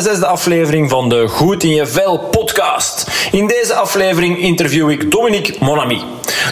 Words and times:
de 0.00 0.06
zesde 0.06 0.26
aflevering 0.26 0.90
van 0.90 1.08
de 1.08 1.28
Goed 1.28 1.62
in 1.62 1.74
je 1.74 1.86
Vel 1.86 2.18
podcast. 2.18 3.06
In 3.30 3.46
deze 3.46 3.74
aflevering 3.74 4.38
interview 4.38 4.90
ik 4.90 5.10
Dominique 5.10 5.56
Monami. 5.58 6.02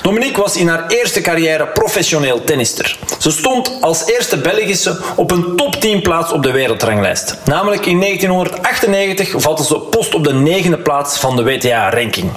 Dominique 0.03 0.43
was 0.43 0.57
in 0.57 0.69
haar 0.69 0.87
eerste 0.87 1.21
carrière 1.21 1.67
professioneel 1.67 2.45
tennister. 2.45 2.99
Ze 3.19 3.31
stond 3.31 3.79
als 3.81 4.07
eerste 4.07 4.37
Belgische 4.37 5.01
op 5.17 5.31
een 5.31 5.57
top 5.57 5.75
10 5.75 6.03
plaats 6.03 6.33
op 6.33 6.43
de 6.43 6.51
wereldranglijst. 6.51 7.37
Namelijk 7.45 7.87
in 7.87 8.01
1998 8.01 9.35
vatte 9.37 9.65
ze 9.65 9.79
post 9.79 10.15
op 10.15 10.25
de 10.25 10.35
negende 10.35 10.79
plaats 10.79 11.19
van 11.19 11.37
de 11.37 11.43
WTA-ranking. 11.43 12.31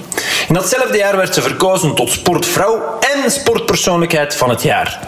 In 0.48 0.54
datzelfde 0.54 0.96
jaar 0.96 1.16
werd 1.16 1.34
ze 1.34 1.42
verkozen 1.42 1.94
tot 1.94 2.10
sportvrouw 2.10 2.98
en 3.12 3.30
sportpersoonlijkheid 3.30 4.36
van 4.36 4.50
het 4.50 4.62
jaar. 4.62 4.98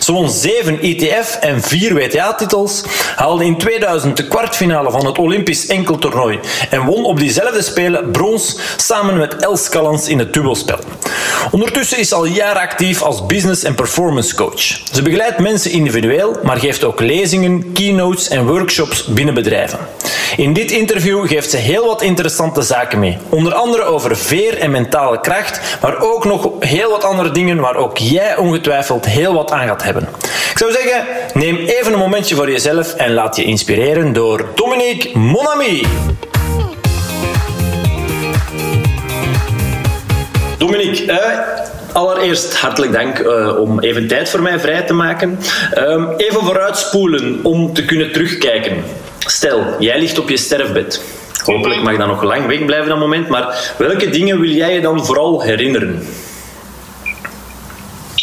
Ze 0.00 0.12
won 0.12 0.30
7 0.30 0.84
ITF 0.84 1.36
en 1.40 1.62
4 1.62 1.94
WTA-titels, 1.94 2.84
haalde 3.16 3.44
in 3.44 3.58
2000 3.58 4.16
de 4.16 4.28
kwartfinale 4.28 4.90
van 4.90 5.06
het 5.06 5.18
Olympisch 5.18 5.66
enkeltoernooi 5.66 6.38
en 6.70 6.84
won 6.84 7.04
op 7.04 7.18
diezelfde 7.18 7.62
Spelen 7.62 8.10
brons 8.10 8.58
samen 8.76 9.16
met 9.16 9.36
Els 9.36 9.68
Callans 9.68 10.08
in 10.08 10.18
het 10.18 10.32
dubbelspel. 10.32 10.78
Ondertussen 11.50 11.98
is 11.98 12.12
al 12.12 12.24
jaren 12.24 12.62
actief 12.62 13.02
als 13.02 13.26
business- 13.26 13.62
en 13.62 13.74
performance 13.74 14.34
coach. 14.34 14.60
Ze 14.92 15.02
begeleidt 15.02 15.38
mensen 15.38 15.70
individueel, 15.70 16.36
maar 16.42 16.58
geeft 16.58 16.84
ook 16.84 17.00
lezingen, 17.00 17.72
keynotes 17.72 18.28
en 18.28 18.46
workshops 18.46 19.04
binnen 19.04 19.34
bedrijven. 19.34 19.78
In 20.36 20.52
dit 20.52 20.70
interview 20.70 21.26
geeft 21.26 21.50
ze 21.50 21.56
heel 21.56 21.86
wat 21.86 22.02
interessante 22.02 22.62
zaken 22.62 22.98
mee. 22.98 23.18
Onder 23.28 23.54
andere 23.54 23.82
over 23.82 24.16
veer 24.16 24.58
en 24.58 24.70
mentale 24.70 25.20
kracht, 25.20 25.60
maar 25.80 26.00
ook 26.00 26.24
nog 26.24 26.50
heel 26.58 26.90
wat 26.90 27.04
andere 27.04 27.30
dingen 27.30 27.49
waar 27.56 27.76
ook 27.76 27.98
jij 27.98 28.36
ongetwijfeld 28.36 29.04
heel 29.04 29.34
wat 29.34 29.52
aan 29.52 29.66
gaat 29.66 29.82
hebben. 29.82 30.08
Ik 30.50 30.58
zou 30.58 30.72
zeggen, 30.72 31.04
neem 31.34 31.56
even 31.56 31.92
een 31.92 31.98
momentje 31.98 32.34
voor 32.34 32.50
jezelf 32.50 32.94
en 32.94 33.14
laat 33.14 33.36
je 33.36 33.44
inspireren 33.44 34.12
door 34.12 34.48
Dominique 34.54 35.18
Monami. 35.18 35.86
Dominique, 40.58 41.12
eh, 41.12 41.38
allereerst 41.92 42.56
hartelijk 42.56 42.92
dank 42.92 43.18
eh, 43.18 43.58
om 43.58 43.80
even 43.80 44.08
tijd 44.08 44.28
voor 44.28 44.42
mij 44.42 44.60
vrij 44.60 44.82
te 44.82 44.94
maken. 44.94 45.38
Ehm, 45.72 46.04
even 46.16 46.44
vooruitspoelen 46.44 47.40
om 47.42 47.74
te 47.74 47.84
kunnen 47.84 48.12
terugkijken. 48.12 48.84
Stel, 49.18 49.64
jij 49.78 49.98
ligt 49.98 50.18
op 50.18 50.28
je 50.28 50.36
sterfbed. 50.36 51.02
Hopelijk 51.44 51.82
mag 51.82 51.96
dat 51.96 52.06
nog 52.06 52.22
lang 52.22 52.46
wegblijven 52.46 52.88
dat 52.88 52.98
moment, 52.98 53.28
maar 53.28 53.74
welke 53.78 54.10
dingen 54.10 54.40
wil 54.40 54.50
jij 54.50 54.74
je 54.74 54.80
dan 54.80 55.06
vooral 55.06 55.42
herinneren? 55.42 56.06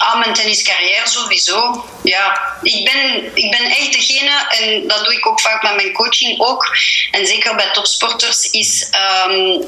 Ah, 0.08 0.20
mijn 0.20 0.34
tenniscarrière 0.34 1.08
sowieso. 1.08 1.86
Ja, 2.04 2.56
ik 2.62 2.86
ben, 2.86 3.36
ik 3.36 3.52
ben 3.52 3.66
echt 3.66 3.94
degene, 3.94 4.48
en 4.50 4.88
dat 4.88 5.06
doe 5.06 5.14
ik 5.14 5.28
ook 5.28 5.42
vaak 5.42 5.64
met 5.64 5.76
mijn 5.76 5.94
coaching 5.94 6.40
ook, 6.40 6.78
en 7.12 7.28
zeker 7.28 7.56
bij 7.56 7.72
topsporters, 7.72 8.50
is 8.52 8.90
ehm, 8.90 9.62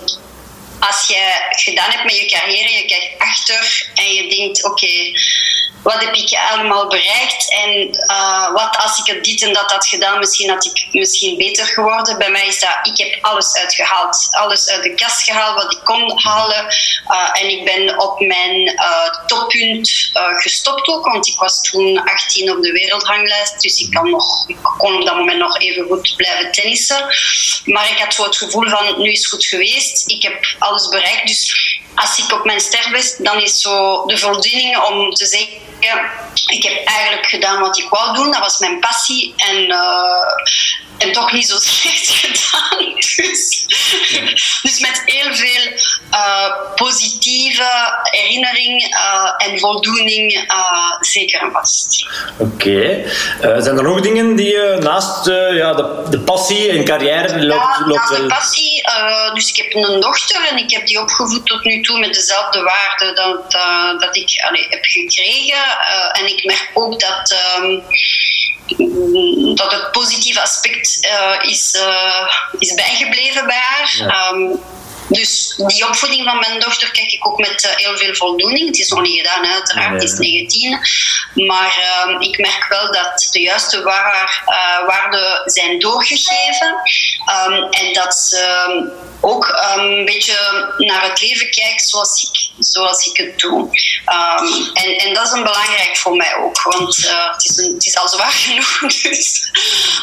als 0.80 1.08
je 1.08 1.48
gedaan 1.50 1.92
hebt 1.92 2.04
met 2.04 2.18
je 2.18 2.26
carrière, 2.26 2.74
je 2.74 2.86
kijkt 2.86 3.22
achter 3.22 3.90
en 3.94 4.14
je 4.14 4.30
denkt, 4.30 4.64
oké, 4.64 5.12
wat 5.84 6.04
heb 6.04 6.14
ik 6.14 6.38
allemaal 6.52 6.88
bereikt? 6.88 7.52
En 7.52 8.00
uh, 8.10 8.52
wat 8.52 8.78
als 8.78 9.00
ik 9.00 9.16
het 9.16 9.24
dit 9.24 9.42
en 9.42 9.54
dat 9.54 9.72
had 9.72 9.88
gedaan, 9.88 10.20
misschien 10.20 10.50
had 10.50 10.66
ik 10.66 10.88
misschien 10.92 11.38
beter 11.38 11.66
geworden. 11.66 12.18
Bij 12.18 12.32
mij 12.32 12.48
is 12.48 12.60
dat, 12.60 12.80
ik 12.84 12.98
heb 12.98 13.18
alles 13.22 13.56
uitgehaald, 13.56 14.28
alles 14.32 14.70
uit 14.70 14.84
de 14.84 14.94
kast 14.94 15.24
gehaald 15.24 15.64
wat 15.64 15.74
ik 15.74 15.80
kon 15.84 16.22
halen. 16.24 16.66
Uh, 17.08 17.42
en 17.42 17.50
ik 17.50 17.66
ben 17.66 18.00
op 18.00 18.20
mijn 18.20 18.74
uh, 18.74 19.26
toppunt 19.26 20.12
gestopt 20.38 20.88
ook, 20.88 21.06
want 21.06 21.28
ik 21.28 21.40
was 21.40 21.62
toen 21.62 22.04
18 22.04 22.52
op 22.52 22.62
de 22.62 22.72
wereldranglijst, 22.72 23.62
dus 23.62 23.80
ik, 23.80 23.92
kan 23.92 24.10
nog, 24.10 24.46
kon 24.78 24.96
op 24.96 25.06
dat 25.06 25.16
moment 25.16 25.38
nog 25.38 25.60
even 25.60 25.86
goed 25.86 26.14
blijven 26.16 26.52
tennissen. 26.52 27.06
Maar 27.66 27.92
ik 27.92 27.98
had 27.98 28.14
zo 28.14 28.24
het 28.24 28.38
gevoel 28.38 28.70
van, 28.70 29.02
nu 29.02 29.12
is 29.12 29.20
het 29.20 29.28
goed 29.28 29.46
geweest, 29.46 30.10
ik 30.10 30.22
heb 30.22 30.56
alles 30.60 30.88
bereikt, 30.88 31.28
dus 31.28 31.69
als 32.02 32.18
ik 32.18 32.34
op 32.34 32.46
mijn 32.46 32.60
sterfbed, 32.60 33.16
dan 33.20 33.42
is 33.42 33.62
zo 33.62 34.06
de 34.06 34.18
voldoening 34.18 34.78
om 34.78 35.14
te 35.14 35.26
zeggen 35.26 35.68
ik 36.46 36.64
heb 36.64 36.86
eigenlijk 36.86 37.28
gedaan 37.28 37.62
wat 37.62 37.78
ik 37.78 37.90
wou 37.90 38.16
doen. 38.16 38.32
Dat 38.32 38.40
was 38.40 38.60
mijn 38.60 38.80
passie. 38.80 39.34
En, 39.36 39.58
uh, 39.58 41.08
en 41.08 41.12
toch 41.12 41.32
niet 41.32 41.48
zo 41.48 41.56
slecht 41.70 42.10
gedaan. 42.10 42.94
Dus, 42.96 43.66
dus 44.64 44.80
met 44.80 45.02
heel 45.06 45.36
veel 45.36 45.72
uh, 46.12 46.76
positieve 46.76 48.00
herinnering 48.04 48.84
uh, 48.84 49.48
en 49.48 49.60
voldoening 49.60 50.48
zeker 51.00 51.42
en 51.42 51.52
vast. 51.52 52.08
Oké. 52.38 52.54
Okay. 52.54 53.62
zijn 53.62 53.78
er 53.78 53.84
nog 53.84 54.02
dingen 54.02 54.36
die 54.36 54.48
je 54.48 54.78
naast 54.80 55.26
ja, 55.54 55.74
de, 55.74 56.06
de 56.10 56.20
passie 56.20 56.70
en 56.70 56.86
carrière 56.86 57.46
loopt? 57.46 57.78
Ja, 57.78 57.86
naast 57.86 58.16
de 58.16 58.26
passie. 58.28 58.84
dus 59.34 59.50
ik 59.50 59.56
heb 59.56 59.74
een 59.74 60.00
dochter 60.00 60.48
en 60.50 60.58
ik 60.58 60.72
heb 60.72 60.88
die 60.88 61.02
opgevoed 61.02 61.46
tot 61.46 61.64
nu 61.64 61.82
toe 61.82 61.89
met 61.98 62.14
dezelfde 62.14 62.62
waarden 62.62 63.16
dat, 63.16 63.52
dat 64.00 64.16
ik 64.16 64.44
allee, 64.48 64.68
heb 64.70 64.86
gekregen. 64.86 65.58
Uh, 65.58 66.20
en 66.20 66.26
ik 66.26 66.44
merk 66.44 66.72
ook 66.74 67.00
dat, 67.00 67.36
um, 67.58 67.84
dat 69.56 69.72
het 69.72 69.92
positieve 69.92 70.42
aspect 70.42 71.06
uh, 71.06 71.50
is, 71.50 71.78
is 72.60 72.74
bijgebleven 72.74 73.46
bij 73.46 73.58
haar. 73.58 73.96
Ja. 73.98 74.30
Um, 74.30 74.60
dus 75.10 75.54
die 75.68 75.88
opvoeding 75.88 76.24
van 76.30 76.40
mijn 76.40 76.60
dochter 76.60 76.92
kijk 76.92 77.12
ik 77.12 77.28
ook 77.28 77.38
met 77.38 77.74
heel 77.76 77.98
veel 77.98 78.16
voldoening. 78.16 78.68
Het 78.68 78.80
is 78.80 78.90
nog 78.90 79.02
niet 79.02 79.18
gedaan, 79.18 79.46
uiteraard, 79.46 79.94
het 79.94 80.04
is 80.04 80.18
19. 80.18 80.80
Maar 81.34 82.06
uh, 82.08 82.16
ik 82.20 82.38
merk 82.38 82.66
wel 82.70 82.92
dat 82.92 83.28
de 83.32 83.42
juiste 83.42 83.84
waar, 83.84 84.44
uh, 84.48 84.88
waarden 84.88 85.42
zijn 85.46 85.80
doorgegeven. 85.80 86.76
Um, 87.48 87.70
en 87.70 87.94
dat 87.94 88.16
ze 88.16 89.08
ook 89.22 89.48
um, 89.78 89.80
een 89.80 90.06
beetje 90.06 90.74
naar 90.78 91.04
het 91.04 91.22
leven 91.22 91.50
kijkt 91.50 91.90
zoals 91.90 92.24
ik, 92.24 92.64
zoals 92.64 93.06
ik 93.06 93.18
het 93.18 93.40
doe. 93.40 93.70
En, 94.74 94.98
en 94.98 95.14
dat 95.14 95.26
is 95.28 95.32
een 95.32 95.44
belangrijk 95.44 95.98
voor 95.98 96.16
mij 96.16 96.36
ook, 96.36 96.62
want 96.62 96.98
uh, 96.98 97.32
het, 97.32 97.50
is 97.50 97.58
een, 97.58 97.74
het 97.74 97.86
is 97.86 97.98
al 97.98 98.08
zwaar 98.08 98.32
genoeg. 98.46 98.80
Dus 98.80 99.50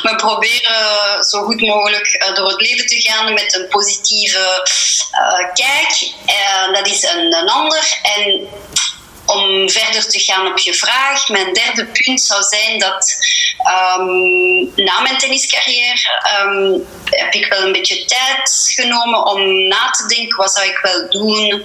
we 0.02 0.14
proberen 0.16 1.24
zo 1.24 1.42
goed 1.42 1.60
mogelijk 1.60 2.32
door 2.34 2.48
het 2.48 2.60
leven 2.60 2.86
te 2.86 3.00
gaan 3.00 3.32
met 3.32 3.54
een 3.54 3.68
positieve 3.68 4.68
uh, 5.12 5.52
kijk. 5.54 6.12
dat 6.72 6.86
is 6.86 7.02
een, 7.02 7.48
ander. 7.48 7.98
En 8.02 8.48
om 9.26 9.70
verder 9.70 10.08
te 10.08 10.20
gaan 10.20 10.46
op 10.46 10.58
je 10.58 10.74
vraag, 10.74 11.28
mijn 11.28 11.52
derde 11.52 11.86
punt 11.86 12.20
zou 12.20 12.42
zijn 12.42 12.78
dat 12.78 13.16
um, 13.98 14.72
na 14.74 15.00
mijn 15.00 15.18
tenniscarrière 15.18 16.22
um, 16.40 16.86
heb 17.04 17.34
ik 17.34 17.46
wel 17.46 17.62
een 17.62 17.72
beetje 17.72 18.04
tijd 18.04 18.72
genomen 18.74 19.26
om 19.26 19.68
na 19.68 19.90
te 19.90 20.06
denken 20.06 20.36
wat 20.36 20.52
zou 20.52 20.66
ik 20.66 20.78
wel 20.78 21.10
doen. 21.10 21.64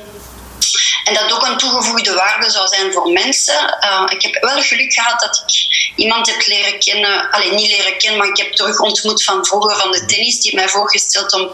En 1.03 1.13
dat 1.13 1.31
ook 1.31 1.47
een 1.47 1.57
toegevoegde 1.57 2.13
waarde 2.13 2.49
zou 2.49 2.67
zijn 2.67 2.93
voor 2.93 3.11
mensen. 3.11 3.77
Uh, 3.83 4.03
ik 4.07 4.21
heb 4.21 4.43
wel 4.43 4.61
geluk 4.61 4.93
gehad 4.93 5.19
dat 5.19 5.43
ik 5.45 5.91
iemand 5.95 6.27
heb 6.27 6.45
leren 6.45 6.79
kennen, 6.79 7.29
alleen 7.29 7.55
niet 7.55 7.69
leren 7.69 7.97
kennen, 7.97 8.19
maar 8.19 8.27
ik 8.27 8.37
heb 8.37 8.51
terug 8.51 8.79
ontmoet 8.79 9.23
van 9.23 9.45
vroeger 9.45 9.77
van 9.77 9.91
de 9.91 10.05
tennis, 10.05 10.39
die 10.39 10.55
mij 10.55 10.69
voorgesteld 10.69 11.33
om 11.33 11.51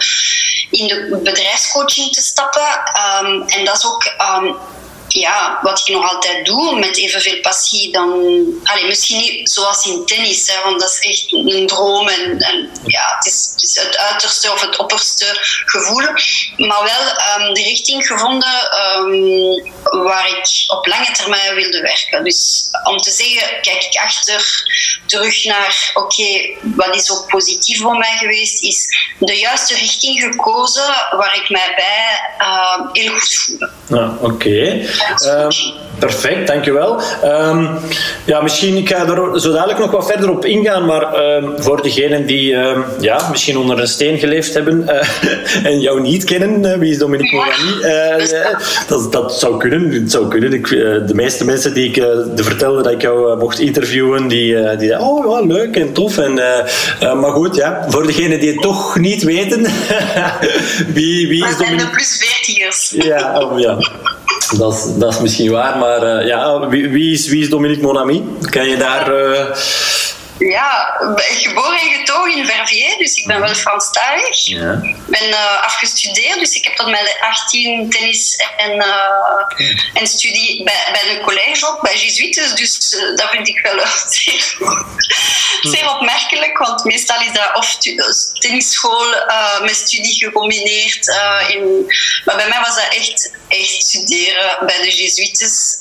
in 0.69 0.88
de 0.88 1.19
bedrijfscoaching 1.24 2.14
te 2.14 2.22
stappen. 2.22 2.68
Um, 3.22 3.48
en 3.48 3.66
dat 3.66 3.78
is 3.78 3.86
ook 3.86 4.04
ja, 5.08 5.60
wat 5.62 5.80
ik 5.80 5.88
nog 5.88 6.14
altijd 6.14 6.46
doe, 6.46 6.80
met 6.80 6.98
evenveel 6.98 7.40
passie 7.42 7.92
dan... 7.92 8.10
Allez, 8.64 8.86
misschien 8.86 9.19
niet 9.19 9.52
zoals 9.52 9.86
in 9.86 10.06
tennis, 10.06 10.52
hè, 10.52 10.64
want 10.64 10.80
dat 10.80 10.90
is 10.90 11.00
echt 11.00 11.34
een 11.34 11.68
droom. 11.68 12.08
En, 12.08 12.40
en 12.40 12.69
ja, 12.86 13.16
het 13.16 13.25
is, 13.25 13.52
het 13.56 13.86
het 13.86 13.98
uiterste 13.98 14.52
of 14.52 14.62
het 14.62 14.78
opperste 14.78 15.38
gevoel. 15.66 16.06
Maar 16.58 16.84
wel 16.84 17.48
um, 17.48 17.54
de 17.54 17.64
richting 17.64 18.08
gevonden 18.08 18.69
waar 19.89 20.28
ik 20.28 20.63
op 20.68 20.86
lange 20.88 21.12
termijn 21.12 21.56
wilde 21.56 21.81
werken. 21.81 22.24
Dus 22.24 22.69
om 22.84 22.98
te 22.98 23.12
zeggen, 23.12 23.62
kijk 23.62 23.84
ik 23.84 24.01
achter, 24.04 24.66
terug 25.06 25.45
naar... 25.45 25.92
Oké, 25.94 26.06
okay, 26.06 26.57
wat 26.75 26.95
is 26.95 27.12
ook 27.12 27.28
positief 27.28 27.81
voor 27.81 27.98
mij 27.98 28.16
geweest, 28.18 28.63
is 28.63 28.88
de 29.19 29.38
juiste 29.38 29.74
richting 29.74 30.22
gekozen 30.22 30.86
waar 31.18 31.36
ik 31.36 31.50
mij 31.50 31.74
bij 31.75 32.19
uh, 32.39 32.94
heel 32.94 33.12
goed 33.12 33.36
voel. 33.36 33.68
Ja, 33.88 34.18
Oké. 34.22 34.34
Okay. 34.34 34.88
Um, 35.44 35.50
perfect, 36.00 36.48
dankjewel. 36.48 37.01
Um, 37.24 37.80
ja, 38.25 38.42
misschien 38.42 38.78
ik 38.78 38.90
ga 38.90 39.07
er 39.07 39.40
zo 39.42 39.51
dadelijk 39.51 39.80
nog 39.80 39.92
wat 39.92 40.07
verder 40.07 40.30
op 40.30 40.45
ingaan, 40.45 40.86
maar 40.86 41.36
um, 41.36 41.63
voor 41.63 41.81
degenen 41.81 42.25
die 42.25 42.56
ja, 43.00 43.30
misschien 43.30 43.57
onder 43.57 43.80
een 43.80 43.88
steen 43.88 44.19
geleefd 44.19 44.54
hebben 44.54 44.88
uh, 44.90 45.66
en 45.72 45.80
jou 45.80 46.01
niet 46.01 46.24
kennen, 46.24 46.66
uh, 46.66 46.78
wie 46.80 46.92
is 46.92 46.98
Dominique 46.98 47.36
Morani? 47.36 47.72
Uh, 48.22 48.60
dat, 48.88 49.12
dat 49.12 49.40
zou 49.40 49.57
kunnen. 49.57 49.76
Het 49.79 50.12
zou 50.12 50.27
kunnen. 50.27 50.53
Ik, 50.53 50.68
de 50.69 51.13
meeste 51.13 51.45
mensen 51.45 51.74
die 51.74 51.88
ik 51.88 51.95
de 52.35 52.44
vertelde 52.44 52.83
dat 52.83 52.91
ik 52.91 53.01
jou 53.01 53.38
mocht 53.38 53.59
interviewen, 53.59 54.27
die, 54.27 54.77
die 54.77 55.00
oh 55.00 55.39
ja, 55.39 55.47
leuk 55.47 55.75
en 55.75 55.94
tof. 55.94 56.18
En, 56.18 56.33
maar 57.00 57.31
goed, 57.31 57.56
ja, 57.56 57.85
voor 57.88 58.07
degenen 58.07 58.39
die 58.39 58.51
het 58.51 58.62
toch 58.62 59.00
niet 59.00 59.24
weten, 59.24 59.62
wie, 60.94 61.27
wie 61.27 61.45
is 61.45 61.57
Dominique? 61.57 61.65
zijn 61.65 61.77
de 61.77 61.89
plus 61.89 62.24
14ers. 62.24 63.06
Ja, 63.06 63.39
oh, 63.39 63.59
ja. 63.59 63.77
Dat 64.57 64.74
is, 64.74 65.00
dat 65.00 65.13
is 65.13 65.19
misschien 65.19 65.51
waar, 65.51 65.77
maar 65.77 66.25
ja, 66.25 66.68
wie, 66.69 66.89
wie, 66.89 67.13
is, 67.13 67.27
wie 67.27 67.41
is 67.41 67.50
Dominique 67.50 67.83
Monami? 67.83 68.23
Kan 68.50 68.69
je 68.69 68.77
daar... 68.77 69.12
Ja, 70.39 70.98
geboren 71.18 71.80
en 71.80 71.89
getogen 71.89 72.38
in 72.38 72.45
Verviers, 72.45 72.98
dus 72.98 73.16
ik 73.16 73.28
ben 73.28 73.39
wel 73.39 73.56
Franstalig. 73.56 74.45
Ja. 74.45 74.72
Ik 74.84 75.06
ben 75.07 75.30
uh, 75.30 75.63
afgestudeerd, 75.63 76.39
dus 76.39 76.54
ik 76.54 76.63
heb 76.63 76.75
tot 76.75 76.89
mijn 76.89 77.07
18 77.19 77.89
tennis 77.89 78.36
en, 78.57 78.75
uh, 78.75 79.68
en 79.94 80.07
studie 80.07 80.63
bij, 80.63 80.89
bij 80.92 81.16
een 81.16 81.24
college 81.24 81.68
ook, 81.68 81.81
bij 81.81 81.98
Jesuites. 81.98 82.54
Dus 82.54 82.94
uh, 82.94 83.16
dat 83.16 83.30
vind 83.30 83.48
ik 83.48 83.60
wel 83.60 83.86
zeer, 84.07 84.56
zeer 85.62 85.89
opmerkelijk, 85.89 86.57
want 86.57 86.83
meestal 86.83 87.22
is 87.22 87.33
dat 87.33 87.56
of 87.56 87.78
tennisschool 88.40 89.16
met 89.62 89.75
studie 89.75 90.13
gecombineerd. 90.13 91.07
in, 91.48 91.94
maar 92.25 92.36
bij 92.36 92.48
mij 92.48 92.60
was 92.60 92.75
dat 92.75 92.88
echt, 92.90 93.31
echt 93.48 93.83
studeren 93.83 94.66
bij 94.66 94.81
de 94.81 94.95
Jesuites 94.95 95.80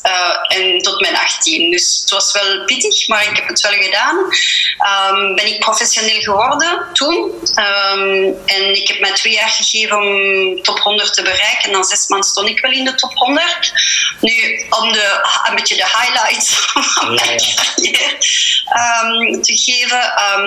en 0.49 0.79
tot 0.79 1.01
mijn 1.01 1.17
18. 1.17 1.71
Dus 1.71 1.99
het 2.01 2.11
was 2.11 2.33
wel 2.33 2.65
pittig, 2.65 3.09
maar 3.09 3.31
ik 3.31 3.37
heb 3.37 3.49
het 3.49 3.61
wel 3.61 3.73
gedaan. 3.73 4.29
Um, 5.11 5.35
ben 5.35 5.47
ik 5.47 5.59
professioneel 5.59 6.21
geworden 6.21 6.87
toen. 6.93 7.15
Um, 7.59 8.35
en 8.47 8.75
ik 8.75 8.89
heb 8.89 9.01
mij 9.01 9.13
twee 9.13 9.33
jaar 9.33 9.49
gegeven 9.49 9.97
om 9.97 10.63
top 10.63 10.79
100 10.79 11.15
te 11.15 11.23
bereiken. 11.23 11.63
En 11.63 11.71
na 11.71 11.83
zes 11.83 12.09
maanden 12.09 12.29
stond 12.29 12.49
ik 12.49 12.61
wel 12.61 12.71
in 12.71 12.85
de 12.85 12.95
top 12.95 13.15
100. 13.15 13.73
Nu, 14.21 14.67
om 14.71 14.93
de, 14.93 15.29
een 15.49 15.55
beetje 15.55 15.77
de 15.77 15.87
highlights 15.99 16.55
van 16.73 17.15
mijn 17.15 17.39
carrière 17.39 18.17
um, 19.05 19.43
te 19.43 19.57
geven. 19.57 20.01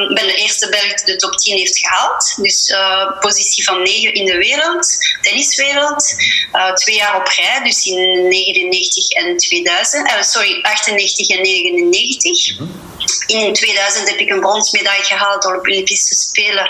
Ik 0.10 0.16
ben 0.16 0.28
de 0.28 0.36
eerste 0.36 0.70
Belg 0.70 0.94
die 0.94 1.06
de 1.06 1.16
top 1.16 1.38
10 1.38 1.58
heeft 1.58 1.78
gehaald. 1.78 2.36
Dus 2.42 2.70
uh, 2.70 3.20
positie 3.20 3.64
van 3.64 3.82
9 3.82 4.14
in 4.14 4.26
de 4.26 4.38
wereld, 4.38 4.98
tenniswereld. 5.22 6.16
Uh, 6.54 6.74
twee 6.74 6.96
jaar 6.96 7.16
op 7.16 7.28
rij, 7.28 7.64
dus 7.64 7.86
in 7.86 8.28
99 8.28 9.12
en 9.12 9.38
2000. 9.38 10.08
Uh, 10.08 10.14
eh, 10.14 10.22
sorry, 10.22 10.62
98 10.62 11.30
en 11.30 11.42
99. 11.42 12.52
Mm 12.52 12.58
-hmm. 12.58 12.89
In 13.28 13.54
2000 13.54 14.10
heb 14.10 14.20
ik 14.20 14.30
een 14.30 14.40
bronsmedaille 14.40 15.04
gehaald 15.04 15.46
op 15.46 15.68
Olympische 15.68 16.16
Spelen 16.16 16.70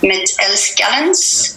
met 0.00 0.32
Els 0.36 0.72
Callens. 0.74 1.52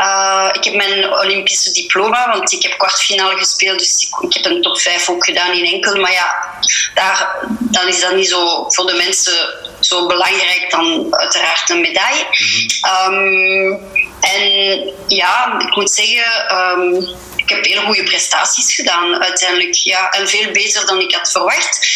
Uh, 0.00 0.48
ik 0.52 0.64
heb 0.64 0.74
mijn 0.74 1.12
Olympische 1.12 1.72
diploma, 1.72 2.28
want 2.28 2.52
ik 2.52 2.62
heb 2.62 2.78
kwartfinale 2.78 3.38
gespeeld, 3.38 3.78
dus 3.78 4.02
ik, 4.02 4.30
ik, 4.30 4.34
heb 4.34 4.52
een 4.52 4.62
top 4.62 4.80
5 4.80 5.08
ook 5.08 5.24
gedaan 5.24 5.52
in 5.52 5.72
enkel. 5.72 6.00
Maar 6.00 6.12
ja, 6.12 6.58
daar, 6.94 7.36
dan 7.60 7.88
is 7.88 8.00
dat 8.00 8.14
niet 8.14 8.28
zo 8.28 8.64
voor 8.68 8.86
de 8.86 8.94
mensen 8.94 9.54
zo 9.80 10.06
belangrijk 10.06 10.70
dan 10.70 11.06
uiteraard 11.16 11.70
een 11.70 11.80
medaille. 11.80 12.26
um, 13.08 13.78
en 14.20 14.92
ja, 15.08 15.60
ik 15.60 15.76
moet 15.76 15.90
zeggen, 15.90 16.56
um, 16.58 17.08
ik 17.36 17.48
heb 17.48 17.64
hele 17.64 17.80
goede 17.80 18.02
prestaties 18.02 18.74
gedaan 18.74 19.22
uiteindelijk. 19.22 19.74
Ja, 19.74 20.10
en 20.10 20.28
veel 20.28 20.50
beter 20.50 20.86
dan 20.86 21.00
ik 21.00 21.14
had 21.14 21.30
verwacht. 21.30 21.88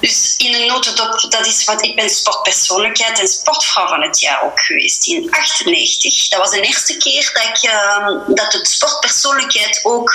Dus 0.00 0.34
in 0.36 0.54
een 0.54 0.66
notendop, 0.66 1.26
dat 1.28 1.46
is 1.46 1.64
wat 1.64 1.84
ik 1.84 1.96
ben 1.96 2.10
sportpersoonlijkheid 2.10 3.18
en 3.18 3.28
sportvrouw 3.28 3.88
van 3.88 4.02
het 4.02 4.20
jaar 4.20 4.42
ook 4.42 4.60
geweest 4.60 5.06
in 5.06 5.30
98. 5.30 6.28
Dat 6.28 6.40
was 6.40 6.50
de 6.50 6.60
eerste 6.60 6.96
keer 6.96 7.30
dat, 7.32 7.44
ik, 7.44 7.70
uh, 7.70 8.34
dat 8.34 8.52
het 8.52 8.68
sportpersoonlijkheid 8.68 9.80
ook 9.82 10.12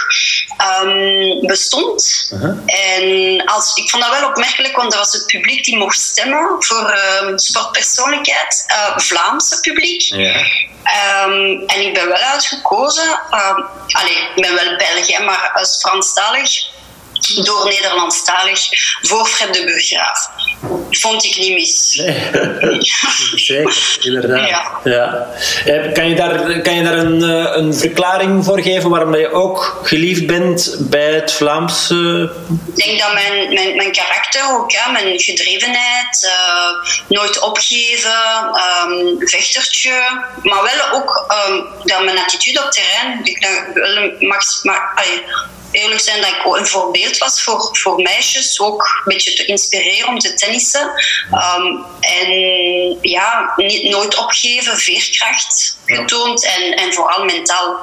um, 0.83 1.47
bestond. 1.47 2.29
Uh 2.33 2.41
-huh. 2.41 2.57
En 2.65 3.45
als, 3.45 3.75
ik 3.75 3.89
vond 3.89 4.03
dat 4.03 4.19
wel 4.19 4.29
opmerkelijk, 4.29 4.75
want 4.75 4.91
dat 4.91 4.99
was 4.99 5.13
het 5.13 5.25
publiek 5.25 5.63
die 5.63 5.77
mocht 5.77 5.99
stemmen 5.99 6.55
voor 6.59 6.93
uh, 6.93 7.31
sportpersoonlijkheid, 7.35 8.65
uh, 8.67 8.97
Vlaamse 8.97 9.59
publiek. 9.59 10.01
Yeah. 10.01 10.71
En 11.67 11.85
ik 11.85 11.93
ben 11.93 12.07
wel 12.07 12.17
uitgekozen. 12.17 13.19
Allee, 13.87 14.17
ik 14.35 14.41
ben 14.41 14.53
wel 14.53 14.77
België, 14.77 15.19
maar 15.19 15.51
als 15.53 15.79
Franstalig 15.79 16.71
door 17.27 17.67
Nederlandstalig 17.67 18.59
voor 19.01 19.25
Fred 19.25 19.53
de 19.53 19.63
Burgraaf. 19.63 20.29
Vond 20.89 21.23
ik 21.23 21.37
niet 21.37 21.53
mis. 21.53 21.95
Nee. 21.95 22.81
Zeker, 23.35 23.97
inderdaad. 23.99 24.49
Ja. 24.49 24.79
ja. 24.83 25.27
Eh, 25.65 25.93
kan 25.93 26.09
je 26.09 26.15
daar, 26.15 26.61
kan 26.61 26.75
je 26.75 26.83
daar 26.83 26.97
een, 26.97 27.23
eh, 27.23 27.55
een 27.55 27.73
verklaring 27.73 28.45
voor 28.45 28.61
geven 28.61 28.89
waarom 28.89 29.15
je 29.15 29.31
ook 29.31 29.79
geliefd 29.83 30.27
bent 30.27 30.75
bij 30.79 31.13
het 31.13 31.31
Vlaamse? 31.31 32.31
Ik 32.75 32.85
denk 32.85 32.99
dat 32.99 33.13
mijn, 33.13 33.53
mijn, 33.53 33.75
mijn 33.75 33.91
karakter 33.91 34.41
ook, 34.51 34.73
mijn 34.91 35.19
gedrevenheid, 35.19 36.23
uh, 36.23 36.91
nooit 37.07 37.39
opgeven, 37.39 38.21
um, 38.87 39.27
vechtertje, 39.27 39.91
maar 40.41 40.63
wel 40.63 40.99
ook 40.99 41.35
um, 41.47 41.65
dat 41.83 42.03
mijn 42.03 42.17
attitude 42.17 42.63
op 42.63 42.71
terrein, 42.71 43.19
ik 43.23 43.41
dat 43.41 43.73
wel 43.73 44.11
mag, 44.19 44.63
maar, 44.63 44.91
eerlijk 45.73 46.01
zijn 46.01 46.21
dat 46.21 46.29
ik 46.29 46.55
een 46.55 46.67
voorbeeld 46.67 47.17
was 47.17 47.43
voor, 47.43 47.69
voor 47.71 48.01
meisjes, 48.01 48.59
ook 48.59 48.81
een 48.81 49.13
beetje 49.13 49.33
te 49.33 49.45
inspireren 49.45 50.07
om 50.07 50.19
te 50.19 50.33
tennissen. 50.33 50.91
Um, 51.31 51.85
en 51.99 52.31
ja, 53.01 53.53
niet, 53.55 53.89
nooit 53.89 54.17
opgeven, 54.17 54.77
veerkracht 54.77 55.77
getoond 55.85 56.45
en, 56.45 56.75
en 56.75 56.93
vooral 56.93 57.25
mentaal 57.25 57.79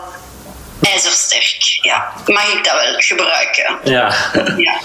ijzersterk. 0.82 1.78
Ja, 1.82 2.12
mag 2.26 2.52
ik 2.52 2.64
dat 2.64 2.74
wel 2.80 2.94
gebruiken? 2.96 3.78
Ja. 3.84 4.14
ja. 4.56 4.80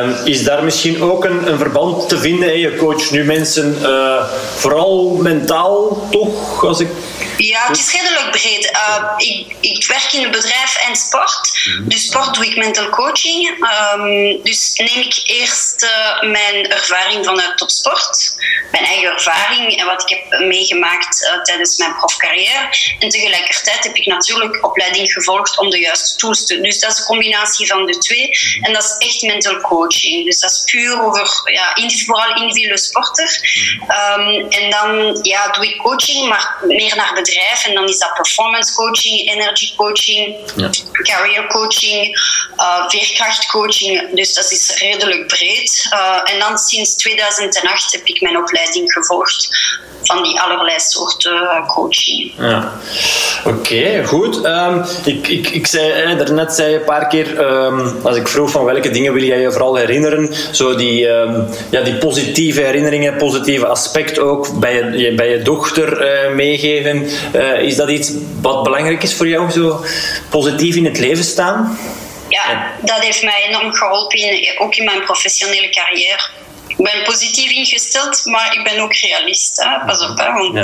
um, 0.00 0.16
is 0.34 0.44
daar 0.44 0.64
misschien 0.64 1.02
ook 1.02 1.24
een, 1.24 1.48
een 1.48 1.58
verband 1.58 2.08
te 2.08 2.18
vinden? 2.18 2.58
Je 2.58 2.76
coacht 2.76 3.10
nu 3.10 3.24
mensen 3.24 3.78
uh, 3.82 4.24
vooral 4.56 5.16
mentaal, 5.22 6.08
toch? 6.10 6.64
Als 6.64 6.80
ik 6.80 6.88
ja, 7.36 7.66
het 7.66 7.78
is 7.78 7.92
redelijk 7.92 8.30
breed. 8.30 8.70
Uh, 8.72 9.12
ik, 9.16 9.56
ik, 9.60 9.86
werk 9.86 10.12
in 10.12 10.24
een 10.24 10.30
bedrijf 10.30 10.76
en 10.88 10.96
sport. 10.96 11.50
Mhm. 11.64 11.88
Dus 11.88 12.06
sport 12.06 12.34
doe 12.34 12.46
ik 12.46 12.56
mental 12.56 12.88
coaching. 12.88 13.68
Um, 13.94 14.42
dus 14.42 14.72
neem 14.74 15.00
ik 15.00 15.20
eerst 15.24 15.82
uh, 15.82 16.30
mijn 16.30 16.70
ervaring 16.70 17.24
vanuit 17.24 17.58
topsport. 17.58 18.34
Mijn 18.70 18.84
eigen 18.84 19.12
ervaring 19.12 19.78
en 19.78 19.86
wat 19.86 20.02
ik 20.02 20.08
heb 20.08 20.40
meegemaakt 20.40 21.40
tijdens 21.42 21.78
mijn 21.78 21.94
profcarrière. 21.94 22.68
En 22.98 23.08
tegelijkertijd 23.08 23.84
heb 23.84 23.94
ik 23.94 24.06
natuurlijk 24.06 24.64
opleiding 24.64 25.05
gevolgd 25.12 25.58
om 25.58 25.70
de 25.70 25.78
juiste 25.78 26.16
tools 26.16 26.46
te... 26.46 26.60
Dus 26.60 26.80
dat 26.80 26.92
is 26.92 26.98
een 26.98 27.04
combinatie 27.04 27.66
van 27.66 27.86
de 27.86 27.98
twee. 27.98 28.28
Mhm. 28.28 28.64
En 28.64 28.72
dat 28.72 28.82
is 28.84 29.06
echt 29.06 29.22
mental 29.22 29.60
coaching. 29.60 30.24
Dus 30.24 30.40
dat 30.40 30.50
is 30.50 30.62
puur 30.64 31.02
over 31.02 31.40
ja, 31.52 31.72
vooral 32.06 32.34
individuele 32.34 32.78
sporter. 32.78 33.40
Um, 34.16 34.48
en 34.48 34.70
dan 34.70 35.18
ja, 35.22 35.50
doe 35.50 35.66
ik 35.66 35.76
coaching, 35.76 36.28
maar 36.28 36.56
meer 36.66 36.96
naar 36.96 37.14
bedrijf. 37.14 37.64
En 37.66 37.74
dan 37.74 37.88
is 37.88 37.98
dat 37.98 38.14
performance 38.14 38.74
coaching, 38.74 39.30
energy 39.30 39.74
coaching, 39.76 40.36
ja. 40.56 40.70
career 41.02 41.46
coaching, 41.46 42.18
uh, 42.56 42.88
veerkrachtcoaching. 42.88 44.14
Dus 44.14 44.34
dat 44.34 44.52
is 44.52 44.76
redelijk 44.78 45.26
breed. 45.26 45.88
Uh, 45.92 46.20
en 46.24 46.38
dan 46.38 46.58
sinds 46.58 46.94
2008 46.94 47.92
heb 47.92 48.06
ik 48.06 48.20
mijn 48.20 48.36
opleiding 48.36 48.92
gevolgd 48.92 49.48
van 50.06 50.22
die 50.22 50.40
allerlei 50.40 50.80
soorten 50.80 51.64
coaching. 51.66 52.32
Ja. 52.38 52.72
Oké, 53.44 53.56
okay, 53.56 54.04
goed. 54.04 54.44
Um, 54.44 54.84
ik, 55.04 55.28
ik, 55.28 55.48
ik 55.48 55.66
zei, 55.66 55.90
eh, 55.90 56.18
daarnet 56.18 56.52
zei 56.52 56.70
je 56.70 56.78
een 56.78 56.84
paar 56.84 57.06
keer, 57.06 57.38
um, 57.38 57.96
als 58.02 58.16
ik 58.16 58.28
vroeg 58.28 58.50
van 58.50 58.64
welke 58.64 58.90
dingen 58.90 59.12
wil 59.12 59.22
jij 59.22 59.40
je 59.40 59.52
vooral 59.52 59.74
herinneren, 59.74 60.34
zo 60.52 60.76
die, 60.76 61.08
um, 61.08 61.48
ja, 61.70 61.80
die 61.80 61.94
positieve 61.94 62.60
herinneringen, 62.60 63.16
positieve 63.16 63.66
aspect 63.66 64.18
ook 64.18 64.60
bij 64.60 64.74
je, 64.74 65.14
bij 65.14 65.30
je 65.30 65.42
dochter 65.42 66.00
uh, 66.00 66.34
meegeven. 66.34 67.08
Uh, 67.34 67.60
is 67.60 67.76
dat 67.76 67.88
iets 67.88 68.12
wat 68.40 68.62
belangrijk 68.62 69.02
is 69.02 69.14
voor 69.14 69.28
jou, 69.28 69.50
zo 69.50 69.84
positief 70.28 70.76
in 70.76 70.84
het 70.84 70.98
leven 70.98 71.24
staan? 71.24 71.78
Ja, 72.28 72.72
dat 72.80 72.98
heeft 73.00 73.22
mij 73.22 73.44
enorm 73.48 73.72
geholpen, 73.72 74.18
ook 74.58 74.74
in 74.74 74.84
mijn 74.84 75.04
professionele 75.04 75.68
carrière 75.68 76.22
ik 76.66 76.76
ben 76.76 77.02
positief 77.02 77.50
ingesteld, 77.50 78.24
maar 78.24 78.54
ik 78.54 78.64
ben 78.64 78.80
ook 78.80 78.94
realist. 78.94 79.56
Hè? 79.56 79.84
Pas 79.86 80.00
op, 80.00 80.18
hè? 80.18 80.32
want 80.32 80.54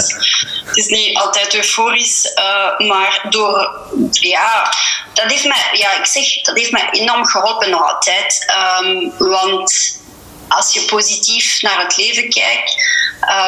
het 0.64 0.76
is 0.76 0.86
niet 0.86 1.16
altijd 1.16 1.54
euforisch. 1.54 2.32
Uh, 2.34 2.88
maar 2.88 3.26
door, 3.30 3.80
ja, 4.10 4.72
dat 5.12 5.30
heeft 5.30 5.44
mij, 5.44 5.68
ja, 5.72 5.98
ik 5.98 6.06
zeg, 6.06 6.40
dat 6.42 6.56
heeft 6.56 6.70
mij 6.70 6.88
enorm 6.90 7.26
geholpen 7.26 7.70
nog 7.70 7.94
altijd. 7.94 8.54
Um, 8.80 9.12
want 9.18 10.00
als 10.48 10.72
je 10.72 10.80
positief 10.80 11.62
naar 11.62 11.82
het 11.82 11.96
leven 11.96 12.30
kijkt, 12.30 12.74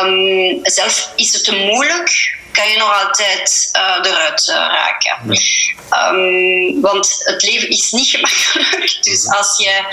um, 0.02 0.60
zelf 0.62 1.12
is 1.16 1.32
het 1.32 1.44
te 1.44 1.56
moeilijk, 1.56 2.38
kan 2.52 2.68
je 2.68 2.76
nog 2.76 3.04
altijd 3.04 3.70
uh, 3.76 4.10
eruit 4.10 4.48
uh, 4.48 4.54
raken. 4.54 5.38
Um, 5.90 6.80
want 6.80 7.16
het 7.24 7.42
leven 7.42 7.68
is 7.68 7.90
niet 7.90 8.08
gemakkelijk. 8.14 9.02
Dus 9.02 9.26
als 9.28 9.58
je 9.58 9.84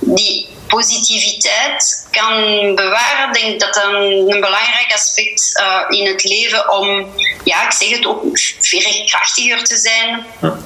die 0.00 0.48
positiviteit 0.70 2.06
kan 2.10 2.34
bewaren, 2.74 3.32
denk 3.32 3.46
ik 3.46 3.60
dat 3.60 3.74
dat 3.74 3.84
een, 3.84 4.02
een 4.02 4.40
belangrijk 4.40 4.92
aspect 4.94 5.60
uh, 5.60 5.98
in 5.98 6.06
het 6.06 6.24
leven 6.24 6.72
om, 6.78 7.06
ja, 7.44 7.64
ik 7.64 7.72
zeg 7.72 7.90
het 7.90 8.06
ook, 8.06 8.22
veerkrachtiger 8.60 9.64
te 9.64 9.76
zijn. 9.76 10.26
Ja. 10.40 10.56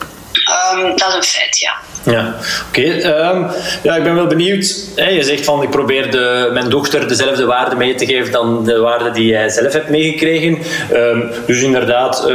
Um, 0.75 0.96
dat 0.96 1.08
is 1.08 1.14
een 1.14 1.23
feit, 1.23 1.58
ja. 1.58 1.75
Ja, 2.12 2.34
oké. 2.68 2.80
Okay. 2.80 3.30
Um, 3.30 3.50
ja, 3.82 3.96
ik 3.96 4.02
ben 4.02 4.14
wel 4.14 4.26
benieuwd. 4.26 4.75
Hè, 4.94 5.08
je 5.08 5.23
zegt 5.23 5.44
van 5.44 5.62
ik 5.62 5.70
probeer 5.70 6.11
de, 6.11 6.50
mijn 6.52 6.68
dochter 6.70 7.08
dezelfde 7.08 7.44
waarden 7.44 7.78
mee 7.78 7.94
te 7.94 8.06
geven 8.06 8.32
dan 8.32 8.64
de 8.64 8.78
waarden 8.78 9.12
die 9.12 9.26
jij 9.26 9.49
zelf 9.49 9.73
hebt 9.73 9.88
meegekregen. 9.88 10.58
Um, 10.92 11.30
dus 11.46 11.62
inderdaad, 11.62 12.28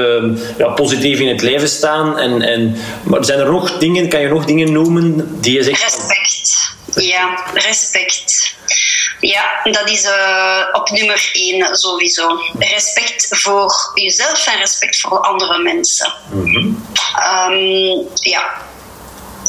ja, 0.58 0.68
positief 0.68 1.20
in 1.20 1.28
het 1.28 1.42
leven 1.42 1.70
staan. 1.70 2.20
En, 2.20 2.42
en, 2.42 2.78
maar 3.04 3.26
zijn 3.26 3.40
er 3.40 3.52
nog 3.52 3.78
dingen, 3.78 4.10
kan 4.10 4.22
je 4.22 4.28
nog 4.28 4.46
dingen 4.46 4.72
noemen 4.72 5.38
die 5.42 5.54
je 5.54 5.64
zegt? 5.64 5.84
Respect. 5.84 6.78
Ja, 6.96 7.50
respect. 7.54 8.56
Ja, 9.20 9.60
dat 9.64 9.90
is 9.90 10.04
uh, 10.06 10.68
op 10.72 10.90
nummer 10.90 11.30
één 11.34 11.76
sowieso. 11.76 12.40
Respect 12.60 13.28
voor 13.30 13.92
jezelf 13.94 14.48
en 14.48 14.58
respect 14.58 15.00
voor 15.00 15.20
andere 15.20 15.58
mensen. 15.58 16.14
Mm 16.30 16.54
-hmm. 16.54 16.86
um, 17.52 18.08
ja, 18.14 18.68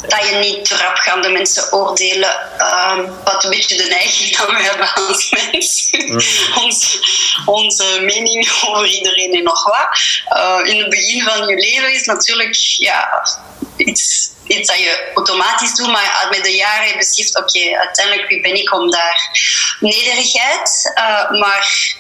dat 0.09 0.29
je 0.29 0.35
niet 0.35 0.65
te 0.65 0.77
rap 0.77 0.97
gaan 0.97 1.23
de 1.23 1.29
mensen 1.29 1.73
oordelen. 1.73 2.35
Uh, 2.59 2.99
wat 3.25 3.45
een 3.45 3.51
beetje 3.51 3.77
de 3.77 3.89
neiging 3.89 4.37
dat 4.37 4.51
we 4.51 4.63
hebben 4.63 4.95
als 4.95 5.31
mens. 5.31 5.89
Mm. 6.11 6.19
Ons, 6.63 6.99
onze 7.45 8.01
mening 8.01 8.51
over 8.67 8.87
iedereen 8.87 9.33
en 9.33 9.43
nog 9.43 9.65
wat. 9.65 10.01
Uh, 10.37 10.73
in 10.73 10.81
het 10.81 10.91
begin 10.91 11.23
van 11.23 11.47
je 11.47 11.55
leven 11.55 11.93
is 11.93 12.05
natuurlijk 12.05 12.55
ja, 12.79 13.29
iets, 13.77 14.31
iets 14.51 14.69
dat 14.69 14.79
je 14.79 15.11
automatisch 15.15 15.75
doet, 15.75 15.91
maar 15.91 16.27
met 16.31 16.45
de 16.45 16.55
jaren 16.55 16.89
je 16.89 16.97
oké, 17.37 17.79
uiteindelijk 17.79 18.29
wie 18.29 18.41
ben 18.41 18.55
ik 18.55 18.75
om 18.75 18.91
daar 18.91 19.39
nederigheid, 19.81 20.93
uh, 20.99 21.41
maar 21.41 21.95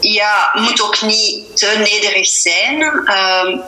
ja, 0.00 0.50
moet 0.52 0.82
ook 0.82 1.02
niet 1.02 1.56
te 1.56 1.66
nederig 1.78 2.26
zijn, 2.26 2.78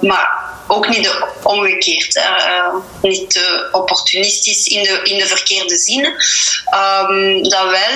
maar 0.01 0.42
ook 0.73 0.89
niet 0.89 1.05
de 1.05 1.27
omgekeerd. 1.43 2.17
Uh, 2.17 2.75
niet 3.03 3.31
te 3.31 3.69
opportunistisch 3.73 4.67
in 4.67 4.83
de, 4.83 5.01
in 5.03 5.19
de 5.19 5.27
verkeerde 5.27 5.77
zin. 5.77 6.05
Um, 6.05 7.43
dat 7.49 7.65
wel, 7.71 7.95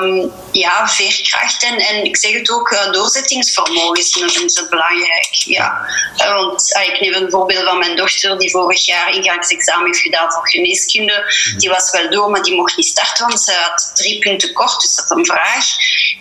um, 0.00 0.32
ja, 0.52 0.88
veerkracht 0.88 1.62
en, 1.62 1.76
en 1.78 2.04
ik 2.04 2.16
zeg 2.16 2.32
het 2.32 2.50
ook, 2.50 2.70
uh, 2.70 2.92
doorzettingsvermogen 2.92 3.98
is, 3.98 4.68
belangrijk. 4.70 5.28
Ja. 5.32 5.86
Uh, 6.16 6.32
want 6.32 6.76
ik 6.92 7.00
neem 7.00 7.14
een 7.14 7.30
voorbeeld 7.30 7.68
van 7.68 7.78
mijn 7.78 7.96
dochter 7.96 8.38
die 8.38 8.50
vorig 8.50 8.86
jaar 8.86 9.14
ingangsexamen 9.14 9.86
heeft 9.86 10.02
gedaan 10.02 10.32
voor 10.32 10.48
geneeskunde. 10.48 11.34
Die 11.56 11.68
was 11.68 11.90
wel 11.90 12.10
door, 12.10 12.30
maar 12.30 12.42
die 12.42 12.54
mocht 12.54 12.76
niet 12.76 12.86
starten, 12.86 13.26
want 13.26 13.40
ze 13.40 13.52
had 13.52 13.90
drie 13.94 14.18
punten 14.18 14.52
kort. 14.52 14.80
Dus 14.80 14.94
dat 14.94 15.04
is 15.04 15.10
een 15.10 15.26
vraag. 15.26 15.66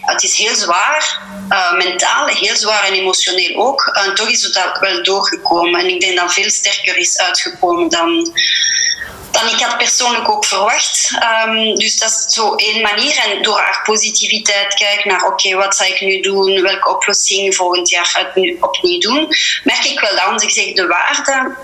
Het 0.02 0.24
is 0.24 0.38
heel 0.38 0.56
zwaar, 0.56 1.20
mentaal, 1.78 2.26
heel 2.28 2.56
zwaar 2.56 2.84
en 2.84 2.94
emotioneel 2.94 3.56
ook. 3.56 3.82
En 4.06 4.16
toch 4.16 4.30
is 4.30 4.44
het 4.44 4.78
wel 4.80 5.04
doorgekomen. 5.04 5.80
En 5.80 5.89
ik 5.90 6.00
denk 6.00 6.18
dat 6.18 6.34
veel 6.34 6.50
sterker 6.50 6.98
is 6.98 7.20
uitgekomen 7.20 7.90
dan, 7.90 8.34
dan 9.32 9.48
ik 9.48 9.60
had 9.60 9.78
persoonlijk 9.78 10.30
ook 10.30 10.46
verwacht. 10.46 11.10
Um, 11.46 11.76
dus 11.76 11.98
dat 11.98 12.10
is 12.10 12.34
zo 12.34 12.56
één 12.56 12.82
manier. 12.82 13.18
En 13.18 13.42
door 13.42 13.60
haar 13.60 13.82
positiviteit 13.84 14.74
kijken 14.74 15.10
naar, 15.10 15.26
oké, 15.26 15.56
wat 15.56 15.76
zal 15.76 15.88
ik 15.88 16.02
nu 16.02 16.20
doen? 16.20 16.62
Welke 16.62 16.90
oplossing 16.90 17.56
volgend 17.56 17.90
jaar 17.90 18.32
opnieuw 18.60 19.00
doen? 19.00 19.28
Merk 19.64 19.86
ik 19.86 20.00
wel 20.00 20.16
dat, 20.16 20.34
als 20.34 20.44
ik 20.44 20.52
zeg 20.52 20.74
de 20.74 20.88
waarde 20.88 21.56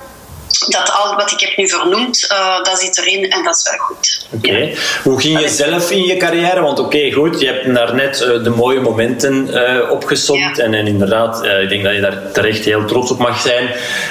dat 0.60 0.92
al 0.92 1.16
wat 1.16 1.32
ik 1.32 1.40
heb 1.40 1.58
nu 1.58 1.70
vernoemd, 1.70 2.28
uh, 2.32 2.64
dat 2.64 2.80
zit 2.80 2.98
erin 2.98 3.30
en 3.30 3.44
dat 3.44 3.56
is 3.56 3.70
wel 3.70 3.80
goed. 3.80 4.28
Oké. 4.32 4.72
Hoe 5.04 5.22
ging 5.22 5.40
je 5.40 5.50
zelf 5.50 5.92
in 5.92 6.04
je 6.04 6.18
carrière? 6.18 6.62
Want 6.62 6.80
oké, 6.80 7.12
goed, 7.12 7.40
je 7.40 7.46
hebt 7.46 7.76
daarnet 7.76 8.22
uh, 8.22 8.44
de 8.44 8.50
mooie 8.50 8.82
momenten 8.82 9.48
uh, 9.48 9.92
opgesomd. 9.92 10.60
En, 10.60 10.74
en, 10.74 10.88
inderdaad, 10.88 11.44
ik 11.44 11.70
denk 11.70 11.84
dat 11.84 11.94
je 11.94 12.02
daar 12.02 12.32
terecht 12.32 12.66
heel 12.66 12.86
trots 12.86 13.12
op 13.12 13.18
mag 13.18 13.40
zijn. 13.40 13.70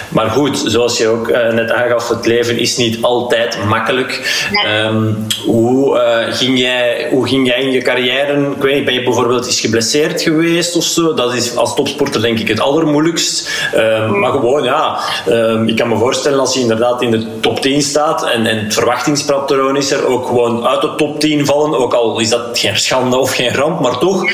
Maar 0.09 0.31
goed, 0.31 0.63
zoals 0.67 0.99
je 0.99 1.09
ook 1.09 1.29
net 1.31 1.71
aangaf, 1.71 2.09
het 2.09 2.27
leven 2.27 2.59
is 2.59 2.77
niet 2.77 3.03
altijd 3.03 3.65
makkelijk. 3.65 4.43
Um, 4.87 5.27
hoe, 5.47 5.99
ging 6.31 6.59
jij, 6.59 7.09
hoe 7.11 7.29
ging 7.29 7.47
jij 7.47 7.61
in 7.61 7.71
je 7.71 7.83
carrière? 7.83 8.51
Ik 8.57 8.63
weet 8.63 8.75
niet, 8.75 8.85
ben 8.85 8.95
je 8.95 9.03
bijvoorbeeld 9.03 9.47
eens 9.47 9.61
geblesseerd 9.61 10.23
geweest 10.23 10.77
of 10.77 10.85
zo? 10.85 11.15
Dat 11.15 11.35
is 11.35 11.57
als 11.57 11.75
topsporter 11.75 12.21
denk 12.21 12.39
ik 12.39 12.49
het 12.49 12.61
allermoeilijkst. 12.61 13.51
Um, 13.75 14.19
maar 14.19 14.31
gewoon, 14.31 14.63
ja, 14.63 14.99
um, 15.29 15.69
ik 15.69 15.77
kan 15.77 15.89
me 15.89 15.97
voorstellen 15.97 16.34
als 16.39 16.55
je 16.55 16.61
inderdaad 16.61 17.03
in 17.03 17.11
de 17.11 17.41
top 17.41 17.61
10 17.61 17.83
staat 17.83 18.25
en, 18.25 18.47
en 18.47 18.65
het 18.65 18.75
verwachtingspatroon 18.75 19.77
is 19.77 19.91
er 19.91 20.07
ook 20.07 20.27
gewoon 20.27 20.67
uit 20.67 20.81
de 20.81 20.95
top 20.95 21.21
10 21.21 21.47
vallen, 21.47 21.79
ook 21.79 21.95
al 21.95 22.19
is 22.19 22.29
dat 22.29 22.59
geen 22.59 22.79
schande 22.79 23.17
of 23.17 23.35
geen 23.35 23.55
ramp, 23.55 23.81
maar 23.81 23.99
toch, 23.99 24.25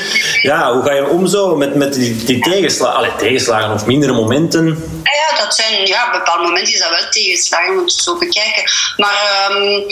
ja, 0.41 0.73
hoe 0.73 0.83
ga 0.83 0.93
je 0.93 1.07
om 1.07 1.27
zo 1.27 1.55
met, 1.55 1.75
met 1.75 1.93
die, 1.93 2.23
die 2.23 2.39
tegenslagen, 2.39 2.97
Allee, 2.97 3.15
tegenslagen 3.15 3.73
of 3.73 3.85
mindere 3.85 4.13
momenten? 4.13 4.65
Ja, 5.03 5.43
dat 5.43 5.55
zijn, 5.55 5.85
ja, 5.85 6.05
op 6.05 6.11
bepaalde 6.11 6.43
momenten 6.43 6.73
is 6.73 6.79
dat 6.79 6.89
wel 6.89 7.09
tegenslagen, 7.09 7.75
moet 7.75 7.95
je 7.95 8.01
zo 8.01 8.17
bekijken. 8.17 8.63
Maar 8.97 9.49
um, 9.51 9.85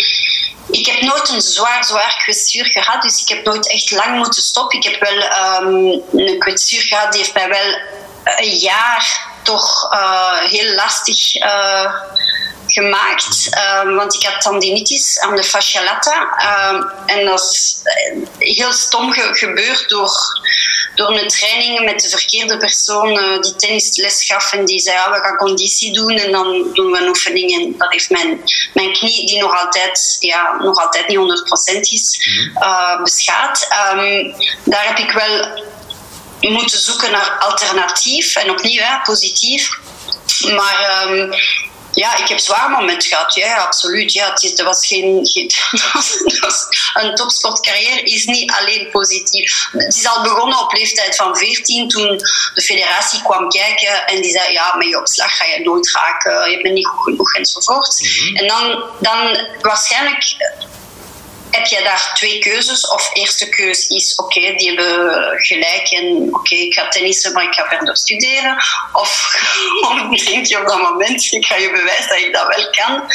ik 0.69 0.85
heb 0.85 1.01
nooit 1.01 1.29
een 1.29 1.41
zwaar, 1.41 1.83
zwaar 1.85 2.21
kwetsuur 2.23 2.65
gehad, 2.65 3.01
dus 3.01 3.21
ik 3.21 3.29
heb 3.29 3.45
nooit 3.45 3.71
echt 3.71 3.91
lang 3.91 4.17
moeten 4.17 4.43
stoppen. 4.43 4.79
Ik 4.79 4.83
heb 4.83 4.99
wel 4.99 5.17
um, 5.61 6.01
een 6.11 6.39
kwetsuur 6.39 6.81
gehad, 6.81 7.11
die 7.11 7.21
heeft 7.21 7.33
mij 7.33 7.49
wel 7.49 7.79
een 8.37 8.57
jaar 8.57 9.27
toch 9.43 9.93
uh, 9.93 10.37
heel 10.37 10.75
lastig 10.75 11.35
uh, 11.35 11.93
gemaakt. 12.67 13.49
Uh, 13.53 13.95
want 13.95 14.13
ik 14.15 14.23
had 14.23 14.41
tendinitis 14.41 15.19
aan 15.19 15.35
de 15.35 15.43
fascia 15.43 15.83
lata. 15.83 16.37
en 17.05 17.25
dat 17.25 17.41
is 17.41 17.81
heel 18.37 18.71
stom 18.71 19.11
ge 19.11 19.29
gebeurd 19.31 19.89
door, 19.89 20.11
door 20.95 21.19
een 21.19 21.27
training 21.27 21.85
met 21.85 21.99
de 21.99 22.09
verkeerde 22.09 22.57
persoon 22.57 23.41
die 23.41 23.55
tennisles 23.55 24.25
gaf. 24.25 24.53
En 24.53 24.65
die 24.65 24.79
zei, 24.79 24.95
ja, 24.95 25.11
we 25.11 25.19
gaan 25.19 25.37
conditie 25.37 25.93
doen 25.93 26.17
en 26.17 26.31
dan 26.31 26.69
doen 26.73 26.91
we 26.91 26.97
een 27.01 27.07
oefening. 27.07 27.51
En 27.51 27.77
dat 27.77 27.91
heeft 27.91 28.09
mijn, 28.09 28.41
mijn 28.73 28.93
knie, 28.93 29.25
die 29.25 29.41
nog 29.41 29.59
altijd, 29.59 30.17
ja, 30.19 30.57
nog 30.59 30.81
altijd 30.83 31.07
niet 31.07 31.17
100% 31.17 31.79
is, 31.79 32.27
mhm. 32.53 33.03
beschaad. 33.03 33.67
Um, 33.93 34.35
daar 34.63 34.87
heb 34.87 34.97
ik 34.97 35.11
wel 35.11 35.67
moeten 36.39 36.79
zoeken 36.79 37.11
naar 37.11 37.37
alternatief 37.39 38.35
en 38.35 38.51
opnieuw 38.51 38.81
hè, 38.81 39.01
positief. 39.03 39.69
Maar 40.55 41.07
um, 41.07 41.33
ja, 41.93 42.17
ik 42.17 42.27
heb 42.27 42.39
zwaar 42.39 42.69
moment 42.69 43.05
gehad. 43.05 43.35
Ja, 43.35 43.57
absoluut. 43.57 44.13
Ja, 44.13 44.33
het, 44.33 44.61
was 44.61 44.87
geen, 44.87 45.19
geen 45.27 45.51
een 47.03 47.15
topsportcarrière 47.15 48.01
is 48.03 48.25
niet 48.25 48.51
alleen 48.51 48.89
positief. 48.91 49.67
Het 49.71 49.95
is 49.95 50.07
al 50.07 50.23
begonnen 50.23 50.59
op 50.59 50.73
leeftijd 50.73 51.15
van 51.15 51.37
14 51.37 51.87
toen 51.87 52.17
de 52.53 52.61
federatie 52.61 53.21
kwam 53.21 53.49
kijken 53.49 54.07
en 54.07 54.21
die 54.21 54.31
zei 54.31 54.53
ja, 54.53 54.75
met 54.77 54.87
je 54.87 54.99
opslag 54.99 55.37
ga 55.37 55.45
je 55.45 55.59
nooit 55.63 55.91
raken, 55.91 56.51
je 56.51 56.61
bent 56.61 56.73
niet 56.73 56.87
goed 56.87 57.03
genoeg 57.03 57.35
enzovoort. 57.35 57.99
Mm 58.01 58.35
En 58.35 58.47
dan, 58.47 58.83
dan 58.99 59.47
waarschijnlijk 59.61 60.23
heb 61.51 61.65
je 61.65 61.83
daar 61.83 62.11
twee 62.13 62.39
keuzes. 62.39 62.87
Of 62.87 63.09
eerste 63.13 63.49
keuze 63.49 63.95
is, 63.95 64.15
oké, 64.15 64.39
die 64.39 64.67
hebben 64.67 65.39
gelijk 65.39 65.87
en 65.91 66.27
oké, 66.31 66.55
ik 66.55 66.73
ga 66.73 66.87
tennissen, 66.87 67.33
maar 67.33 67.43
ik 67.43 67.53
ga 67.53 67.67
verder 67.67 67.97
studeren. 67.97 68.63
Of, 68.93 69.35
of 70.11 70.23
denk 70.23 70.45
je 70.45 70.59
op 70.59 70.67
dat 70.67 70.81
moment, 70.81 71.31
ik 71.31 71.45
ga 71.45 71.55
je 71.55 71.71
bewijzen 71.71 72.09
dat 72.09 72.19
ik 72.19 72.33
dat 72.33 72.55
wel 72.55 72.69
kan. 72.69 73.11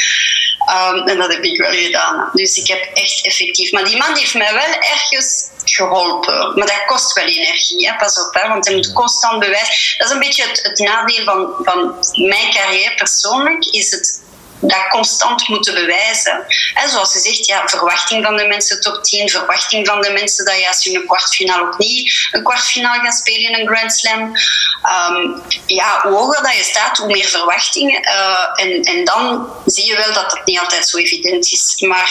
Um, 0.69 1.09
en 1.09 1.19
dat 1.19 1.33
heb 1.33 1.45
ik 1.45 1.61
wel 1.61 1.73
gedaan. 1.73 2.31
Dus 2.33 2.57
ik 2.57 2.67
heb 2.67 2.91
echt 2.95 3.26
effectief... 3.26 3.73
Maar 3.73 3.85
die 3.85 3.97
man 3.97 4.17
heeft 4.17 4.35
mij 4.35 4.53
wel 4.53 4.75
ergens 4.81 5.49
geholpen. 5.64 6.59
Maar 6.59 6.67
dat 6.67 6.85
kost 6.87 7.12
wel 7.12 7.25
energie, 7.25 7.88
hè? 7.88 7.97
pas 7.97 8.26
op. 8.26 8.35
Hè? 8.35 8.49
Want 8.49 8.67
je 8.67 8.75
moet 8.75 8.93
constant 8.93 9.41
bewijzen. 9.41 9.99
Dat 9.99 10.07
is 10.09 10.12
een 10.12 10.21
beetje 10.21 10.49
het, 10.49 10.62
het 10.62 10.79
nadeel 10.79 11.25
van, 11.25 11.55
van 11.64 11.95
mijn 12.29 12.50
carrière 12.53 12.95
persoonlijk. 12.95 13.64
Is 13.64 13.91
het 13.91 14.23
dat 14.66 14.88
constant 14.88 15.49
moeten 15.49 15.75
bewijzen. 15.75 16.47
En 16.75 16.88
zoals 16.88 17.12
je 17.12 17.18
zegt, 17.18 17.47
ja, 17.47 17.68
verwachting 17.68 18.25
van 18.25 18.37
de 18.37 18.47
mensen 18.47 18.80
top 18.80 19.04
10, 19.04 19.28
verwachting 19.28 19.87
van 19.87 20.00
de 20.00 20.12
mensen 20.12 20.44
dat 20.44 20.59
je 20.59 20.68
als 20.68 20.85
je 20.85 20.94
een 20.94 21.06
kwartfinale 21.06 21.62
ook 21.62 21.78
niet 21.78 22.12
een 22.30 22.42
kwartfinale 22.42 23.02
gaat 23.02 23.14
spelen 23.14 23.50
in 23.50 23.61
een 23.61 23.66
Grand 23.66 23.92
Slam. 23.92 24.21
Um, 24.21 25.42
ja, 25.66 26.00
hoe 26.02 26.12
hoger 26.12 26.42
dat 26.42 26.56
je 26.56 26.62
staat, 26.62 26.97
hoe 26.97 27.06
meer 27.06 27.26
verwachting. 27.26 28.06
Uh, 28.06 28.64
en, 28.64 28.83
en 28.83 29.04
dan 29.04 29.52
zie 29.66 29.87
je 29.87 29.97
wel 29.97 30.12
dat 30.12 30.30
dat 30.30 30.47
niet 30.47 30.59
altijd 30.59 30.88
zo 30.88 30.97
evident 30.97 31.52
is. 31.52 31.76
Maar 31.80 32.11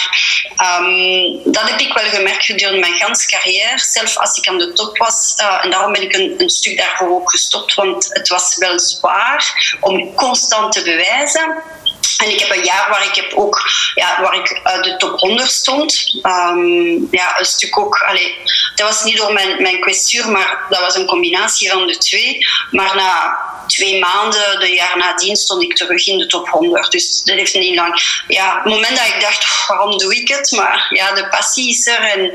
um, 0.79 1.41
dat 1.43 1.69
heb 1.69 1.79
ik 1.79 1.93
wel 1.93 2.09
gemerkt 2.09 2.45
gedurende 2.45 2.79
mijn 2.79 2.93
ganse 2.93 3.27
carrière. 3.27 3.79
Zelf 3.79 4.17
als 4.17 4.37
ik 4.37 4.47
aan 4.47 4.57
de 4.57 4.73
top 4.73 4.97
was. 4.97 5.35
Uh, 5.41 5.59
en 5.63 5.69
daarom 5.69 5.93
ben 5.93 6.01
ik 6.01 6.15
een, 6.15 6.33
een 6.37 6.49
stuk 6.49 6.77
daarvoor 6.77 7.09
ook 7.09 7.31
gestopt. 7.31 7.73
Want 7.73 8.09
het 8.09 8.27
was 8.27 8.55
wel 8.57 8.79
zwaar 8.79 9.77
om 9.79 10.15
constant 10.15 10.71
te 10.71 10.81
bewijzen. 10.83 11.63
En 12.17 12.29
ik 12.29 12.39
heb 12.39 12.49
een 12.49 12.63
jaar 12.63 12.89
waar 12.89 13.05
ik 13.05 13.15
heb 13.15 13.33
ook 13.33 13.69
ja, 13.95 14.21
waar 14.21 14.35
ik 14.35 14.59
uit 14.63 14.83
de 14.83 14.97
top 14.97 15.19
100 15.19 15.51
stond. 15.51 16.19
Um, 16.23 17.07
ja, 17.11 17.39
een 17.39 17.45
stuk 17.45 17.79
ook. 17.79 17.97
Allee, 17.97 18.37
dat 18.75 18.87
was 18.87 19.03
niet 19.03 19.17
door 19.17 19.33
mijn, 19.33 19.61
mijn 19.61 19.81
kwestie, 19.81 20.25
maar 20.25 20.65
dat 20.69 20.79
was 20.79 20.95
een 20.95 21.05
combinatie 21.05 21.69
van 21.69 21.87
de 21.87 21.97
twee. 21.97 22.47
Maar 22.71 22.95
na 22.95 23.37
twee 23.67 23.99
maanden, 23.99 24.59
de 24.59 24.73
jaar 24.73 24.97
nadien, 24.97 25.35
stond 25.35 25.63
ik 25.63 25.75
terug 25.75 26.07
in 26.07 26.17
de 26.17 26.25
top 26.25 26.47
100. 26.47 26.91
Dus 26.91 27.21
dat 27.23 27.35
heeft 27.35 27.53
niet 27.53 27.75
lang. 27.75 28.21
Ja, 28.27 28.55
het 28.55 28.73
moment 28.73 28.97
dat 28.97 29.07
ik 29.07 29.21
dacht, 29.21 29.67
waarom 29.67 29.97
doe 29.97 30.15
ik 30.15 30.27
het? 30.27 30.51
Maar 30.51 30.87
ja, 30.89 31.13
de 31.13 31.27
passie 31.27 31.69
is 31.69 31.87
er 31.87 31.99
en 31.99 32.31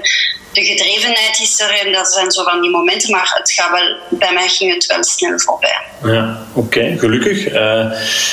de 0.53 0.65
gedrevenheid 0.65 1.39
is 1.43 1.61
er 1.61 1.87
en 1.87 1.93
dat 1.93 2.13
zijn 2.13 2.31
zo 2.31 2.43
van 2.45 2.61
die 2.61 2.71
momenten, 2.71 3.11
maar 3.11 3.31
het 3.35 3.51
gaat 3.51 3.71
wel, 3.71 4.19
bij 4.19 4.33
mij 4.33 4.49
ging 4.49 4.75
het 4.75 4.87
wel 4.87 5.05
snel 5.05 5.39
voorbij. 5.39 5.81
Ja, 6.03 6.39
oké, 6.53 6.97
gelukkig. 6.99 7.53
Uh, 7.53 7.85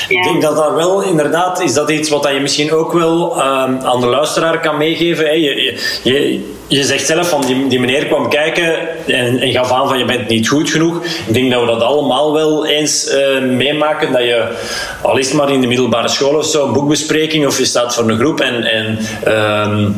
Ik 0.08 0.22
denk 0.22 0.42
dat 0.42 0.56
daar 0.56 0.74
wel 0.74 1.02
inderdaad, 1.02 1.60
is 1.60 1.74
dat 1.74 1.90
iets 1.90 2.08
wat 2.08 2.28
je 2.32 2.40
misschien 2.40 2.72
ook 2.72 2.92
wel 2.92 3.36
uh, 3.36 3.42
aan 3.82 4.00
de 4.00 4.06
luisteraar 4.06 4.60
kan 4.60 4.76
meegeven. 4.76 5.24
Hè? 5.24 5.32
Je, 5.32 5.80
je, 6.02 6.54
je 6.66 6.84
zegt 6.84 7.06
zelf 7.06 7.28
van 7.28 7.46
die, 7.46 7.66
die 7.66 7.80
meneer 7.80 8.06
kwam 8.06 8.28
kijken 8.28 8.88
en, 9.06 9.38
en 9.38 9.52
gaf 9.52 9.72
aan 9.72 9.88
van 9.88 9.98
je 9.98 10.04
bent 10.04 10.28
niet 10.28 10.48
goed 10.48 10.70
genoeg. 10.70 11.04
Ik 11.26 11.34
denk 11.34 11.52
dat 11.52 11.60
we 11.60 11.66
dat 11.66 11.82
allemaal 11.82 12.32
wel 12.32 12.66
eens 12.66 13.08
uh, 13.08 13.40
meemaken. 13.40 14.12
Dat 14.12 14.22
je, 14.22 14.56
al 15.02 15.16
is 15.16 15.26
het 15.26 15.36
maar 15.36 15.50
in 15.52 15.60
de 15.60 15.66
middelbare 15.66 16.08
school 16.08 16.34
of 16.34 16.46
zo, 16.46 16.66
een 16.66 16.72
boekbespreking 16.72 17.46
of 17.46 17.58
je 17.58 17.64
staat 17.64 17.94
voor 17.94 18.08
een 18.08 18.18
groep 18.18 18.40
en, 18.40 18.64
en 18.64 18.98
uh, 19.26 19.88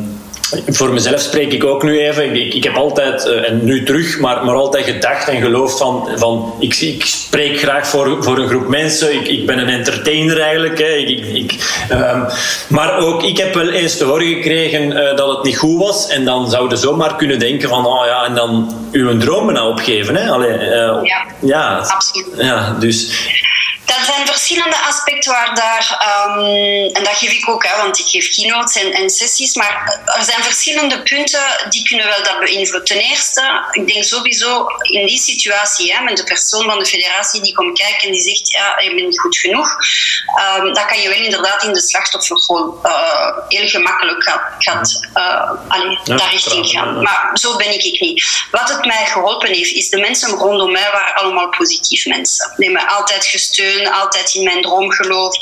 voor 0.66 0.92
mezelf 0.92 1.20
spreek 1.20 1.52
ik 1.52 1.64
ook 1.64 1.82
nu 1.82 1.98
even. 1.98 2.34
Ik, 2.34 2.54
ik 2.54 2.64
heb 2.64 2.76
altijd, 2.76 3.26
uh, 3.26 3.48
en 3.48 3.64
nu 3.64 3.84
terug, 3.84 4.18
maar, 4.18 4.44
maar 4.44 4.54
altijd 4.54 4.84
gedacht 4.84 5.28
en 5.28 5.42
geloofd 5.42 5.78
van, 5.78 6.08
van 6.16 6.54
ik, 6.58 6.76
ik 6.76 7.04
spreek 7.04 7.58
graag 7.58 7.86
voor, 7.86 8.24
voor 8.24 8.38
een 8.38 8.48
groep 8.48 8.68
mensen. 8.68 9.14
Ik, 9.14 9.28
ik 9.28 9.46
ben 9.46 9.58
een 9.58 9.68
entertainer 9.68 10.40
eigenlijk. 10.40 10.78
Hè. 10.78 10.92
Ik, 10.94 11.26
ik, 11.26 11.84
um, 11.92 12.26
maar 12.68 12.98
ook, 12.98 13.22
ik 13.22 13.36
heb 13.36 13.54
wel 13.54 13.68
eens 13.68 13.96
te 13.96 14.04
horen 14.04 14.26
gekregen 14.26 14.90
uh, 14.90 15.16
dat 15.16 15.28
het 15.28 15.42
niet 15.42 15.58
goed 15.58 15.78
was. 15.78 16.08
En 16.08 16.24
dan 16.24 16.50
zouden 16.50 16.78
zomaar 16.78 17.16
kunnen 17.16 17.38
denken 17.38 17.68
van, 17.68 17.86
oh 17.86 18.06
ja, 18.06 18.24
en 18.24 18.34
dan 18.34 18.72
uw 18.92 19.18
dromen 19.18 19.54
nou 19.54 19.70
opgeven. 19.70 20.16
Hè. 20.16 20.30
Allee, 20.30 20.58
uh, 20.58 20.98
ja, 21.02 21.26
ja, 21.40 21.78
absoluut. 21.78 22.26
Ja, 22.36 22.76
dus 22.78 23.28
dat 23.88 24.06
zijn 24.06 24.26
verschillende 24.26 24.76
aspecten 24.76 25.32
waar 25.32 25.54
daar, 25.54 25.86
um, 26.28 26.94
en 26.94 27.04
dat 27.04 27.16
geef 27.16 27.32
ik 27.32 27.48
ook, 27.48 27.66
hè, 27.66 27.76
want 27.76 27.98
ik 27.98 28.06
geef 28.06 28.34
keynotes 28.34 28.76
en, 28.82 28.92
en, 28.92 29.10
sessies, 29.10 29.54
maar 29.54 30.00
er 30.04 30.24
zijn 30.24 30.42
verschillende 30.42 31.02
punten 31.02 31.66
die 31.68 31.82
kunnen 31.82 32.06
wel 32.06 32.22
dat 32.22 32.38
beïnvloeden. 32.40 32.84
Ten 32.84 32.98
eerste, 32.98 33.68
ik 33.70 33.86
denk 33.86 34.04
sowieso 34.04 34.66
in 34.82 35.06
die 35.06 35.18
situatie, 35.18 35.94
hè, 35.94 36.02
met 36.02 36.16
de 36.16 36.24
persoon 36.24 36.64
van 36.64 36.78
de 36.78 36.86
federatie 36.86 37.40
die 37.40 37.54
komt 37.54 37.78
kijken 37.78 38.06
en 38.06 38.12
die 38.12 38.20
zegt, 38.20 38.50
ja, 38.50 38.78
je 38.78 38.94
bent 38.94 39.06
niet 39.06 39.20
goed 39.20 39.36
genoeg, 39.36 39.76
um, 40.58 40.74
dan 40.74 40.86
kan 40.86 41.00
je 41.00 41.08
wel 41.08 41.22
inderdaad 41.22 41.62
in 41.62 41.72
de 41.72 41.80
slachtofferrol 41.80 42.80
uh, 42.84 43.30
heel 43.48 43.68
gemakkelijk 43.68 44.22
gaat, 44.22 44.54
gaat 44.58 45.00
uh, 45.14 45.50
allee, 45.68 45.98
ja, 46.04 46.16
daar 46.16 46.30
richting 46.30 46.66
gaan. 46.66 47.02
Maar 47.02 47.30
zo 47.34 47.56
ben 47.56 47.74
ik 47.74 48.00
niet. 48.00 48.46
Wat 48.50 48.68
het 48.68 48.84
mij 48.84 49.06
geholpen 49.06 49.52
heeft, 49.52 49.72
is 49.72 49.88
de 49.88 50.00
mensen 50.00 50.30
rondom 50.30 50.72
mij 50.72 50.90
waren 50.92 51.14
allemaal 51.14 51.48
positief 51.48 52.06
mensen. 52.06 52.52
Die 52.56 52.64
hebben 52.66 52.84
mij 52.84 52.94
altijd 52.96 53.26
gesteund 53.26 53.77
altijd 53.86 54.34
in 54.34 54.42
mijn 54.42 54.62
droom 54.62 54.92
geloof, 54.92 55.36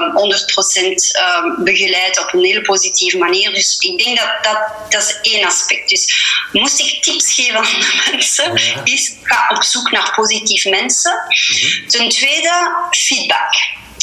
um, 0.00 0.12
100% 0.16 1.16
um, 1.44 1.64
begeleid 1.64 2.20
op 2.20 2.32
een 2.32 2.44
hele 2.44 2.60
positieve 2.60 3.18
manier. 3.18 3.54
Dus 3.54 3.76
ik 3.78 4.04
denk 4.04 4.18
dat 4.18 4.28
dat, 4.42 4.58
dat 4.88 5.02
is 5.02 5.32
één 5.32 5.46
aspect. 5.46 5.88
Dus 5.88 6.14
moest 6.52 6.80
ik 6.80 7.02
tips 7.02 7.34
geven 7.34 7.56
aan 7.56 7.64
de 7.64 8.08
mensen, 8.10 8.54
is 8.84 9.12
ga 9.22 9.54
op 9.56 9.62
zoek 9.62 9.90
naar 9.90 10.12
positieve 10.16 10.68
mensen. 10.68 11.12
Mhm. 11.28 11.88
Ten 11.88 12.08
tweede, 12.08 12.76
feedback. 12.90 13.52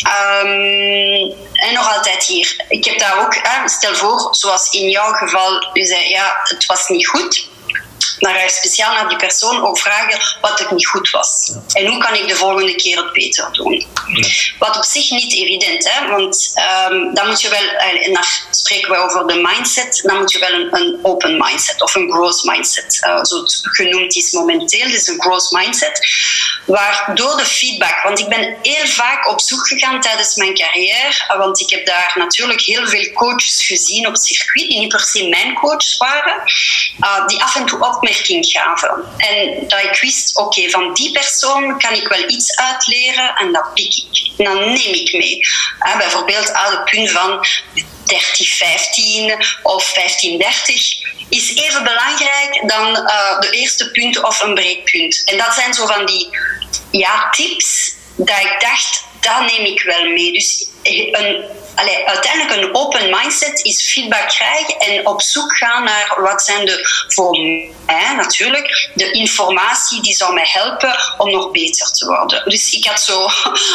Um, 0.04 1.34
en 1.54 1.74
nog 1.74 1.96
altijd 1.96 2.26
hier. 2.26 2.56
Ik 2.68 2.86
heb 2.86 3.00
daar 3.00 3.20
ook, 3.20 3.36
stel 3.66 3.96
voor, 3.96 4.28
zoals 4.32 4.70
in 4.70 4.90
jouw 4.90 5.12
geval, 5.12 5.70
u 5.74 5.84
zei 5.84 6.10
ja, 6.10 6.40
het 6.44 6.66
was 6.66 6.88
niet 6.88 7.08
goed 7.08 7.50
dan 8.20 8.34
ga 8.34 8.42
je 8.42 8.50
speciaal 8.50 8.94
naar 8.94 9.10
die 9.10 9.18
persoon 9.18 9.64
ook 9.64 9.80
vragen 9.80 10.38
wat 10.42 10.60
er 10.60 10.74
niet 10.74 10.88
goed 10.88 11.10
was. 11.10 11.52
En 11.74 11.86
hoe 11.86 11.98
kan 11.98 12.16
ik 12.16 12.28
de 12.28 12.36
volgende 12.36 12.76
keer 12.76 12.98
het 12.98 13.14
beter 13.14 13.52
doen? 13.52 13.86
Wat 14.60 14.78
op 14.78 14.84
zich 14.84 15.10
niet 15.10 15.34
evident, 15.34 15.90
hè? 15.92 16.08
want 16.08 16.54
um, 16.90 17.14
dan 17.14 17.28
moet 17.28 17.42
je 17.42 17.50
wel, 17.50 17.68
en 17.68 18.14
dan 18.14 18.24
spreken 18.52 18.92
we 18.92 18.98
over 18.98 19.28
de 19.28 19.36
mindset, 19.36 20.02
dan 20.04 20.18
moet 20.18 20.32
je 20.32 20.40
wel 20.40 20.54
een, 20.54 20.76
een 20.76 21.00
open 21.02 21.38
mindset 21.38 21.82
of 21.82 21.96
een 21.96 22.12
growth 22.12 22.44
mindset, 22.44 23.02
uh, 23.06 23.24
zo 23.24 23.42
het 23.42 23.60
genoemd 23.62 24.16
is 24.16 24.32
momenteel, 24.32 24.88
dus 24.88 25.08
een 25.08 25.22
growth 25.22 25.52
mindset, 25.52 26.00
waar 26.66 27.12
door 27.14 27.38
de 27.38 27.46
feedback, 27.46 28.04
want 28.04 28.20
ik 28.20 28.30
ben 28.30 28.58
heel 28.62 28.88
vaak 28.88 29.30
op 29.30 29.42
zoek 29.42 29.68
gegaan 29.68 30.02
tijdens 30.02 30.36
mijn 30.36 30.54
carrière, 30.54 31.36
want 31.38 31.62
ik 31.62 31.70
heb 31.70 31.86
daar 31.86 32.14
natuurlijk 32.16 32.62
heel 32.62 32.88
veel 32.88 33.12
coaches 33.12 33.66
gezien 33.66 34.08
op 34.08 34.14
het 34.14 34.24
circuit, 34.24 34.68
die 34.70 34.80
niet 34.80 34.90
per 34.90 35.00
se 35.00 35.28
mijn 35.28 35.54
coach 35.54 35.98
waren, 35.98 36.44
uh, 37.00 37.28
die 37.28 37.44
af 37.44 37.56
en 37.56 37.66
toe 37.66 37.80
opmerken 37.96 38.46
gaven. 38.46 39.04
En 39.18 39.68
dat 39.68 39.84
ik 39.84 40.00
wist, 40.02 40.38
oké, 40.38 40.70
van 40.70 40.94
die 40.94 41.12
persoon 41.12 41.80
kan 41.80 41.94
ik 41.94 42.08
wel 42.08 42.30
iets 42.30 42.56
uitleren 42.56 43.36
en 43.36 43.52
dat 43.52 43.74
pik 43.74 43.96
ik. 43.96 44.32
En 44.38 44.46
dan 44.46 44.58
neem 44.58 44.94
ik 44.94 45.14
mee. 45.14 45.40
bijvoorbeeld 45.98 46.52
aan 46.52 46.72
het 46.72 46.86
punt 46.86 47.12
van 47.12 47.46
30-15 48.14 48.18
of 49.64 49.90
15-30 49.90 51.12
is 51.30 51.56
even 51.56 51.84
belangrijk 51.84 52.64
dan 52.66 52.88
uh, 52.88 53.40
de 53.40 53.50
eerste 53.50 53.92
punt 53.92 54.24
of 54.24 54.42
een 54.42 54.54
breekpunt. 54.54 55.22
En 55.26 55.38
dat 55.38 55.54
zijn 55.54 55.74
zo 55.74 55.86
van 55.86 56.06
die 56.06 56.30
ja, 56.92 57.30
tips 57.30 57.96
dat 58.16 58.40
ik 58.40 58.56
dacht, 58.60 59.04
dat 59.20 59.52
neem 59.52 59.66
ik 59.66 59.82
wel 59.82 60.06
mee. 60.06 60.32
Dus 60.32 60.68
een 60.84 61.46
allee, 61.76 62.08
uiteindelijk 62.08 62.62
een 62.62 62.76
open 62.76 63.10
mindset 63.10 63.64
is 63.64 63.92
feedback 63.92 64.28
krijgen 64.28 64.80
en 64.80 65.08
op 65.08 65.22
zoek 65.22 65.58
gaan 65.58 65.84
naar 65.84 66.18
wat 66.22 66.44
zijn 66.44 66.66
de, 66.66 67.06
voor 67.08 67.38
mij 67.86 68.14
natuurlijk, 68.16 68.90
de 68.94 69.12
informatie 69.12 70.02
die 70.02 70.14
zou 70.14 70.34
mij 70.34 70.48
helpen 70.48 70.96
om 71.18 71.32
nog 71.32 71.52
beter 71.52 71.92
te 71.92 72.06
worden. 72.06 72.50
Dus 72.50 72.72
ik 72.72 72.86
had 72.86 73.02
zo 73.02 73.28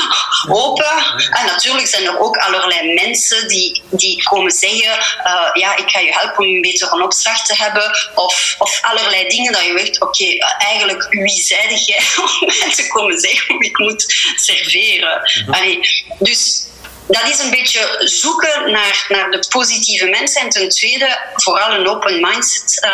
open. 0.64 0.92
En 1.30 1.46
natuurlijk 1.46 1.86
zijn 1.86 2.06
er 2.06 2.18
ook 2.18 2.36
allerlei 2.36 2.94
mensen 2.94 3.48
die, 3.48 3.82
die 3.90 4.22
komen 4.22 4.52
zeggen, 4.52 4.98
uh, 5.26 5.48
ja, 5.52 5.76
ik 5.76 5.90
ga 5.90 5.98
je 5.98 6.12
helpen 6.12 6.44
om 6.44 6.54
een 6.54 6.60
betere 6.60 7.04
opslag 7.04 7.46
te 7.46 7.56
hebben. 7.56 7.96
Of, 8.14 8.54
of 8.58 8.78
allerlei 8.82 9.28
dingen 9.28 9.52
dat 9.52 9.64
je 9.64 9.72
weet, 9.72 10.00
oké, 10.00 10.22
okay, 10.22 10.38
eigenlijk 10.58 11.06
wie 11.10 11.42
zeide 11.42 11.82
jij 11.84 12.02
om 12.40 12.46
mij 12.46 12.74
te 12.74 12.86
komen 12.88 13.18
zeggen 13.18 13.54
hoe 13.54 13.64
ik 13.64 13.78
moet 13.78 14.04
serveren. 14.36 15.20
Mhm. 15.44 15.52
Allee, 15.52 15.80
dus 16.18 16.66
dat 17.06 17.28
is 17.28 17.38
een 17.38 17.50
beetje 17.50 17.96
zoeken 17.98 18.70
naar, 18.70 19.06
naar 19.08 19.30
de 19.30 19.46
positieve 19.48 20.06
mensen. 20.06 20.42
En 20.42 20.48
ten 20.48 20.68
tweede, 20.68 21.18
vooral 21.34 21.72
een 21.72 21.88
open 21.88 22.20
mindset 22.20 22.84
uh, 22.84 22.90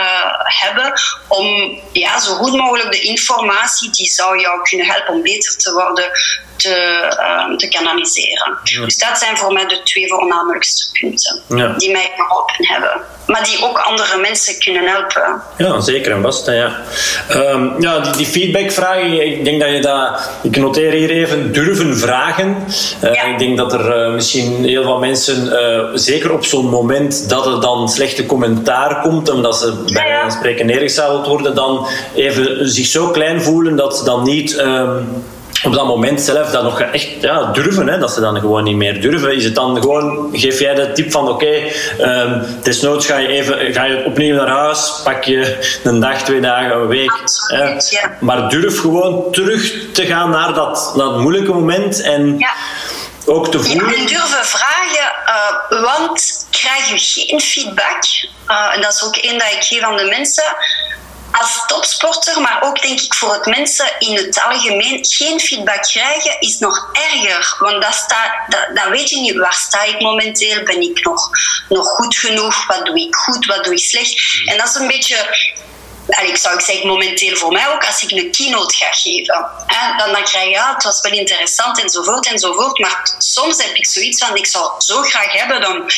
hebben 0.60 0.92
om 1.28 1.78
ja, 1.92 2.20
zo 2.20 2.34
goed 2.34 2.52
mogelijk 2.52 2.92
de 2.92 3.00
informatie 3.00 3.90
die 3.90 4.06
zou 4.06 4.40
jou 4.40 4.62
kunnen 4.62 4.86
helpen 4.86 5.14
om 5.14 5.22
beter 5.22 5.56
te 5.56 5.72
worden, 5.72 6.10
te, 6.56 6.76
uh, 7.20 7.56
te 7.56 7.68
kanaliseren. 7.68 8.58
Dus 8.62 8.98
dat 8.98 9.18
zijn 9.18 9.36
voor 9.36 9.52
mij 9.52 9.66
de 9.66 9.82
twee 9.82 10.08
voornamelijkste 10.08 10.90
punten 11.00 11.42
ja. 11.48 11.74
die 11.76 11.90
mij 11.90 12.10
geholpen 12.16 12.66
hebben. 12.66 13.00
Maar 13.26 13.44
die 13.44 13.64
ook 13.64 13.78
andere 13.78 14.18
mensen 14.18 14.58
kunnen 14.58 14.86
helpen. 14.86 15.42
Ja, 15.56 15.80
zeker 15.80 16.12
en 16.12 16.22
vast. 16.22 16.46
Ja, 16.46 16.80
um, 17.30 17.82
ja 17.82 17.98
die, 17.98 18.12
die 18.16 18.26
feedbackvragen, 18.26 19.26
ik 19.26 19.44
denk 19.44 19.60
dat 19.60 19.70
je 19.70 19.80
dat... 19.80 20.30
Ik 20.42 20.56
noteer 20.56 20.92
hier 20.92 21.10
even, 21.10 21.52
durven 21.52 21.98
vragen. 21.98 22.66
Uh, 23.04 23.14
ja. 23.14 23.22
Ik 23.22 23.38
denk 23.38 23.56
dat 23.56 23.72
er 23.72 24.01
uh, 24.06 24.14
misschien 24.14 24.64
heel 24.64 24.82
veel 24.82 24.98
mensen, 24.98 25.46
uh, 25.46 25.84
zeker 25.94 26.32
op 26.32 26.44
zo'n 26.44 26.68
moment 26.68 27.28
dat 27.28 27.46
er 27.46 27.60
dan 27.60 27.88
slechte 27.88 28.26
commentaar 28.26 29.00
komt, 29.00 29.30
omdat 29.30 29.58
ze 29.58 29.72
bij 29.92 30.08
ja, 30.08 30.14
ja. 30.14 30.30
spreken 30.30 30.66
neergezadeld 30.66 31.26
worden, 31.26 31.54
dan 31.54 31.86
even 32.14 32.70
zich 32.70 32.86
zo 32.86 33.06
klein 33.06 33.42
voelen 33.42 33.76
dat 33.76 33.98
ze 33.98 34.04
dan 34.04 34.22
niet... 34.22 34.58
Um, 34.58 35.06
op 35.64 35.72
dat 35.74 35.86
moment 35.86 36.20
zelf 36.20 36.50
dat 36.50 36.62
nog 36.62 36.80
echt 36.80 37.08
ja, 37.20 37.52
durven, 37.52 37.88
hè, 37.88 37.98
dat 37.98 38.12
ze 38.12 38.20
dan 38.20 38.40
gewoon 38.40 38.64
niet 38.64 38.76
meer 38.76 39.00
durven. 39.00 39.34
Is 39.34 39.44
het 39.44 39.54
dan 39.54 39.80
gewoon, 39.80 40.28
geef 40.32 40.60
jij 40.60 40.74
de 40.74 40.92
tip 40.92 41.10
van 41.10 41.28
oké, 41.28 41.32
okay, 41.32 42.22
um, 42.22 42.42
desnoods 42.62 43.06
ga 43.06 43.18
je, 43.18 43.28
even, 43.28 43.74
ga 43.74 43.84
je 43.84 44.04
opnieuw 44.04 44.34
naar 44.34 44.48
huis, 44.48 45.00
pak 45.04 45.24
je 45.24 45.70
een 45.84 46.00
dag, 46.00 46.22
twee 46.22 46.40
dagen, 46.40 46.76
een 46.76 46.86
week. 46.86 47.20
Absoluut, 47.22 47.90
hè, 47.90 48.00
ja. 48.00 48.16
Maar 48.20 48.48
durf 48.48 48.80
gewoon 48.80 49.24
terug 49.30 49.74
te 49.92 50.06
gaan 50.06 50.30
naar 50.30 50.54
dat, 50.54 50.92
dat 50.96 51.18
moeilijke 51.18 51.52
moment 51.52 52.00
en 52.00 52.38
ja. 52.38 52.50
Ook 53.26 53.50
te 53.50 53.62
voelen. 53.62 53.90
Ja, 53.90 53.96
en 53.96 54.06
durven 54.06 54.46
vragen, 54.46 55.12
uh, 55.26 55.82
want 55.82 56.46
krijg 56.50 56.88
je 56.88 56.98
geen 56.98 57.40
feedback, 57.40 58.04
uh, 58.48 58.74
en 58.74 58.80
dat 58.80 58.94
is 58.94 59.02
ook 59.02 59.16
één 59.16 59.38
dat 59.38 59.52
ik 59.52 59.64
geef 59.64 59.82
aan 59.82 59.96
de 59.96 60.04
mensen 60.04 60.56
als 61.32 61.62
topsporter, 61.66 62.40
maar 62.40 62.58
ook 62.62 62.82
denk 62.82 63.00
ik 63.00 63.14
voor 63.14 63.32
het 63.32 63.46
mensen 63.46 63.86
in 63.98 64.16
het 64.16 64.42
algemeen, 64.48 65.04
geen 65.04 65.40
feedback 65.40 65.82
krijgen 65.82 66.40
is 66.40 66.58
nog 66.58 66.90
erger. 66.92 67.56
Want 67.58 67.82
dat, 67.82 67.94
staat, 67.94 68.32
dat, 68.48 68.68
dat 68.74 68.88
weet 68.88 69.10
je 69.10 69.20
niet. 69.20 69.36
Waar 69.36 69.52
sta 69.52 69.82
ik 69.82 70.00
momenteel? 70.00 70.62
Ben 70.62 70.80
ik 70.80 71.04
nog, 71.04 71.30
nog 71.68 71.88
goed 71.88 72.16
genoeg? 72.16 72.66
Wat 72.66 72.86
doe 72.86 73.00
ik 73.00 73.14
goed? 73.14 73.46
Wat 73.46 73.64
doe 73.64 73.72
ik 73.72 73.84
slecht? 73.84 74.42
En 74.44 74.56
dat 74.56 74.68
is 74.68 74.74
een 74.74 74.86
beetje 74.86 75.26
ik 76.06 76.36
zou 76.36 76.54
ik 76.54 76.60
zeggen, 76.60 76.86
momenteel 76.86 77.36
voor 77.36 77.52
mij 77.52 77.68
ook, 77.68 77.84
als 77.84 78.02
ik 78.02 78.10
een 78.10 78.30
keynote 78.30 78.76
ga 78.76 78.92
geven, 78.92 79.26
dan, 79.96 80.12
dan 80.12 80.24
krijg 80.24 80.44
je, 80.44 80.50
ja, 80.50 80.74
het 80.74 80.84
was 80.84 81.00
wel 81.00 81.12
interessant 81.12 81.82
enzovoort 81.82 82.26
enzovoort. 82.26 82.78
Maar 82.78 83.14
soms 83.18 83.62
heb 83.64 83.74
ik 83.74 83.86
zoiets 83.86 84.26
van, 84.26 84.36
ik 84.36 84.46
zou 84.46 84.72
zo 84.78 85.02
graag 85.02 85.32
hebben 85.32 85.60
dan 85.60 85.90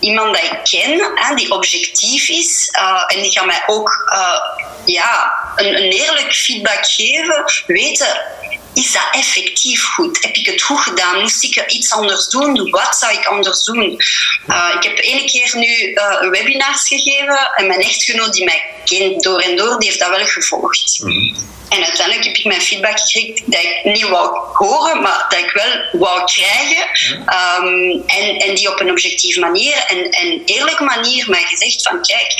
iemand 0.00 0.34
dat 0.34 0.44
ik 0.44 0.58
ken, 0.62 1.10
hè, 1.14 1.34
die 1.34 1.50
objectief 1.50 2.28
is 2.28 2.68
uh, 2.72 3.04
en 3.06 3.22
die 3.22 3.30
gaat 3.30 3.46
mij 3.46 3.62
ook 3.66 4.10
uh, 4.12 4.40
ja, 4.84 5.32
een, 5.56 5.74
een 5.76 5.92
eerlijk 5.92 6.34
feedback 6.34 6.86
geven, 6.86 7.44
weten 7.66 8.38
is 8.74 8.92
dat 8.92 9.08
effectief 9.10 9.84
goed? 9.84 10.22
Heb 10.22 10.34
ik 10.34 10.46
het 10.46 10.62
goed 10.62 10.80
gedaan? 10.80 11.20
Moest 11.20 11.44
ik 11.44 11.72
iets 11.72 11.92
anders 11.92 12.28
doen? 12.28 12.70
Wat 12.70 12.96
zou 12.96 13.12
ik 13.12 13.26
anders 13.26 13.64
doen? 13.64 14.02
Uh, 14.48 14.74
ik 14.76 14.82
heb 14.82 14.98
ene 14.98 15.24
keer 15.24 15.56
nu 15.56 15.94
webinars 16.30 16.88
gegeven 16.88 17.50
en 17.56 17.66
mijn 17.66 17.80
echtgenoot 17.80 18.32
die 18.32 18.44
mij 18.44 18.64
kent 18.84 19.22
door 19.22 19.40
en 19.40 19.56
door, 19.56 19.78
die 19.78 19.88
heeft 19.88 20.00
dat 20.00 20.08
wel 20.08 20.26
gevolgd. 20.26 21.00
Mm 21.02 21.10
-hmm. 21.10 21.58
En 21.70 21.84
uiteindelijk 21.84 22.26
heb 22.26 22.36
ik 22.36 22.44
mijn 22.44 22.60
feedback 22.60 23.00
gekregen 23.00 23.44
dat 23.46 23.62
ik 23.62 23.80
niet 23.84 24.08
wou 24.08 24.38
horen, 24.52 25.02
maar 25.02 25.26
dat 25.28 25.38
ik 25.38 25.50
wel 25.50 26.00
wou 26.00 26.24
krijgen. 26.24 26.90
Ehm, 27.26 27.90
en, 28.06 28.36
en 28.38 28.54
die 28.54 28.72
op 28.72 28.80
een 28.80 28.90
objectieve 28.90 29.40
manier 29.40 29.84
en, 29.90 30.10
en 30.10 30.42
eerlijke 30.44 30.84
manier 30.84 31.30
mij 31.30 31.42
gezegd 31.42 31.82
van 31.82 32.02
kijk, 32.02 32.34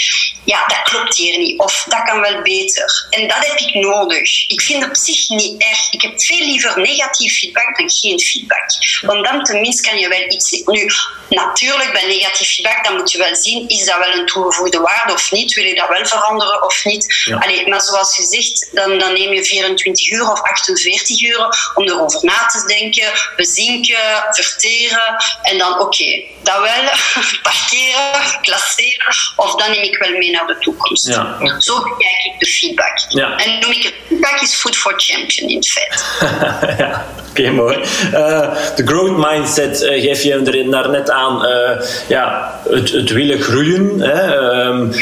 ja, 0.45 0.67
dat 0.67 0.83
klopt 0.83 1.17
hier 1.17 1.39
niet. 1.39 1.59
Of 1.59 1.85
dat 1.89 2.03
kan 2.03 2.21
wel 2.21 2.43
beter. 2.43 3.07
En 3.11 3.29
dat 3.29 3.47
heb 3.47 3.59
ik 3.59 3.75
nodig. 3.75 4.49
Ik 4.49 4.61
vind 4.61 4.83
het 4.83 4.91
op 4.91 4.97
zich 4.97 5.29
niet 5.29 5.63
erg. 5.63 5.93
Ik 5.93 6.03
heb 6.03 6.23
veel 6.23 6.47
liever 6.47 6.81
negatief 6.81 7.39
feedback 7.39 7.79
dan 7.79 7.91
geen 7.91 8.21
feedback. 8.21 8.65
Want 9.01 9.25
dan 9.25 9.45
tenminste 9.45 9.89
kan 9.89 9.99
je 9.99 10.09
wel 10.09 10.25
iets... 10.29 10.63
Nu, 10.65 10.91
natuurlijk, 11.29 11.93
bij 11.93 12.07
negatief 12.07 12.55
feedback, 12.55 12.85
dan 12.85 12.97
moet 12.97 13.13
je 13.13 13.19
wel 13.19 13.35
zien, 13.35 13.69
is 13.69 13.85
dat 13.85 13.99
wel 13.99 14.13
een 14.13 14.27
toegevoegde 14.27 14.81
waarde 14.81 15.13
of 15.13 15.31
niet? 15.31 15.55
Wil 15.55 15.65
je 15.65 15.75
dat 15.75 15.89
wel 15.89 16.07
veranderen 16.07 16.65
of 16.65 16.85
niet? 16.85 17.23
Ja. 17.25 17.37
Allee, 17.37 17.69
maar 17.69 17.81
zoals 17.81 18.15
gezegd, 18.15 18.69
dan, 18.73 18.99
dan 18.99 19.13
neem 19.13 19.33
je 19.33 19.45
24 19.45 20.11
uur 20.11 20.31
of 20.31 20.43
48 20.43 21.23
uur 21.23 21.73
om 21.75 21.89
erover 21.89 22.25
na 22.25 22.47
te 22.47 22.65
denken, 22.67 23.13
bezinken, 23.37 24.25
verteren 24.31 25.17
en 25.43 25.59
dan 25.59 25.81
oké, 25.81 26.25
dat 26.43 26.61
wel, 26.61 26.85
parkeren, 27.43 28.41
klasseren 28.41 29.15
of 29.37 29.55
dan 29.55 29.71
neem 29.71 29.83
ik 29.83 29.99
wel 29.99 30.11
mee 30.19 30.31
naar 30.31 30.47
de 30.47 30.59
toekomst. 30.59 31.07
Ja. 31.07 31.37
Zo 31.59 31.83
bekijk 31.83 32.25
ik 32.25 32.35
de 32.39 32.47
feedback. 32.47 33.05
Ja. 33.09 33.37
En 33.37 33.59
noem 33.61 33.71
ik 33.71 33.83
het 33.83 33.95
feedback 34.09 34.41
is 34.41 34.55
food 34.55 34.77
for 34.77 34.95
champion 34.97 35.49
in 35.49 35.63
feite. 35.65 36.03
ja, 36.83 37.07
oké, 37.31 37.51
mooi. 37.51 37.77
Uh, 38.13 38.57
de 38.77 38.87
growth 38.87 39.17
mindset 39.31 39.83
uh, 39.83 40.03
geef 40.03 40.23
je 40.23 40.33
er 40.33 40.91
net 40.91 41.11
aan. 41.11 41.45
Uh, 41.45 41.87
ja, 42.09 42.61
het, 42.69 42.91
het 42.91 43.11
willen 43.11 43.41
groeien. 43.41 44.01
Hè? 44.01 44.37
Um, 44.67 44.93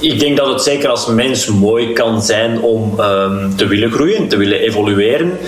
ik 0.00 0.20
denk 0.20 0.36
dat 0.36 0.46
het 0.46 0.62
zeker 0.62 0.88
als 0.88 1.06
mens 1.06 1.46
mooi 1.46 1.92
kan 1.92 2.22
zijn 2.22 2.60
om 2.60 3.00
um, 3.00 3.56
te 3.56 3.66
willen 3.66 3.92
groeien, 3.92 4.28
te 4.28 4.36
willen 4.36 4.58
evolueren. 4.58 5.38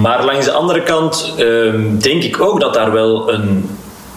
Maar 0.00 0.24
langs 0.24 0.44
de 0.44 0.52
andere 0.52 0.82
kant 0.82 1.34
um, 1.38 2.00
denk 2.00 2.22
ik 2.22 2.40
ook 2.40 2.60
dat 2.60 2.74
daar 2.74 2.92
wel 2.92 3.32
een 3.32 3.68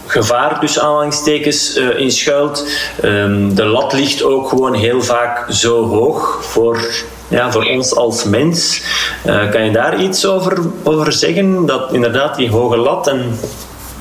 gevaar 0.06 0.60
tussen 0.60 0.82
aanhalingstekens 0.82 1.78
uh, 1.78 2.00
in 2.00 2.12
schuilt. 2.12 2.68
Um, 3.04 3.56
de 3.56 3.66
lat 3.66 3.94
ligt 3.94 4.24
ook 4.24 4.50
gewoon 4.50 4.74
heel 4.74 5.02
vaak 5.02 5.52
zo 5.52 5.88
hoog 5.88 6.40
voor, 6.46 6.88
ja, 7.28 7.52
voor 7.52 7.66
ons 7.66 7.96
als 7.96 8.24
mens. 8.24 8.82
Uh, 9.26 9.50
kan 9.50 9.64
je 9.64 9.72
daar 9.72 10.02
iets 10.02 10.26
over, 10.26 10.58
over 10.84 11.14
zeggen? 11.14 11.66
Dat 11.66 11.94
inderdaad 11.94 12.36
die 12.36 12.52
hoge 12.52 12.78
lat 12.78 13.08
en 13.08 13.40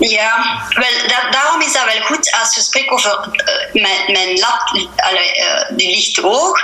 ja, 0.09 0.63
wel, 0.69 1.09
dat, 1.09 1.33
daarom 1.33 1.61
is 1.61 1.73
dat 1.73 1.85
wel 1.85 2.03
goed 2.03 2.37
als 2.41 2.55
we 2.55 2.61
spreken 2.61 2.93
over 2.93 3.29
uh, 3.73 3.83
mijn, 3.83 4.13
mijn 4.13 4.39
lat, 4.39 4.73
uh, 4.75 5.77
die 5.77 5.91
ligt 5.91 6.17
hoog. 6.17 6.61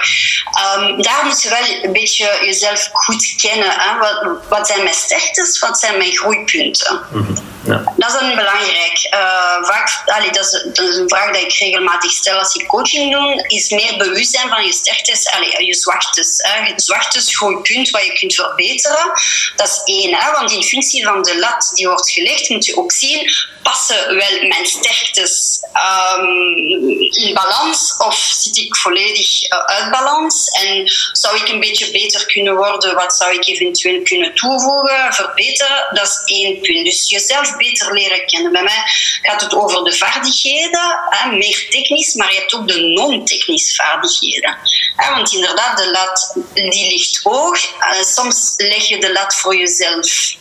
Um, 0.77 1.03
daar 1.03 1.25
moet 1.25 1.43
je 1.43 1.49
wel 1.49 1.83
een 1.83 1.93
beetje 1.93 2.39
jezelf 2.45 2.89
goed 2.93 3.35
kennen. 3.37 3.71
Hè? 3.71 3.99
Wat, 3.99 4.49
wat 4.49 4.67
zijn 4.67 4.83
mijn 4.83 4.95
sterktes, 4.95 5.59
wat 5.59 5.79
zijn 5.79 5.99
mijn 5.99 6.17
groeipunten? 6.17 7.01
Mm 7.11 7.27
-hmm. 7.27 7.37
ja. 7.65 7.93
Dat 7.97 8.15
is 8.15 8.21
een 8.21 8.35
belangrijk. 8.35 9.09
Uh, 9.15 9.69
vaak, 9.69 10.03
allee, 10.05 10.31
dat, 10.31 10.45
is, 10.45 10.65
dat, 10.73 10.89
is, 10.89 10.97
een 10.97 11.09
vraag 11.09 11.33
die 11.33 11.45
ik 11.45 11.53
regelmatig 11.53 12.11
stel 12.11 12.39
als 12.39 12.55
ik 12.55 12.67
coaching 12.67 13.13
doe, 13.13 13.45
is 13.47 13.71
meer 13.71 13.97
bewustzijn 13.99 14.49
van 14.49 14.65
je 14.65 14.73
sterktes, 14.73 15.29
allee, 15.29 15.67
je 15.67 15.75
zwaktes. 15.75 16.39
Hè? 16.43 16.67
Je 16.67 16.73
zwaktes, 16.77 17.37
groeipunt, 17.37 17.91
wat 17.91 18.05
je 18.05 18.13
kunt 18.13 18.35
verbeteren. 18.35 19.13
Dat 19.57 19.69
is 19.69 19.81
één, 19.85 20.15
hè? 20.15 20.33
want 20.33 20.53
in 20.53 20.63
functie 20.63 21.05
van 21.05 21.23
de 21.23 21.39
lat 21.39 21.71
die 21.75 21.89
wordt 21.89 22.11
gelegd, 22.11 22.49
moet 22.49 22.67
je 22.67 22.77
ook 22.77 22.93
zien 22.93 23.28
passen 23.63 24.17
wel 24.17 24.49
mijn 24.49 24.67
sterktes 24.67 25.61
um, 25.75 26.89
in 27.11 27.35
balans 27.35 27.95
of 27.99 28.17
zit 28.17 28.57
ik 28.57 28.77
volledig 28.77 29.43
uh, 29.43 29.59
uit 29.59 29.91
balans? 29.91 30.49
En 30.49 30.93
zou 31.13 31.37
ik 31.37 31.49
een 31.49 31.61
beetje 31.61 31.91
beter 31.91 32.27
kunnen 32.27 32.57
worden? 32.57 32.95
Wat 32.95 33.15
zou 33.15 33.35
ik 33.35 33.47
eventueel 33.47 34.03
kunnen 34.03 34.35
toevoegen, 34.35 35.15
verbeteren? 35.15 35.87
Dat 35.91 36.07
is 36.07 36.23
één 36.25 36.61
punt. 36.61 36.85
Dus 36.85 37.11
jezelf 37.11 37.57
beter 37.57 37.93
leren 37.93 38.27
kennen. 38.27 38.53
Bij 38.53 38.63
mij 38.63 38.83
gaat 39.23 39.41
het 39.41 39.55
over 39.55 39.85
de 39.85 39.97
vaardigheden, 39.97 40.99
hè, 41.09 41.31
meer 41.31 41.67
technisch, 41.71 42.15
maar 42.15 42.33
je 42.33 42.39
hebt 42.39 42.55
ook 42.55 42.69
de 42.69 42.81
non-technische 42.81 43.75
vaardigheden. 43.75 44.59
Hè, 44.97 45.15
want 45.15 45.33
inderdaad, 45.33 45.77
de 45.77 45.91
lat 45.91 46.37
die 46.55 46.91
ligt 46.91 47.21
hoog. 47.23 47.65
Uh, 47.65 48.03
soms 48.03 48.55
leg 48.57 48.89
je 48.89 48.99
de 48.99 49.13
lat 49.13 49.35
voor 49.35 49.57
jezelf 49.57 50.37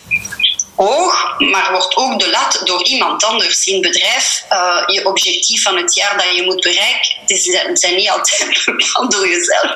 hoog, 0.78 1.40
maar 1.40 1.72
wordt 1.72 1.96
ook 1.96 2.20
de 2.20 2.30
lat 2.30 2.62
door 2.64 2.84
iemand 2.84 3.24
anders 3.24 3.66
in 3.66 3.74
het 3.74 3.82
bedrijf. 3.82 4.44
Uh, 4.52 4.84
je 4.86 5.06
objectief 5.06 5.62
van 5.62 5.78
het 5.78 5.96
jaar 5.96 6.18
dat 6.18 6.36
je 6.36 6.44
moet 6.44 6.62
bereiken, 6.62 7.16
het 7.26 7.80
zijn 7.80 7.96
niet 7.96 8.10
altijd 8.10 8.62
bepaald 8.66 9.12
door 9.12 9.28
jezelf. 9.28 9.76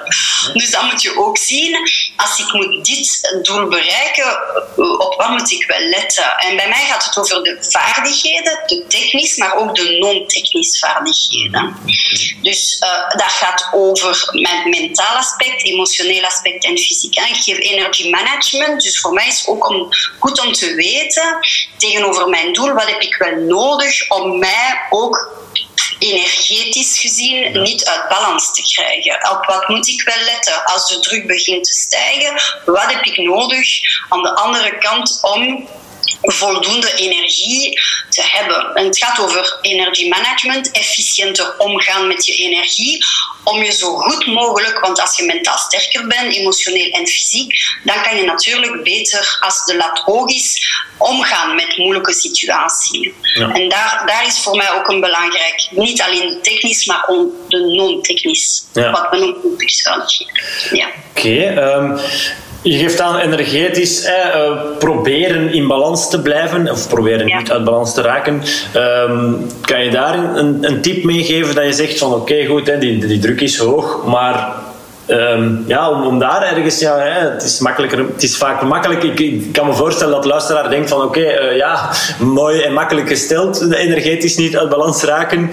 Dus 0.53 0.71
dan 0.71 0.85
moet 0.85 1.01
je 1.01 1.17
ook 1.17 1.37
zien, 1.37 1.89
als 2.15 2.39
ik 2.39 2.53
moet 2.53 2.85
dit 2.85 3.39
doel 3.41 3.67
bereiken, 3.67 4.39
op 4.75 5.15
wat 5.17 5.29
moet 5.29 5.51
ik 5.51 5.65
wel 5.67 5.79
letten? 5.79 6.37
En 6.37 6.55
bij 6.55 6.67
mij 6.67 6.85
gaat 6.89 7.03
het 7.03 7.17
over 7.17 7.43
de 7.43 7.57
vaardigheden, 7.69 8.63
de 8.65 8.85
technisch, 8.87 9.37
maar 9.37 9.55
ook 9.55 9.75
de 9.75 9.97
non-technisch 9.99 10.79
vaardigheden. 10.79 11.77
Dus 12.41 12.81
uh, 12.83 13.09
dat 13.09 13.31
gaat 13.31 13.69
over 13.71 14.29
mijn 14.31 14.69
mentaal 14.69 15.15
aspect, 15.15 15.63
emotioneel 15.63 16.23
aspect 16.23 16.63
en 16.63 16.77
fysiek. 16.77 17.15
Ik 17.15 17.35
geef 17.35 17.57
energy 17.57 18.09
management, 18.09 18.81
dus 18.81 18.99
voor 18.99 19.13
mij 19.13 19.27
is 19.27 19.39
het 19.39 19.47
ook 19.47 19.69
om, 19.69 19.89
goed 20.19 20.45
om 20.45 20.51
te 20.51 20.73
weten 20.73 20.90
tegenover 21.77 22.27
mijn 22.27 22.53
doel, 22.53 22.73
wat 22.73 22.89
heb 22.89 23.01
ik 23.01 23.15
wel 23.15 23.35
nodig 23.35 24.09
om 24.09 24.39
mij 24.39 24.87
ook 24.89 25.39
energetisch 25.99 26.99
gezien 26.99 27.61
niet 27.61 27.85
uit 27.85 28.09
balans 28.09 28.53
te 28.53 28.61
krijgen. 28.61 29.31
Op 29.31 29.45
wat 29.45 29.67
moet 29.67 29.87
ik 29.87 30.01
wel 30.03 30.23
letten 30.25 30.63
als 30.63 30.87
de 30.87 30.99
druk 30.99 31.27
begint 31.27 31.63
te 31.63 31.73
stijgen? 31.73 32.41
Wat 32.65 32.91
heb 32.93 33.03
ik 33.03 33.17
nodig 33.17 33.79
aan 34.09 34.23
de 34.23 34.35
andere 34.35 34.77
kant 34.77 35.19
om 35.21 35.67
voldoende 36.21 36.93
energie 36.95 37.79
te 38.09 38.23
hebben. 38.23 38.75
En 38.75 38.85
het 38.85 38.97
gaat 38.97 39.19
over 39.19 39.57
energiemanagement, 39.61 40.71
efficiënter 40.71 41.55
omgaan 41.57 42.07
met 42.07 42.25
je 42.25 42.35
energie, 42.35 43.05
om 43.43 43.63
je 43.63 43.71
zo 43.71 43.95
goed 43.95 44.25
mogelijk, 44.25 44.79
want 44.79 45.01
als 45.01 45.17
je 45.17 45.25
mentaal 45.25 45.57
sterker 45.57 46.07
bent, 46.07 46.35
emotioneel 46.35 46.91
en 46.91 47.07
fysiek, 47.07 47.53
dan 47.83 48.01
kan 48.01 48.17
je 48.17 48.23
natuurlijk 48.23 48.83
beter, 48.83 49.37
als 49.39 49.65
de 49.65 49.75
lat 49.75 49.99
hoog 49.99 50.29
is, 50.29 50.67
omgaan 50.97 51.55
met 51.55 51.77
moeilijke 51.77 52.13
situaties. 52.13 53.11
En 53.35 53.69
daar, 53.69 54.03
daar 54.05 54.25
is 54.25 54.39
voor 54.39 54.55
mij 54.55 54.71
ook 54.71 54.87
een 54.87 54.99
belangrijk, 54.99 55.67
niet 55.71 56.01
alleen 56.01 56.39
technisch, 56.41 56.85
maar 56.85 57.03
ook 57.07 57.49
de 57.49 57.59
non-technisch, 57.59 58.63
ja. 58.73 58.91
wat 58.91 59.07
we 59.09 59.17
noemen 59.17 59.41
Ja. 60.71 60.87
Oké, 60.87 61.19
okay, 61.19 61.57
um 61.57 61.97
ehm, 61.97 61.99
je 62.61 62.77
geeft 62.77 63.01
aan 63.01 63.17
energetisch 63.17 64.03
eh, 64.03 64.51
proberen 64.79 65.53
in 65.53 65.67
balans 65.67 66.09
te 66.09 66.21
blijven, 66.21 66.71
of 66.71 66.87
proberen 66.87 67.25
niet 67.25 67.51
uit 67.51 67.63
balans 67.63 67.93
te 67.93 68.01
raken. 68.01 68.41
Um, 68.75 69.47
kan 69.61 69.83
je 69.83 69.91
daar 69.91 70.35
een, 70.35 70.57
een 70.61 70.81
tip 70.81 71.03
meegeven 71.03 71.55
dat 71.55 71.65
je 71.65 71.73
zegt 71.73 71.97
van 71.97 72.13
oké 72.13 72.45
goed, 72.45 72.67
hè, 72.67 72.77
die, 72.77 73.05
die 73.05 73.19
druk 73.19 73.41
is 73.41 73.57
hoog, 73.57 74.05
maar 74.05 74.59
Um, 75.07 75.63
ja, 75.67 75.89
om, 75.89 76.01
om, 76.01 76.19
daar 76.19 76.41
ergens, 76.41 76.79
ja, 76.79 76.97
hè, 76.97 77.29
het 77.29 77.43
is 77.43 77.59
makkelijker, 77.59 77.97
het 77.97 78.23
is 78.23 78.37
vaak 78.37 78.61
makkelijk. 78.61 79.03
Ik, 79.03 79.19
ik 79.19 79.53
kan 79.53 79.67
me 79.67 79.73
voorstellen 79.73 80.13
dat 80.13 80.23
de 80.23 80.29
luisteraar 80.29 80.69
denkt 80.69 80.89
van 80.89 81.01
oké, 81.01 81.19
okay, 81.19 81.51
uh, 81.51 81.57
ja, 81.57 81.89
mooi 82.19 82.61
en 82.61 82.73
makkelijk 82.73 83.07
gesteld, 83.07 83.71
energetisch 83.73 84.37
niet 84.37 84.57
uit 84.57 84.69
balans 84.69 85.03
raken. 85.03 85.51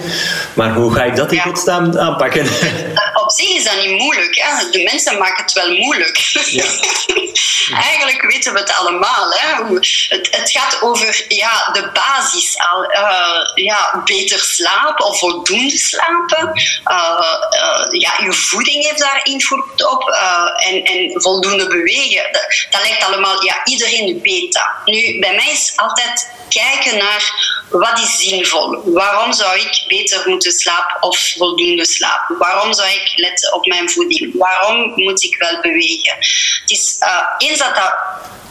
Maar 0.53 0.73
hoe 0.73 0.93
ga 0.93 1.03
ik 1.03 1.15
dat 1.15 1.31
in 1.31 1.39
godsnaam 1.39 1.97
aanpakken? 1.97 2.45
Op 3.29 3.35
zich 3.35 3.49
is 3.49 3.63
dat 3.63 3.75
niet 3.75 4.01
moeilijk. 4.01 4.35
Hè? 4.35 4.69
De 4.69 4.83
mensen 4.83 5.17
maken 5.17 5.43
het 5.43 5.53
wel 5.53 5.73
moeilijk. 5.73 6.17
Ja. 6.45 6.65
Eigenlijk 7.89 8.21
weten 8.21 8.53
we 8.53 8.59
het 8.59 8.73
allemaal. 8.73 9.31
Hè? 9.31 9.75
Het, 10.09 10.27
het 10.31 10.51
gaat 10.51 10.81
over 10.81 11.25
ja, 11.27 11.69
de 11.73 11.89
basis. 11.93 12.57
Al, 12.57 12.83
uh, 12.83 13.65
ja, 13.65 14.01
beter 14.05 14.39
slapen 14.39 15.05
of 15.05 15.19
voldoende 15.19 15.77
slapen. 15.77 16.51
Uh, 16.91 17.99
ja, 17.99 18.13
je 18.23 18.33
voeding 18.33 18.85
heeft 18.85 18.99
daar 18.99 19.19
invloed 19.23 19.85
op 19.91 20.09
en, 20.55 20.83
en 20.83 21.21
voldoende 21.21 21.67
bewegen. 21.67 22.31
Dat, 22.31 22.65
dat 22.69 22.81
lijkt 22.81 23.05
allemaal, 23.05 23.43
ja, 23.43 23.61
iedereen 23.65 24.19
weet 24.21 24.53
dat. 24.53 24.69
Nu, 24.85 25.19
bij 25.19 25.35
mij 25.35 25.51
is 25.51 25.73
altijd 25.75 26.27
kijken 26.49 26.97
naar 26.97 27.57
wat 27.69 27.99
is 27.99 28.15
zinvol. 28.15 28.81
Waarom 28.85 29.33
zou 29.33 29.59
ik 29.59 29.83
beter 29.87 30.29
moeten 30.29 30.51
slapen 30.51 31.01
of 31.01 31.33
voldoende 31.37 31.85
slapen? 31.85 32.37
Waarom 32.37 32.73
zou 32.73 32.89
ik 32.89 33.11
letten 33.19 33.53
op 33.53 33.65
mijn 33.65 33.89
voeding? 33.89 34.37
Waarom 34.37 34.91
moet 34.95 35.23
ik 35.23 35.37
wel 35.37 35.61
bewegen? 35.61 36.15
Het 36.15 36.71
is, 36.71 36.97
uh, 36.99 37.47
eens 37.49 37.59
dat 37.59 37.75
dat 37.75 37.93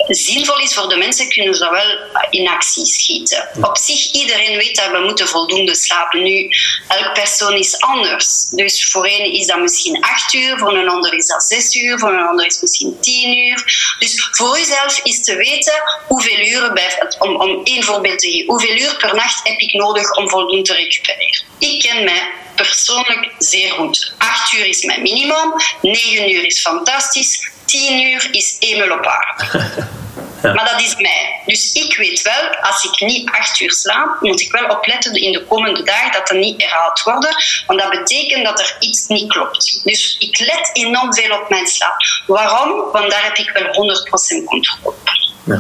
zinvol 0.07 0.59
is 0.59 0.75
voor 0.75 0.89
de 0.89 0.97
mensen, 0.97 1.29
kunnen 1.29 1.55
ze 1.55 1.61
dat 1.61 1.71
wel 1.71 2.23
in 2.31 2.49
actie 2.49 2.87
schieten. 2.87 3.49
Op 3.61 3.77
zich, 3.79 4.13
iedereen 4.13 4.57
weet 4.57 4.77
dat 4.77 4.91
we 4.91 4.99
moeten 4.99 5.29
voldoende 5.29 5.75
slapen. 5.75 6.23
Nu, 6.23 6.51
elke 6.89 7.11
persoon 7.13 7.53
is 7.53 7.81
anders. 7.81 8.49
Dus 8.51 8.91
voor 8.91 9.07
een 9.07 9.33
is 9.33 9.47
dat 9.47 9.59
misschien 9.59 10.01
acht 10.01 10.35
uur, 10.35 10.59
voor 10.59 10.77
een 10.77 10.89
ander 10.89 11.15
is 11.15 11.27
dat 11.27 11.43
zes 11.43 11.75
uur, 11.75 11.99
voor 11.99 12.13
een 12.13 12.27
ander 12.27 12.47
is 12.47 12.53
het 12.53 12.63
misschien 12.63 13.01
tien 13.01 13.37
uur. 13.37 13.95
Dus 13.99 14.29
voor 14.31 14.59
jezelf 14.59 15.01
is 15.03 15.25
te 15.25 15.37
weten 15.37 15.83
hoeveel 16.07 16.39
uren, 16.39 16.75
bij, 16.75 17.15
om, 17.19 17.37
om 17.37 17.65
één 17.65 17.83
voorbeeld 17.83 18.19
te 18.19 18.31
geven, 18.31 18.47
hoeveel 18.47 18.77
uur 18.77 18.97
per 18.97 19.15
nacht 19.15 19.49
heb 19.49 19.59
ik 19.59 19.73
nodig 19.73 20.17
om 20.17 20.29
voldoende 20.29 20.63
te 20.63 20.75
recupereren. 20.75 21.45
Ik 21.59 21.81
ken 21.81 22.05
mij 22.05 22.33
persoonlijk 22.67 23.35
zeer 23.39 23.73
goed. 23.73 24.13
Acht 24.19 24.53
uur 24.53 24.67
is 24.67 24.85
mijn 24.85 25.03
minimum, 25.03 25.53
negen 25.83 26.33
uur 26.33 26.45
is 26.45 26.61
fantastisch, 26.61 27.51
10 27.65 28.03
uur 28.03 28.29
is 28.31 28.57
emel 28.59 28.99
op 28.99 29.07
aarde. 29.07 29.77
Maar 30.43 30.71
dat 30.73 30.81
is 30.81 30.97
mij. 30.97 31.43
Dus 31.47 31.73
ik 31.73 31.97
weet 31.97 32.23
wel, 32.23 32.57
als 32.61 32.85
ik 32.85 33.01
niet 33.01 33.31
acht 33.31 33.61
uur 33.61 33.73
slaap, 33.73 34.21
moet 34.21 34.41
ik 34.41 34.53
wel 34.53 34.69
opletten 34.69 35.15
in 35.15 35.33
de 35.33 35.45
komende 35.45 35.83
dagen 35.83 36.13
dat 36.13 36.31
er 36.31 36.37
niet 36.37 36.63
herhaald 36.63 37.03
worden. 37.03 37.37
Want 37.67 37.81
dat 37.81 37.91
betekent 37.91 38.45
dat 38.45 38.61
er 38.61 38.77
iets 38.79 39.07
niet 39.07 39.33
klopt. 39.33 39.81
Dus 39.85 40.17
ik 40.19 40.39
let 40.39 40.71
enorm 40.73 41.15
veel 41.15 41.41
op 41.41 41.49
mijn 41.49 41.67
slaap. 41.67 41.97
Waarom? 42.27 42.93
Want 42.93 43.11
daar 43.11 43.25
heb 43.25 43.37
ik 43.37 43.51
wel 43.51 43.97
100% 44.43 44.45
controle 44.45 44.79
op. 44.83 44.97
Ja. 45.45 45.59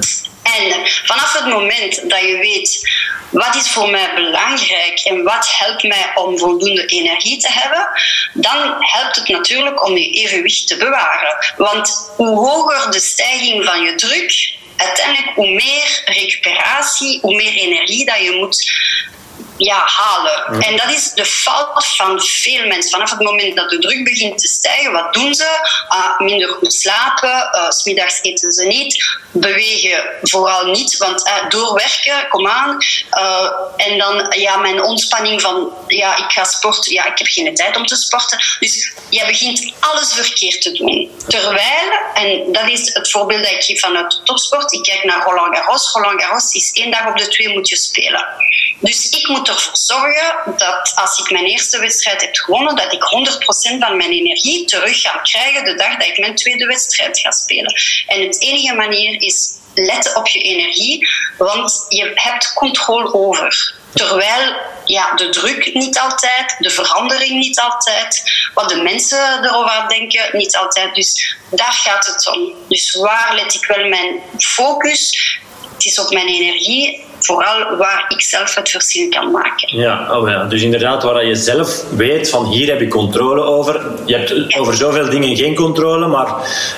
En 0.56 0.88
vanaf 1.04 1.32
het 1.32 1.46
moment 1.46 2.10
dat 2.10 2.20
je 2.20 2.36
weet 2.36 2.90
wat 3.30 3.54
is 3.54 3.70
voor 3.70 3.90
mij 3.90 4.14
belangrijk 4.14 5.00
en 5.04 5.22
wat 5.22 5.56
helpt 5.58 5.82
mij 5.82 6.10
om 6.14 6.38
voldoende 6.38 6.86
energie 6.86 7.38
te 7.38 7.48
hebben, 7.50 7.88
dan 8.32 8.76
helpt 8.78 9.16
het 9.16 9.28
natuurlijk 9.28 9.84
om 9.86 9.96
je 9.96 10.10
evenwicht 10.10 10.66
te 10.66 10.76
bewaren. 10.76 11.54
Want 11.56 12.12
hoe 12.16 12.36
hoger 12.36 12.90
de 12.90 13.00
stijging 13.00 13.64
van 13.64 13.82
je 13.82 13.94
druk, 13.94 14.56
uiteindelijk 14.76 15.34
hoe 15.34 15.50
meer 15.50 16.02
recuperatie, 16.04 17.20
hoe 17.20 17.34
meer 17.34 17.52
energie 17.52 18.04
dat 18.04 18.20
je 18.20 18.32
moet 18.32 18.72
ja, 19.58 19.82
halen. 19.86 20.62
En 20.62 20.76
dat 20.76 20.90
is 20.90 21.12
de 21.12 21.24
fout 21.24 21.86
van 21.86 22.20
veel 22.20 22.66
mensen. 22.66 22.90
Vanaf 22.90 23.10
het 23.10 23.20
moment 23.20 23.56
dat 23.56 23.70
de 23.70 23.78
druk 23.78 24.04
begint 24.04 24.38
te 24.38 24.46
stijgen, 24.46 24.92
wat 24.92 25.12
doen 25.12 25.34
ze? 25.34 25.70
Uh, 25.90 26.18
minder 26.18 26.48
goed 26.48 26.72
slapen, 26.72 27.50
uh, 27.54 27.70
smiddags 27.70 28.22
eten 28.22 28.52
ze 28.52 28.66
niet, 28.66 29.18
bewegen 29.32 30.04
vooral 30.22 30.64
niet, 30.64 30.96
want 30.96 31.26
uh, 31.26 31.48
doorwerken, 31.48 32.28
kom 32.28 32.48
aan. 32.48 32.78
Uh, 33.12 33.50
en 33.76 33.98
dan 33.98 34.34
ja, 34.36 34.56
mijn 34.56 34.82
ontspanning 34.82 35.40
van, 35.40 35.72
ja, 35.86 36.16
ik 36.16 36.32
ga 36.32 36.44
sporten, 36.44 36.92
ja, 36.92 37.06
ik 37.06 37.18
heb 37.18 37.26
geen 37.26 37.54
tijd 37.54 37.76
om 37.76 37.86
te 37.86 37.96
sporten. 37.96 38.38
Dus 38.60 38.92
je 39.10 39.26
begint 39.26 39.72
alles 39.80 40.12
verkeerd 40.12 40.62
te 40.62 40.72
doen. 40.72 41.10
Terwijl, 41.28 41.90
en 42.14 42.52
dat 42.52 42.68
is 42.68 42.94
het 42.94 43.10
voorbeeld 43.10 43.42
dat 43.42 43.52
ik 43.52 43.62
geef 43.62 43.80
vanuit 43.80 44.10
de 44.10 44.22
topsport, 44.22 44.72
ik 44.72 44.82
kijk 44.82 45.04
naar 45.04 45.24
Roland 45.24 45.56
Garros. 45.56 45.92
Roland 45.92 46.22
Garros 46.22 46.52
is 46.52 46.70
één 46.72 46.90
dag 46.90 47.06
op 47.06 47.16
de 47.18 47.28
twee 47.28 47.48
moet 47.48 47.68
je 47.68 47.76
spelen. 47.76 48.26
Dus 48.80 49.08
ik 49.08 49.28
moet 49.28 49.48
ervoor 49.48 49.76
zorgen 49.76 50.54
dat 50.56 50.92
als 50.94 51.18
ik 51.18 51.30
mijn 51.30 51.44
eerste 51.44 51.78
wedstrijd 51.78 52.20
heb 52.20 52.36
gewonnen, 52.36 52.76
dat 52.76 52.92
ik 52.92 53.02
100% 53.02 53.78
van 53.78 53.96
mijn 53.96 54.10
energie 54.10 54.64
terug 54.64 55.00
ga 55.00 55.18
krijgen 55.18 55.64
de 55.64 55.74
dag 55.74 55.96
dat 55.96 56.08
ik 56.08 56.18
mijn 56.18 56.34
tweede 56.34 56.66
wedstrijd 56.66 57.18
ga 57.18 57.30
spelen. 57.30 57.74
En 58.06 58.26
het 58.26 58.40
enige 58.42 58.74
manier 58.74 59.22
is 59.22 59.50
letten 59.74 60.16
op 60.16 60.26
je 60.26 60.40
energie, 60.40 61.08
want 61.38 61.86
je 61.88 62.12
hebt 62.14 62.52
controle 62.54 63.14
over. 63.14 63.74
Terwijl 63.94 64.56
ja, 64.84 65.14
de 65.14 65.28
druk 65.28 65.74
niet 65.74 65.98
altijd, 65.98 66.56
de 66.58 66.70
verandering 66.70 67.38
niet 67.38 67.60
altijd, 67.60 68.22
wat 68.54 68.68
de 68.68 68.82
mensen 68.82 69.44
erover 69.44 69.88
denken 69.88 70.28
niet 70.32 70.56
altijd. 70.56 70.94
Dus 70.94 71.36
daar 71.50 71.72
gaat 71.72 72.06
het 72.06 72.26
om. 72.26 72.54
Dus 72.68 72.94
waar 72.94 73.34
let 73.34 73.54
ik 73.54 73.64
wel 73.64 73.88
mijn 73.88 74.20
focus? 74.38 75.30
Het 75.74 75.84
is 75.84 75.98
op 75.98 76.10
mijn 76.10 76.28
energie 76.28 77.06
vooral 77.20 77.76
waar 77.76 78.04
ik 78.08 78.22
zelf 78.22 78.54
het 78.54 78.70
verschil 78.70 79.08
kan 79.08 79.30
maken. 79.30 79.76
Ja, 79.76 80.18
oh 80.18 80.28
ja. 80.28 80.44
dus 80.44 80.62
inderdaad 80.62 81.02
waar 81.02 81.24
je 81.24 81.34
zelf 81.34 81.82
weet 81.90 82.30
van 82.30 82.46
hier 82.46 82.68
heb 82.68 82.80
ik 82.80 82.90
controle 82.90 83.42
over. 83.42 83.80
Je 84.06 84.16
hebt 84.16 84.56
over 84.58 84.74
zoveel 84.74 85.10
dingen 85.10 85.36
geen 85.36 85.54
controle, 85.54 86.06
maar 86.06 86.34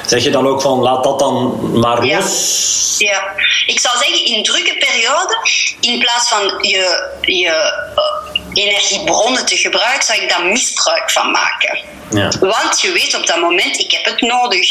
zeg 0.06 0.24
je 0.24 0.30
dan 0.30 0.46
ook 0.46 0.62
van 0.62 0.78
laat 0.78 1.04
dat 1.04 1.18
dan 1.18 1.58
maar 1.80 2.06
los? 2.06 2.94
Ja, 2.98 3.22
ik 3.66 3.80
zou 3.80 3.96
zeggen 3.98 4.24
in 4.24 4.42
drukke 4.42 4.76
perioden, 4.78 5.38
in 5.80 5.98
plaats 5.98 6.28
van 6.28 6.42
je, 6.60 7.10
je 7.20 7.82
uh, 7.96 8.64
energiebronnen 8.64 9.46
te 9.46 9.56
gebruiken, 9.56 10.02
zou 10.02 10.20
ik 10.20 10.28
daar 10.28 10.44
misbruik 10.44 11.10
van 11.10 11.30
maken. 11.30 11.78
Ja. 12.10 12.30
Want 12.40 12.80
je 12.80 12.92
weet 12.92 13.16
op 13.16 13.26
dat 13.26 13.40
moment, 13.40 13.78
ik 13.78 13.90
heb 13.92 14.04
het 14.04 14.20
nodig. 14.20 14.68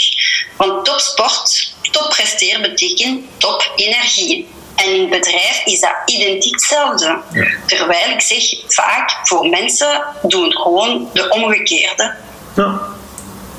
Want 0.57 0.85
topsport, 0.85 1.73
top 1.91 2.09
presteren 2.09 2.61
betekent 2.61 3.25
top 3.37 3.71
energie. 3.75 4.47
En 4.85 4.93
in 4.95 5.01
het 5.01 5.09
bedrijf 5.09 5.61
is 5.65 5.79
dat 5.79 5.91
identiek 6.05 6.51
hetzelfde. 6.51 7.19
Terwijl 7.65 8.09
ik 8.09 8.21
zeg 8.21 8.43
vaak 8.67 9.19
voor 9.23 9.49
mensen 9.49 10.03
doen 10.21 10.51
gewoon 10.51 11.09
de 11.13 11.29
omgekeerde. 11.29 12.15
Ja. 12.55 12.81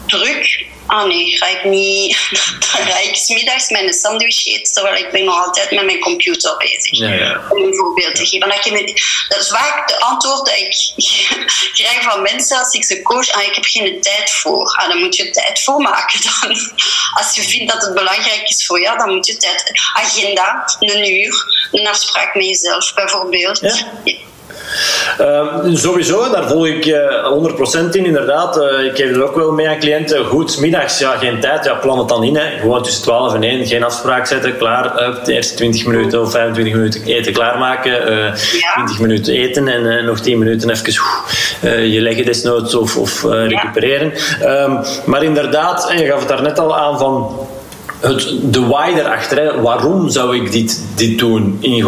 Druk, 0.07 0.67
ah 0.87 1.07
nee, 1.07 1.37
ga 1.37 1.47
ik 1.47 1.65
niet. 1.65 2.17
Dan 2.73 2.87
ga 2.87 2.99
ik 2.99 3.17
smiddags 3.17 3.71
mijn 3.71 3.93
sandwich 3.93 4.47
eten, 4.47 4.73
terwijl 4.73 5.05
ik 5.05 5.11
ben 5.11 5.25
nog 5.25 5.47
altijd 5.47 5.71
met 5.71 5.85
mijn 5.85 6.01
computer 6.01 6.57
bezig. 6.57 6.99
Ja, 6.99 7.13
ja. 7.13 7.41
Om 7.49 7.63
een 7.63 7.75
voorbeeld 7.75 8.15
te 8.15 8.27
geven. 8.27 8.49
Dat, 8.49 8.65
je 8.65 9.03
dat 9.29 9.41
is 9.41 9.49
vaak 9.49 9.89
de 9.89 10.01
antwoord 10.01 10.47
dat 10.47 10.57
ik 10.57 10.93
krijg 11.79 12.03
van 12.03 12.23
mensen 12.23 12.59
als 12.59 12.75
ik 12.75 12.85
ze 12.85 13.03
coach. 13.03 13.31
Ah, 13.31 13.43
ik 13.43 13.55
heb 13.55 13.65
geen 13.65 14.01
tijd 14.01 14.31
voor. 14.31 14.65
Ah, 14.65 14.89
dan 14.89 14.99
moet 14.99 15.17
je 15.17 15.31
tijd 15.31 15.63
voor 15.63 15.81
maken. 15.81 16.21
Dan. 16.23 16.57
Als 17.19 17.35
je 17.35 17.43
vindt 17.43 17.73
dat 17.73 17.83
het 17.83 17.95
belangrijk 17.95 18.49
is 18.49 18.67
voor 18.67 18.81
jou, 18.81 18.99
dan 18.99 19.15
moet 19.15 19.27
je 19.27 19.37
tijd... 19.37 19.65
Agenda, 19.93 20.65
een 20.81 21.13
uur, 21.13 21.69
een 21.73 21.89
afspraak 21.89 22.35
met 22.35 22.45
jezelf 22.45 22.95
bijvoorbeeld. 22.95 23.61
Ja. 23.61 24.29
Uh, 25.21 25.75
sowieso, 25.75 26.31
daar 26.33 26.49
volg 26.49 26.67
ik 26.67 26.87
uh, 26.87 26.99
100% 27.87 27.91
in, 27.91 28.05
inderdaad. 28.05 28.57
Uh, 28.57 28.85
ik 28.85 28.97
geef 28.97 29.09
het 29.09 29.23
ook 29.23 29.35
wel 29.35 29.53
mee 29.53 29.69
aan 29.69 29.79
cliënten. 29.79 30.25
Goed, 30.25 30.61
middags, 30.61 30.99
ja, 30.99 31.17
geen 31.17 31.41
tijd, 31.41 31.65
ja, 31.65 31.75
plan 31.75 31.99
het 31.99 32.09
dan 32.09 32.25
in. 32.25 32.37
Hè. 32.37 32.59
Gewoon 32.59 32.83
tussen 32.83 33.03
12 33.03 33.35
en 33.35 33.43
1, 33.43 33.67
geen 33.67 33.85
afspraak 33.85 34.27
zetten, 34.27 34.57
klaar. 34.57 34.95
De 35.25 35.33
eerste 35.33 35.55
20 35.55 35.87
minuten 35.87 36.21
of 36.21 36.31
25 36.31 36.75
minuten 36.75 37.05
eten 37.05 37.33
klaarmaken. 37.33 37.93
Ja. 37.93 38.35
20 38.75 38.99
minuten 39.01 39.35
eten 39.35 39.69
en 39.69 40.05
nog 40.05 40.21
10 40.21 40.39
minuten 40.39 40.71
even 40.71 40.93
je 41.91 42.01
leggen 42.01 42.25
desnoods 42.25 42.75
of, 42.75 42.97
of 42.97 43.23
recupereren. 43.23 44.13
Ja. 44.41 44.63
Um, 44.63 44.81
maar 45.05 45.23
inderdaad, 45.23 45.93
je 45.97 46.07
gaf 46.07 46.19
het 46.19 46.29
daar 46.29 46.43
net 46.43 46.59
al 46.59 46.77
aan 46.77 46.99
van 46.99 47.49
het, 48.01 48.29
de 48.43 48.67
why 48.67 48.93
erachter. 48.97 49.39
Hè. 49.39 49.61
Waarom 49.61 50.09
zou 50.09 50.37
ik 50.37 50.53
dit, 50.53 50.85
dit 50.95 51.19
doen? 51.19 51.59
In, 51.61 51.85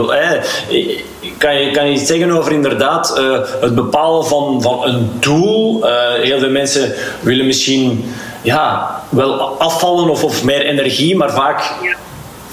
kan 1.39 1.61
je, 1.61 1.71
kan 1.71 1.87
je 1.87 1.93
iets 1.93 2.07
zeggen 2.07 2.31
over 2.31 2.53
inderdaad 2.53 3.15
uh, 3.19 3.39
het 3.61 3.75
bepalen 3.75 4.27
van, 4.27 4.63
van 4.63 4.85
een 4.85 5.11
doel? 5.21 5.87
Uh, 5.87 5.91
heel 6.23 6.39
veel 6.39 6.51
mensen 6.51 6.93
willen 7.21 7.47
misschien 7.47 8.05
ja, 8.43 9.01
wel 9.09 9.59
afvallen 9.59 10.09
of, 10.09 10.25
of 10.25 10.45
meer 10.45 10.67
energie, 10.67 11.17
maar 11.17 11.33
vaak 11.33 11.75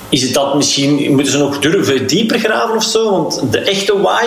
is 0.09 0.21
het 0.21 0.33
dat 0.33 0.55
misschien, 0.55 1.15
moeten 1.15 1.31
ze 1.31 1.37
nog 1.37 1.59
durven 1.59 2.07
dieper 2.07 2.39
graven 2.39 2.75
of 2.75 2.83
zo? 2.83 3.11
Want 3.11 3.51
de 3.51 3.59
echte 3.59 4.01
why, 4.01 4.25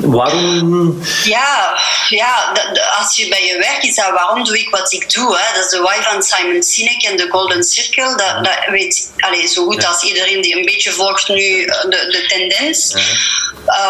waarom? 0.00 1.02
Ja, 1.24 1.78
ja 2.08 2.52
als 2.98 3.16
je 3.16 3.28
bij 3.28 3.46
je 3.46 3.58
werk 3.58 3.82
is, 3.82 3.94
dat 3.94 4.10
waarom 4.10 4.44
doe 4.44 4.58
ik 4.58 4.70
wat 4.70 4.92
ik 4.92 5.12
doe? 5.12 5.36
Hè? 5.38 5.54
Dat 5.54 5.64
is 5.64 5.70
de 5.70 5.80
why 5.80 6.02
van 6.02 6.22
Simon 6.22 6.62
Sinek 6.62 7.02
en 7.02 7.16
de 7.16 7.26
Golden 7.30 7.64
Circle. 7.64 8.16
Dat, 8.16 8.44
dat 8.44 8.58
weet 8.70 9.12
allez, 9.16 9.52
zo 9.52 9.64
goed 9.64 9.86
als 9.86 10.02
iedereen 10.02 10.40
die 10.42 10.56
een 10.56 10.64
beetje 10.64 10.92
volgt 10.92 11.28
nu 11.28 11.62
eh, 11.62 11.82
de, 11.82 11.88
de 11.88 12.24
tendens. 12.28 12.94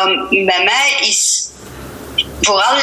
Um, 0.05 0.29
bij 0.47 0.65
mij 0.65 1.09
is 1.09 1.49
vooral, 2.41 2.77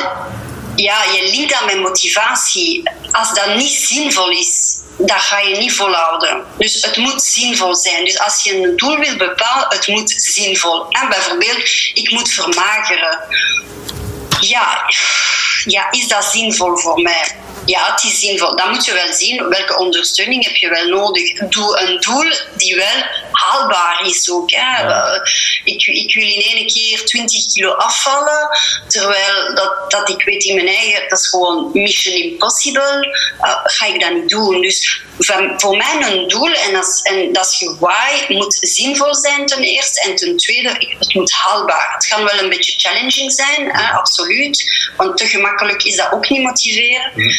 ja, 0.75 1.03
je 1.03 1.29
linkt 1.31 1.53
aan 1.53 1.65
mijn 1.65 1.81
motivatie. 1.81 2.89
Als 3.11 3.33
dat 3.33 3.55
niet 3.55 3.71
zinvol 3.71 4.29
is, 4.29 4.77
dat 4.97 5.21
ga 5.21 5.39
je 5.39 5.55
niet 5.57 5.73
volhouden. 5.73 6.43
Dus 6.57 6.81
het 6.81 6.97
moet 6.97 7.23
zinvol 7.23 7.75
zijn. 7.75 8.05
Dus 8.05 8.19
als 8.19 8.43
je 8.43 8.63
een 8.63 8.77
doel 8.77 8.97
wil 8.97 9.17
bepalen, 9.17 9.67
het 9.69 9.87
moet 9.87 10.11
zinvol. 10.11 10.85
En 10.89 11.09
bijvoorbeeld, 11.09 11.91
ik 11.93 12.11
moet 12.11 12.29
vermageren. 12.29 13.19
Ja, 14.47 14.85
ja, 15.65 15.91
is 15.91 16.07
dat 16.07 16.23
zinvol 16.23 16.77
voor 16.77 17.01
mij? 17.01 17.35
Ja, 17.65 17.91
het 17.91 18.03
is 18.03 18.19
zinvol. 18.19 18.55
Dan 18.55 18.69
moet 18.69 18.85
je 18.85 18.93
wel 18.93 19.13
zien 19.13 19.49
welke 19.49 19.77
ondersteuning 19.77 20.43
heb 20.43 20.55
je 20.55 20.69
wel 20.69 20.87
nodig. 20.87 21.33
Doe 21.33 21.79
een 21.81 21.99
doel 21.99 22.31
die 22.57 22.75
wel 22.75 23.03
haalbaar 23.31 24.05
is 24.05 24.31
ook. 24.31 24.51
Hè. 24.51 24.85
Ik, 25.63 25.85
ik 25.85 26.13
wil 26.13 26.27
in 26.27 26.41
één 26.41 26.67
keer 26.67 27.05
20 27.05 27.53
kilo 27.53 27.71
afvallen, 27.71 28.49
terwijl 28.87 29.55
dat, 29.55 29.91
dat 29.91 30.09
ik 30.09 30.23
weet 30.23 30.43
in 30.43 30.55
mijn 30.55 30.67
eigen, 30.67 31.09
dat 31.09 31.19
is 31.19 31.27
gewoon 31.27 31.69
mission 31.73 32.15
impossible. 32.15 33.17
Uh, 33.41 33.59
ga 33.63 33.85
ik 33.85 34.01
dat 34.01 34.13
niet 34.13 34.29
doen. 34.29 34.61
Dus 34.61 35.01
van, 35.19 35.53
voor 35.57 35.77
mij 35.77 35.97
een 36.01 36.27
doel 36.27 36.53
en, 36.53 36.73
dat 36.73 36.99
en 37.03 37.33
dat 37.33 37.45
is 37.45 37.59
je 37.59 37.75
why 37.79 38.33
moet 38.33 38.57
zinvol 38.61 39.15
zijn 39.15 39.45
ten 39.45 39.61
eerste 39.61 40.01
en 40.01 40.15
ten 40.15 40.37
tweede 40.37 40.69
het 40.99 41.13
moet 41.13 41.31
haalbaar. 41.31 41.91
Het 41.93 42.07
kan 42.07 42.23
wel 42.23 42.39
een 42.39 42.49
beetje 42.49 42.73
challenging 42.77 43.31
zijn, 43.31 43.69
hè, 43.71 43.91
absoluut, 43.91 44.89
want 44.97 45.17
te 45.17 45.27
gemakkelijk 45.27 45.83
is 45.83 45.95
dat 45.95 46.11
ook 46.11 46.29
niet 46.29 46.43
motiveren. 46.43 47.11
Mhm. 47.15 47.29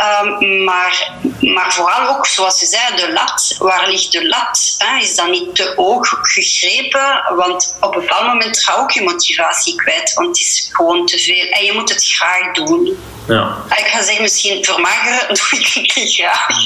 Um, 0.00 0.64
maar, 0.64 1.12
maar 1.40 1.72
vooral 1.72 2.08
ook, 2.08 2.26
zoals 2.26 2.60
je 2.60 2.66
zei, 2.66 2.96
de 2.96 3.12
lat. 3.12 3.56
Waar 3.58 3.88
ligt 3.88 4.12
de 4.12 4.28
lat? 4.28 4.74
Hè? 4.78 5.00
Is 5.00 5.14
dat 5.14 5.28
niet 5.28 5.54
te 5.54 5.72
hoog 5.76 6.18
gegrepen? 6.22 7.22
Want 7.36 7.76
op 7.80 7.94
een 7.94 8.00
bepaald 8.00 8.26
moment 8.26 8.62
ga 8.62 8.74
ook 8.74 8.90
je 8.90 9.02
motivatie 9.02 9.74
kwijt, 9.76 10.14
want 10.14 10.28
het 10.28 10.38
is 10.38 10.68
gewoon 10.72 11.06
te 11.06 11.18
veel. 11.18 11.46
En 11.48 11.64
je 11.64 11.72
moet 11.72 11.88
het 11.88 12.04
graag 12.04 12.52
doen. 12.52 12.98
Ja. 13.28 13.56
Ik 13.68 13.86
ga 13.86 14.02
zeggen, 14.02 14.22
misschien 14.22 14.64
vermageren 14.64 15.28
doe 15.34 15.60
ik 15.60 15.66
het 15.66 15.96
niet 15.96 16.14
graag. 16.14 16.56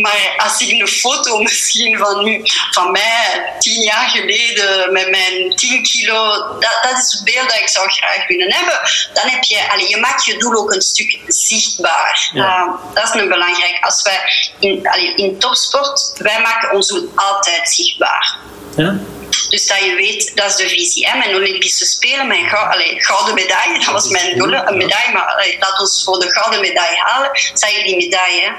Maar 0.00 0.34
als 0.36 0.60
ik 0.60 0.80
een 0.80 0.88
foto 0.88 1.38
misschien 1.38 1.98
van, 1.98 2.46
van 2.70 2.90
mij 2.90 3.54
tien 3.58 3.82
jaar 3.82 4.08
geleden 4.08 4.92
met 4.92 5.10
mijn 5.10 5.56
10 5.56 5.82
kilo, 5.82 6.36
dat, 6.60 6.78
dat 6.82 6.98
is 6.98 7.12
het 7.12 7.24
beeld 7.24 7.48
dat 7.48 7.60
ik 7.60 7.68
zou 7.68 7.90
graag 7.90 8.26
willen 8.26 8.52
hebben. 8.52 8.80
Dan 9.12 9.28
heb 9.28 9.42
je, 9.42 9.70
allez, 9.70 9.88
je 9.88 9.96
maakt 9.96 10.24
je 10.24 10.36
doel 10.36 10.54
ook 10.54 10.72
een 10.72 10.82
stuk 10.82 11.20
zichtbaar. 11.26 12.30
Uh, 12.34 12.68
dat 12.94 13.04
is 13.04 13.20
een 13.20 13.28
belangrijk. 13.28 13.78
Als 13.80 14.02
wij 14.02 14.20
in, 14.58 14.88
allez, 14.88 15.14
in 15.14 15.38
topsport, 15.38 16.12
wij 16.18 16.40
maken 16.40 16.72
ons 16.72 16.88
doel 16.88 17.12
altijd 17.14 17.68
zichtbaar. 17.68 18.36
Ja? 18.76 18.98
Dus 19.48 19.66
dat 19.66 19.78
je 19.78 19.94
weet, 19.94 20.32
dat 20.34 20.50
is 20.50 20.56
de 20.56 20.68
visie. 20.68 21.08
Hè? 21.08 21.18
Mijn 21.18 21.34
Olympische 21.34 21.84
Spelen, 21.84 22.26
mijn 22.26 22.48
gouden 22.98 23.34
medaille, 23.34 23.78
dat 23.78 23.92
was 23.92 24.08
mijn 24.08 24.38
doel, 24.38 24.52
een 24.52 24.76
medaille, 24.76 25.12
maar 25.12 25.24
allee, 25.24 25.56
laat 25.60 25.80
ons 25.80 26.04
voor 26.04 26.20
de 26.20 26.32
gouden 26.32 26.60
medaille 26.60 26.98
halen. 26.98 27.30
Je 27.34 27.82
die 27.84 27.96
medaille? 27.96 28.54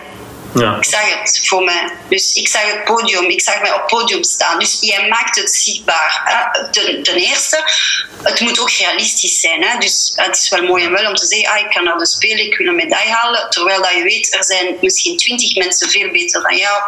Ja. 0.53 0.75
Ik 0.75 0.85
zag 0.85 1.19
het 1.19 1.41
voor 1.45 1.63
mij. 1.63 1.91
Dus 2.09 2.33
ik 2.33 2.47
zag 2.47 2.61
het 2.61 2.83
podium, 2.83 3.23
ik 3.23 3.41
zag 3.41 3.61
mij 3.61 3.73
op 3.73 3.79
het 3.79 3.87
podium 3.87 4.23
staan. 4.23 4.59
Dus 4.59 4.77
jij 4.81 5.07
maakt 5.07 5.35
het 5.35 5.51
zichtbaar. 5.51 6.21
Hè? 6.23 6.69
Ten, 6.71 7.03
ten, 7.03 7.15
eerste, 7.15 7.71
het 8.23 8.39
moet 8.39 8.59
ook 8.59 8.71
realistisch 8.71 9.39
zijn. 9.39 9.63
Hè? 9.63 9.79
Dus 9.79 10.11
het 10.15 10.37
is 10.37 10.49
wel 10.49 10.63
mooi 10.63 10.83
en 10.83 10.91
wel 10.91 11.09
om 11.09 11.15
te 11.15 11.25
zeggen, 11.25 11.49
ah, 11.49 11.59
ik 11.59 11.69
kan 11.69 11.83
naar 11.83 11.97
de 11.97 12.07
Spelen, 12.07 12.45
ik 12.45 12.57
wil 12.57 12.67
een 12.67 12.75
medaille 12.75 13.11
halen. 13.11 13.49
Terwijl 13.49 13.81
dat 13.81 13.93
je 13.93 14.03
weet, 14.03 14.35
er 14.35 14.43
zijn 14.43 14.75
misschien 14.81 15.17
twintig 15.17 15.55
mensen 15.55 15.89
veel 15.89 16.11
beter 16.11 16.41
dan 16.41 16.57
jou 16.57 16.81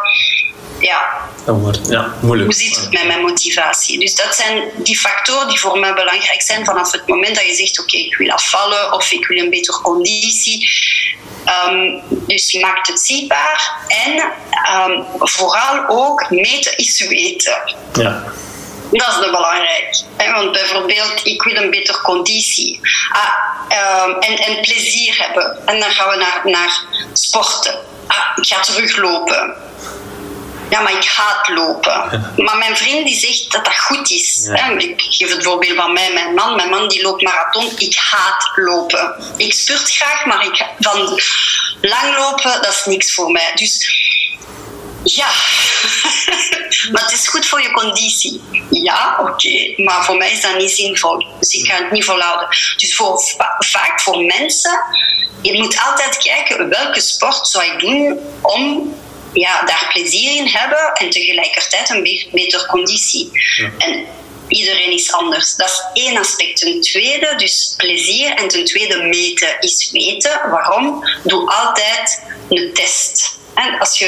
ja. 0.80 1.28
wordt 1.44 1.88
ja, 1.88 2.14
moeilijk. 2.20 2.52
Hoe 2.52 2.60
zit 2.60 2.76
het 2.76 2.92
met 2.92 3.06
mijn 3.06 3.20
motivatie? 3.20 3.98
Dus 3.98 4.14
dat 4.14 4.34
zijn 4.34 4.70
die 4.76 4.98
factoren 4.98 5.48
die 5.48 5.60
voor 5.60 5.78
mij 5.78 5.94
belangrijk 5.94 6.42
zijn 6.42 6.64
vanaf 6.64 6.92
het 6.92 7.06
moment 7.06 7.34
dat 7.34 7.46
je 7.46 7.54
zegt: 7.54 7.80
Oké, 7.80 7.96
ik 7.96 8.16
wil 8.16 8.30
afvallen 8.30 8.92
of 8.92 9.12
ik 9.12 9.26
wil 9.26 9.38
een 9.38 9.50
betere 9.50 9.80
conditie. 9.80 10.68
Um, 11.68 12.02
dus 12.26 12.50
je 12.50 12.60
maakt 12.60 12.86
het 12.86 13.00
zichtbaar 13.00 13.49
en 13.86 14.22
um, 14.90 15.06
vooral 15.18 15.88
ook 15.88 16.30
meten 16.30 16.76
is 16.76 17.06
weten. 17.08 17.74
Ja. 17.92 18.22
Dat 18.90 19.08
is 19.08 19.14
de 19.14 19.30
belangrijk. 19.30 20.02
Want 20.34 20.52
bijvoorbeeld, 20.52 21.20
ik 21.22 21.42
wil 21.42 21.56
een 21.56 21.70
betere 21.70 22.00
conditie 22.00 22.80
ah, 23.12 24.04
um, 24.04 24.20
en, 24.20 24.36
en 24.36 24.60
plezier 24.60 25.16
hebben. 25.18 25.66
En 25.66 25.80
dan 25.80 25.90
gaan 25.90 26.08
we 26.08 26.16
naar, 26.16 26.40
naar 26.44 26.84
sporten. 27.12 27.78
Ah, 28.06 28.36
ik 28.36 28.46
ga 28.46 28.60
teruglopen 28.60 29.54
ja, 30.70 30.80
maar 30.80 30.92
ik 30.92 31.04
haat 31.04 31.48
lopen. 31.48 32.08
Maar 32.44 32.56
mijn 32.56 32.76
vriend 32.76 33.06
die 33.06 33.18
zegt 33.18 33.52
dat 33.52 33.64
dat 33.64 33.78
goed 33.78 34.10
is. 34.10 34.48
Ik 34.78 35.02
geef 35.08 35.34
het 35.34 35.44
voorbeeld 35.44 35.76
van 35.76 35.92
mij, 35.92 36.12
mijn 36.12 36.34
man. 36.34 36.56
Mijn 36.56 36.70
man 36.70 36.88
die 36.88 37.02
loopt 37.02 37.22
marathon. 37.22 37.70
Ik 37.76 37.96
haat 37.96 38.50
lopen. 38.54 39.14
Ik 39.36 39.52
spurt 39.52 39.90
graag, 39.90 40.24
maar 40.24 40.44
ik, 40.44 40.66
van 40.78 41.20
lang 41.80 42.16
lopen, 42.16 42.62
dat 42.62 42.72
is 42.72 42.84
niks 42.84 43.14
voor 43.14 43.30
mij. 43.30 43.52
Dus 43.54 43.98
ja, 45.04 45.26
maar 46.92 47.02
het 47.02 47.12
is 47.12 47.28
goed 47.28 47.46
voor 47.46 47.62
je 47.62 47.70
conditie. 47.70 48.40
Ja, 48.70 49.18
oké, 49.20 49.82
maar 49.82 50.04
voor 50.04 50.16
mij 50.16 50.32
is 50.32 50.40
dat 50.40 50.56
niet 50.56 50.70
zinvol. 50.70 51.26
Dus 51.38 51.52
ik 51.52 51.70
ga 51.70 51.82
het 51.82 51.90
niet 51.90 52.04
volhouden. 52.04 52.48
Dus 52.76 52.94
voor, 52.94 53.20
vaak 53.58 54.00
voor 54.00 54.24
mensen, 54.24 54.80
je 55.42 55.58
moet 55.58 55.78
altijd 55.88 56.18
kijken 56.18 56.68
welke 56.68 57.00
sport 57.00 57.48
zou 57.48 57.64
ik 57.64 57.80
doen 57.80 58.18
om 58.42 58.94
ja, 59.32 59.62
daar 59.62 59.90
plezier 59.92 60.36
in 60.36 60.46
hebben 60.46 60.92
en 60.94 61.10
tegelijkertijd 61.10 61.90
een 61.90 62.28
betere 62.32 62.66
conditie. 62.66 63.30
En 63.78 64.06
iedereen 64.48 64.92
is 64.92 65.12
anders. 65.12 65.54
Dat 65.56 65.68
is 65.68 66.02
één 66.02 66.16
aspect. 66.16 66.56
Ten 66.60 66.80
tweede, 66.80 67.34
dus 67.36 67.74
plezier. 67.76 68.34
En 68.34 68.48
ten 68.48 68.64
tweede, 68.64 69.02
meten 69.02 69.60
is 69.60 69.90
weten. 69.92 70.50
Waarom? 70.50 71.04
Doe 71.24 71.50
altijd 71.50 72.22
een 72.48 72.70
test. 72.72 73.38
Als 73.78 73.98
je, 73.98 74.06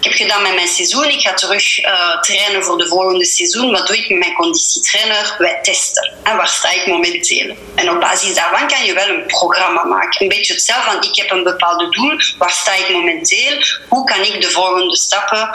ik 0.00 0.04
heb 0.04 0.12
gedaan 0.12 0.42
met 0.42 0.54
mijn 0.54 0.68
seizoen, 0.68 1.04
ik 1.04 1.20
ga 1.20 1.34
terug 1.34 1.84
uh, 1.84 2.20
trainen 2.20 2.64
voor 2.64 2.78
de 2.78 2.86
volgende 2.86 3.24
seizoen. 3.24 3.72
Wat 3.72 3.86
doe 3.86 3.96
ik 3.96 4.08
met 4.08 4.18
mijn 4.18 4.34
conditietrainer? 4.34 5.34
Wij 5.38 5.58
testen. 5.62 6.12
En 6.22 6.36
waar 6.36 6.48
sta 6.48 6.72
ik 6.72 6.86
momenteel? 6.86 7.56
En 7.74 7.90
op 7.90 8.00
basis 8.00 8.34
daarvan 8.34 8.68
kan 8.68 8.84
je 8.84 8.94
wel 8.94 9.08
een 9.08 9.26
programma 9.26 9.84
maken. 9.84 10.22
Een 10.22 10.28
beetje 10.28 10.52
hetzelfde 10.52 10.90
van 10.90 11.02
ik 11.02 11.16
heb 11.16 11.30
een 11.30 11.42
bepaald 11.42 11.92
doel. 11.92 12.16
Waar 12.38 12.50
sta 12.50 12.74
ik 12.74 12.88
momenteel? 12.90 13.64
Hoe 13.88 14.04
kan 14.04 14.20
ik 14.20 14.40
de 14.40 14.50
volgende 14.50 14.96
stappen 14.96 15.50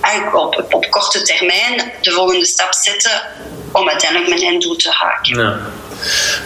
eigenlijk 0.00 0.36
op, 0.36 0.74
op 0.74 0.90
korte 0.90 1.22
termijn 1.22 1.92
de 2.00 2.10
volgende 2.10 2.46
stap 2.46 2.74
zetten 2.74 3.22
om 3.72 3.88
uiteindelijk 3.88 4.30
mijn 4.30 4.42
einddoel 4.42 4.76
te 4.76 4.90
haken? 4.90 5.38
Ja. 5.38 5.58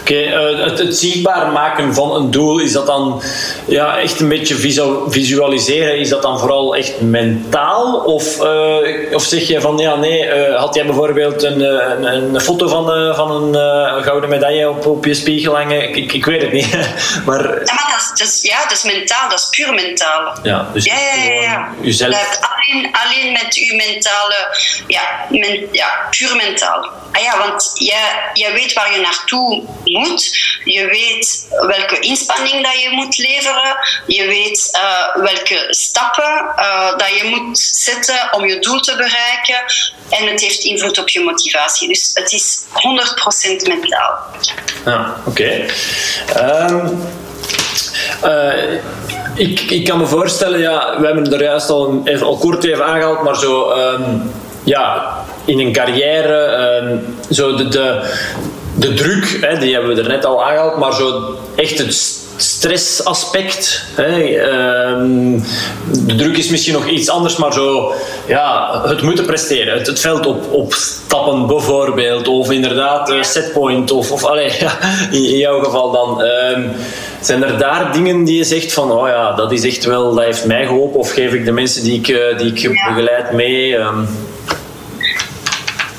Oké, 0.00 0.14
eh, 0.14 0.64
het, 0.64 0.78
het, 0.78 0.96
zichtbaar 0.96 1.52
maken 1.52 1.94
van 1.94 2.14
een 2.14 2.30
doel, 2.30 2.58
is 2.58 2.72
dat 2.72 2.86
dan 2.86 3.22
ja, 3.66 3.98
echt 3.98 4.20
een 4.20 4.28
beetje 4.28 4.54
visualiseren? 5.08 5.98
Is 5.98 6.08
dat 6.08 6.22
dan 6.22 6.38
vooral 6.38 6.76
echt 6.76 7.00
mentaal? 7.00 7.94
Of, 7.94 8.42
uh, 8.42 9.14
of 9.14 9.22
zeg 9.22 9.48
je 9.48 9.60
van 9.60 9.78
ja, 9.78 9.94
nee, 9.94 10.26
uh, 10.26 10.56
had 10.58 10.74
jij 10.74 10.86
bijvoorbeeld 10.86 11.42
een, 11.42 11.60
een, 11.60 12.34
een 12.34 12.40
foto 12.40 12.68
van, 12.68 13.14
van 13.14 13.54
een 13.54 14.02
gouden 14.02 14.30
medaille 14.30 14.68
op, 14.68 14.86
op 14.86 15.04
je 15.04 15.14
spiegel 15.14 15.56
hangen? 15.56 15.96
Ik, 15.96 16.12
ik, 16.12 16.24
weet 16.24 16.42
het 16.42 16.52
niet. 16.52 16.70
maar... 17.26 17.42
Ja, 17.42 17.74
maar 17.74 17.88
dat 17.90 18.00
is, 18.00 18.08
dat 18.18 18.28
is, 18.28 18.42
ja, 18.42 18.62
dat 18.62 18.72
is 18.72 18.82
mentaal, 18.82 19.28
dat 19.28 19.38
is 19.38 19.48
puur 19.48 19.74
mentaal. 19.74 20.38
Ja, 20.42 20.68
dus 20.72 20.84
ja, 20.84 20.98
ja, 20.98 21.22
ja, 21.22 21.42
ja. 21.42 21.68
Jezelf... 21.80 22.38
alleen, 22.40 22.90
alleen 22.92 23.32
met 23.32 23.54
je 23.54 23.74
mentale, 23.74 24.56
ja, 24.86 25.02
men, 25.28 25.68
ja 25.72 25.88
puur 26.10 26.36
mentaal. 26.36 26.88
Ah 27.12 27.22
ja, 27.22 27.38
want 27.38 27.72
jij, 27.74 28.30
jij 28.32 28.52
weet 28.52 28.72
waar 28.72 28.92
je 28.92 29.00
naartoe 29.00 29.39
moet. 29.84 30.36
Je 30.64 30.86
weet 30.86 31.46
welke 31.48 31.98
inspanning 31.98 32.64
dat 32.64 32.80
je 32.82 32.90
moet 32.90 33.18
leveren. 33.18 33.76
Je 34.06 34.26
weet 34.26 34.80
uh, 34.82 35.24
welke 35.24 35.66
stappen 35.68 36.44
uh, 36.56 36.96
dat 36.96 37.08
je 37.08 37.24
moet 37.24 37.58
zetten 37.58 38.28
om 38.32 38.46
je 38.46 38.58
doel 38.58 38.80
te 38.80 38.96
bereiken. 38.96 39.64
En 40.08 40.26
het 40.26 40.40
heeft 40.40 40.64
invloed 40.64 40.98
op 40.98 41.08
je 41.08 41.20
motivatie. 41.20 41.88
Dus 41.88 42.10
het 42.14 42.32
is 42.32 42.64
100% 43.64 43.68
mentaal. 43.68 44.18
Ja, 44.84 45.16
oké. 45.26 45.68
Okay. 46.26 46.68
Um, 46.70 47.02
uh, 48.24 48.80
ik, 49.34 49.60
ik 49.60 49.84
kan 49.84 49.98
me 49.98 50.06
voorstellen, 50.06 50.60
ja, 50.60 51.00
we 51.00 51.06
hebben 51.06 51.32
er 51.32 51.42
juist 51.42 51.70
al, 51.70 52.00
even, 52.04 52.26
al 52.26 52.36
kort 52.36 52.64
even 52.64 52.84
aangehaald, 52.84 53.22
maar 53.22 53.36
zo, 53.36 53.70
um, 53.70 54.32
ja, 54.64 55.14
in 55.44 55.58
een 55.58 55.72
carrière, 55.72 56.56
um, 56.82 57.16
zo 57.30 57.56
de, 57.56 57.68
de, 57.68 58.14
de 58.80 58.94
druk, 58.94 59.38
hè, 59.40 59.58
die 59.58 59.72
hebben 59.72 59.94
we 59.94 60.02
er 60.02 60.08
net 60.08 60.24
al 60.24 60.44
aangehaald, 60.44 60.76
maar 60.76 60.94
zo 60.94 61.36
echt 61.56 61.78
het 61.78 61.94
stressaspect. 62.36 63.84
Hè, 63.94 64.22
ehm, 64.22 65.38
de 66.06 66.14
druk 66.14 66.36
is 66.36 66.48
misschien 66.48 66.72
nog 66.72 66.88
iets 66.88 67.08
anders, 67.08 67.36
maar 67.36 67.52
zo, 67.52 67.92
ja, 68.26 68.82
het 68.86 69.02
moeten 69.02 69.24
presteren. 69.24 69.78
Het, 69.78 69.86
het 69.86 70.00
veld 70.00 70.26
op, 70.26 70.52
opstappen 70.52 71.46
bijvoorbeeld, 71.46 72.28
of 72.28 72.50
inderdaad 72.50 73.10
uh, 73.10 73.22
setpoint, 73.22 73.90
of, 73.90 74.12
of 74.12 74.24
allez, 74.24 74.58
ja, 74.66 74.78
in, 75.10 75.24
in, 75.24 75.36
jouw 75.36 75.62
geval 75.62 75.90
dan. 75.90 76.22
Um, 76.22 76.70
zijn 77.20 77.44
er 77.44 77.58
daar 77.58 77.92
dingen 77.92 78.24
die 78.24 78.36
je 78.36 78.44
zegt 78.44 78.72
van, 78.72 78.92
oh 78.92 79.08
ja, 79.08 79.32
dat 79.32 79.52
is 79.52 79.64
echt 79.64 79.84
wel, 79.84 80.14
dat 80.14 80.24
heeft 80.24 80.44
mij 80.44 80.66
geholpen, 80.66 81.00
of 81.00 81.12
geef 81.12 81.32
ik 81.32 81.44
de 81.44 81.52
mensen 81.52 81.82
die 81.82 81.98
ik, 81.98 82.08
uh, 82.08 82.38
die 82.38 82.52
ik 82.52 82.80
begeleid 82.88 83.32
mee? 83.32 83.74
Um, 83.74 84.08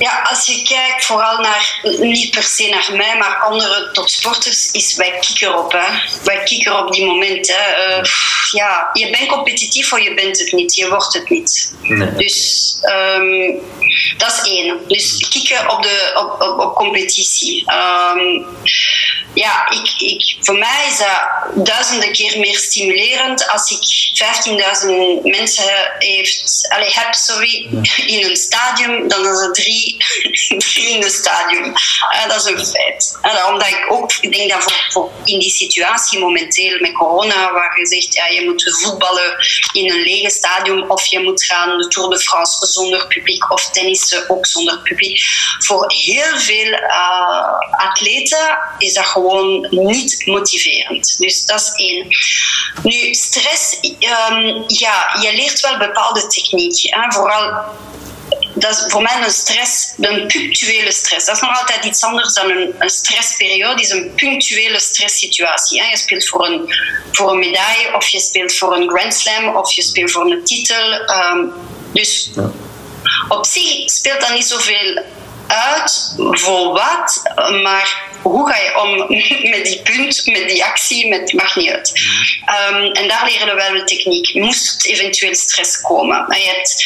ja, 0.01 0.21
als 0.29 0.45
je 0.45 0.61
kijkt 0.61 1.05
vooral 1.05 1.37
naar, 1.37 1.79
niet 1.99 2.31
per 2.31 2.43
se 2.43 2.69
naar 2.69 2.97
mij, 2.97 3.17
maar 3.17 3.35
andere 3.35 3.89
topsporters, 3.91 4.71
is 4.71 4.95
wij 4.95 5.17
kikken 5.19 5.57
op. 5.57 5.71
Hè. 5.71 6.17
Wij 6.23 6.43
kikken 6.43 6.79
op 6.79 6.91
die 6.93 7.05
moment. 7.05 7.47
Hè. 7.55 7.97
Uh, 7.97 8.03
ja, 8.51 8.89
je 8.93 9.09
bent 9.09 9.29
competitief 9.29 9.93
of 9.93 9.99
je 9.99 10.13
bent 10.13 10.39
het 10.39 10.51
niet. 10.51 10.75
Je 10.75 10.89
wordt 10.89 11.13
het 11.13 11.29
niet. 11.29 11.73
Dus 12.17 12.77
um, 13.15 13.59
dat 14.17 14.31
is 14.31 14.51
één. 14.51 14.79
Dus 14.87 15.27
kikken 15.29 15.69
op, 15.69 15.83
de, 15.83 16.11
op, 16.15 16.41
op, 16.41 16.59
op 16.59 16.75
competitie. 16.75 17.65
Um, 17.71 18.45
ja, 19.33 19.69
ik, 19.69 19.93
ik, 19.97 20.37
voor 20.41 20.57
mij 20.57 20.87
is 20.89 20.97
dat 20.97 21.65
duizenden 21.65 22.11
keer 22.11 22.39
meer 22.39 22.57
stimulerend 22.57 23.47
als 23.47 23.71
ik 23.71 23.79
15.000 25.19 25.21
mensen 25.23 25.95
heeft, 25.99 26.65
allez, 26.69 26.95
heb 26.95 27.13
sorry, 27.13 27.69
in 28.05 28.29
een 28.29 28.35
stadium 28.35 29.07
dan 29.07 29.25
als 29.25 29.41
er 29.41 29.53
drie, 29.53 29.97
drie 30.73 30.89
in 30.89 31.01
het 31.01 31.11
stadium. 31.11 31.65
Uh, 31.65 32.27
dat 32.27 32.45
is 32.45 32.51
een 32.51 32.65
feit. 32.65 33.19
Uh, 33.25 33.47
omdat 33.49 33.67
ik 33.67 33.85
ook 33.89 34.11
ik 34.21 34.31
denk 34.31 34.51
dat 34.51 34.63
voor, 34.63 34.85
voor, 34.89 35.11
in 35.23 35.39
die 35.39 35.49
situatie 35.49 36.19
momenteel 36.19 36.79
met 36.79 36.93
corona, 36.93 37.53
waar 37.53 37.79
je 37.79 37.85
zegt 37.85 38.13
ja, 38.13 38.25
je 38.27 38.45
moet 38.45 38.77
voetballen 38.81 39.35
in 39.73 39.91
een 39.91 40.01
lege 40.01 40.29
stadium 40.29 40.89
of 40.89 41.05
je 41.05 41.19
moet 41.19 41.43
gaan 41.43 41.77
de 41.77 41.87
Tour 41.87 42.09
de 42.09 42.19
France 42.19 42.67
zonder 42.67 43.07
publiek 43.07 43.51
of 43.51 43.69
ook 44.27 44.45
zonder 44.45 44.79
publiek. 44.79 45.19
Voor 45.59 45.91
heel 45.91 46.39
veel 46.39 46.67
uh, 46.67 47.59
atleten 47.71 48.57
is 48.77 48.93
dat 48.93 49.05
gewoon 49.05 49.67
niet 49.69 50.21
motiverend. 50.25 51.17
Dus 51.17 51.45
dat 51.45 51.61
is 51.61 51.71
één. 51.75 52.07
Nu, 52.83 53.13
stress, 53.13 53.77
um, 53.81 54.63
ja, 54.67 55.17
je 55.21 55.31
leert 55.35 55.59
wel 55.59 55.77
bepaalde 55.77 56.27
technieken. 56.27 56.99
Hè? 56.99 57.11
Vooral 57.11 57.63
dat 58.53 58.71
is 58.71 58.83
voor 58.87 59.01
mij 59.01 59.21
een 59.23 59.31
stress, 59.31 59.93
een 59.99 60.27
punctuele 60.27 60.91
stress. 60.91 61.25
Dat 61.25 61.35
is 61.35 61.41
nog 61.41 61.59
altijd 61.59 61.85
iets 61.85 62.03
anders 62.03 62.33
dan 62.33 62.49
een, 62.49 62.89
stressperiode, 62.89 63.81
is 63.81 63.89
een 63.89 64.13
punctuele 64.15 64.79
stresssituatie. 64.79 65.83
Je 65.83 65.97
speelt 65.97 66.27
voor 66.27 66.45
een, 66.45 66.75
voor 67.11 67.31
een 67.31 67.39
medaille, 67.39 67.95
of 67.95 68.07
je 68.07 68.19
speelt 68.19 68.53
voor 68.55 68.75
een 68.75 68.89
Grand 68.89 69.13
Slam, 69.13 69.55
of 69.55 69.71
je 69.71 69.81
speelt 69.81 70.11
voor 70.11 70.31
een 70.31 70.43
titel. 70.43 70.93
Ehm, 70.93 71.45
dus 71.93 72.29
op 73.27 73.45
zich 73.45 73.89
speelt 73.89 74.21
dat 74.21 74.33
niet 74.33 74.45
zoveel 74.45 75.03
uit 75.47 76.15
voor 76.17 76.73
wat, 76.73 77.21
maar 77.61 78.09
hoe 78.21 78.51
ga 78.51 78.57
je 78.57 78.77
om 78.77 78.97
met 79.55 79.65
die 79.65 79.81
punt, 79.81 80.25
met 80.25 80.49
die 80.49 80.65
actie, 80.65 81.07
met 81.07 81.33
mag 81.33 81.55
niet 81.55 81.71
uit. 81.71 81.91
Ehm, 82.45 82.83
en 82.83 83.07
daar 83.07 83.25
leren 83.25 83.47
we 83.47 83.53
wel 83.53 83.73
de 83.73 83.83
techniek. 83.83 84.33
Moest 84.33 84.85
eventueel 84.85 85.35
stress 85.35 85.81
komen. 85.81 86.25
En, 86.27 86.39
je 86.39 86.47
hebt, 86.47 86.85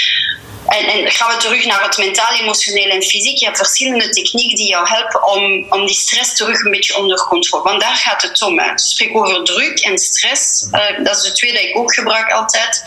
en, 0.67 0.85
en, 0.85 1.11
gaan 1.11 1.31
we 1.31 1.37
terug 1.37 1.65
naar 1.65 1.83
het 1.83 1.97
mentaal, 1.97 2.33
emotioneel 2.33 2.89
en 2.89 3.03
fysiek. 3.03 3.37
Je 3.37 3.45
hebt 3.45 3.57
verschillende 3.57 4.09
technieken 4.09 4.55
die 4.55 4.67
jou 4.67 4.87
helpen 4.87 5.23
om, 5.27 5.65
om 5.69 5.85
die 5.85 5.95
stress 5.95 6.35
terug 6.35 6.63
een 6.63 6.71
beetje 6.71 6.97
onder 6.97 7.17
controle. 7.17 7.63
Want 7.63 7.81
daar 7.81 7.95
gaat 7.95 8.21
het 8.21 8.41
om. 8.41 8.59
Hè. 8.59 8.77
Spreek 8.77 9.17
over 9.17 9.43
druk 9.43 9.79
en 9.79 9.97
stress. 9.97 10.67
Uh, 10.71 11.03
dat 11.03 11.15
is 11.15 11.23
de 11.23 11.31
twee 11.31 11.51
die 11.51 11.69
ik 11.69 11.77
ook 11.77 11.93
gebruik 11.93 12.31
altijd. 12.31 12.85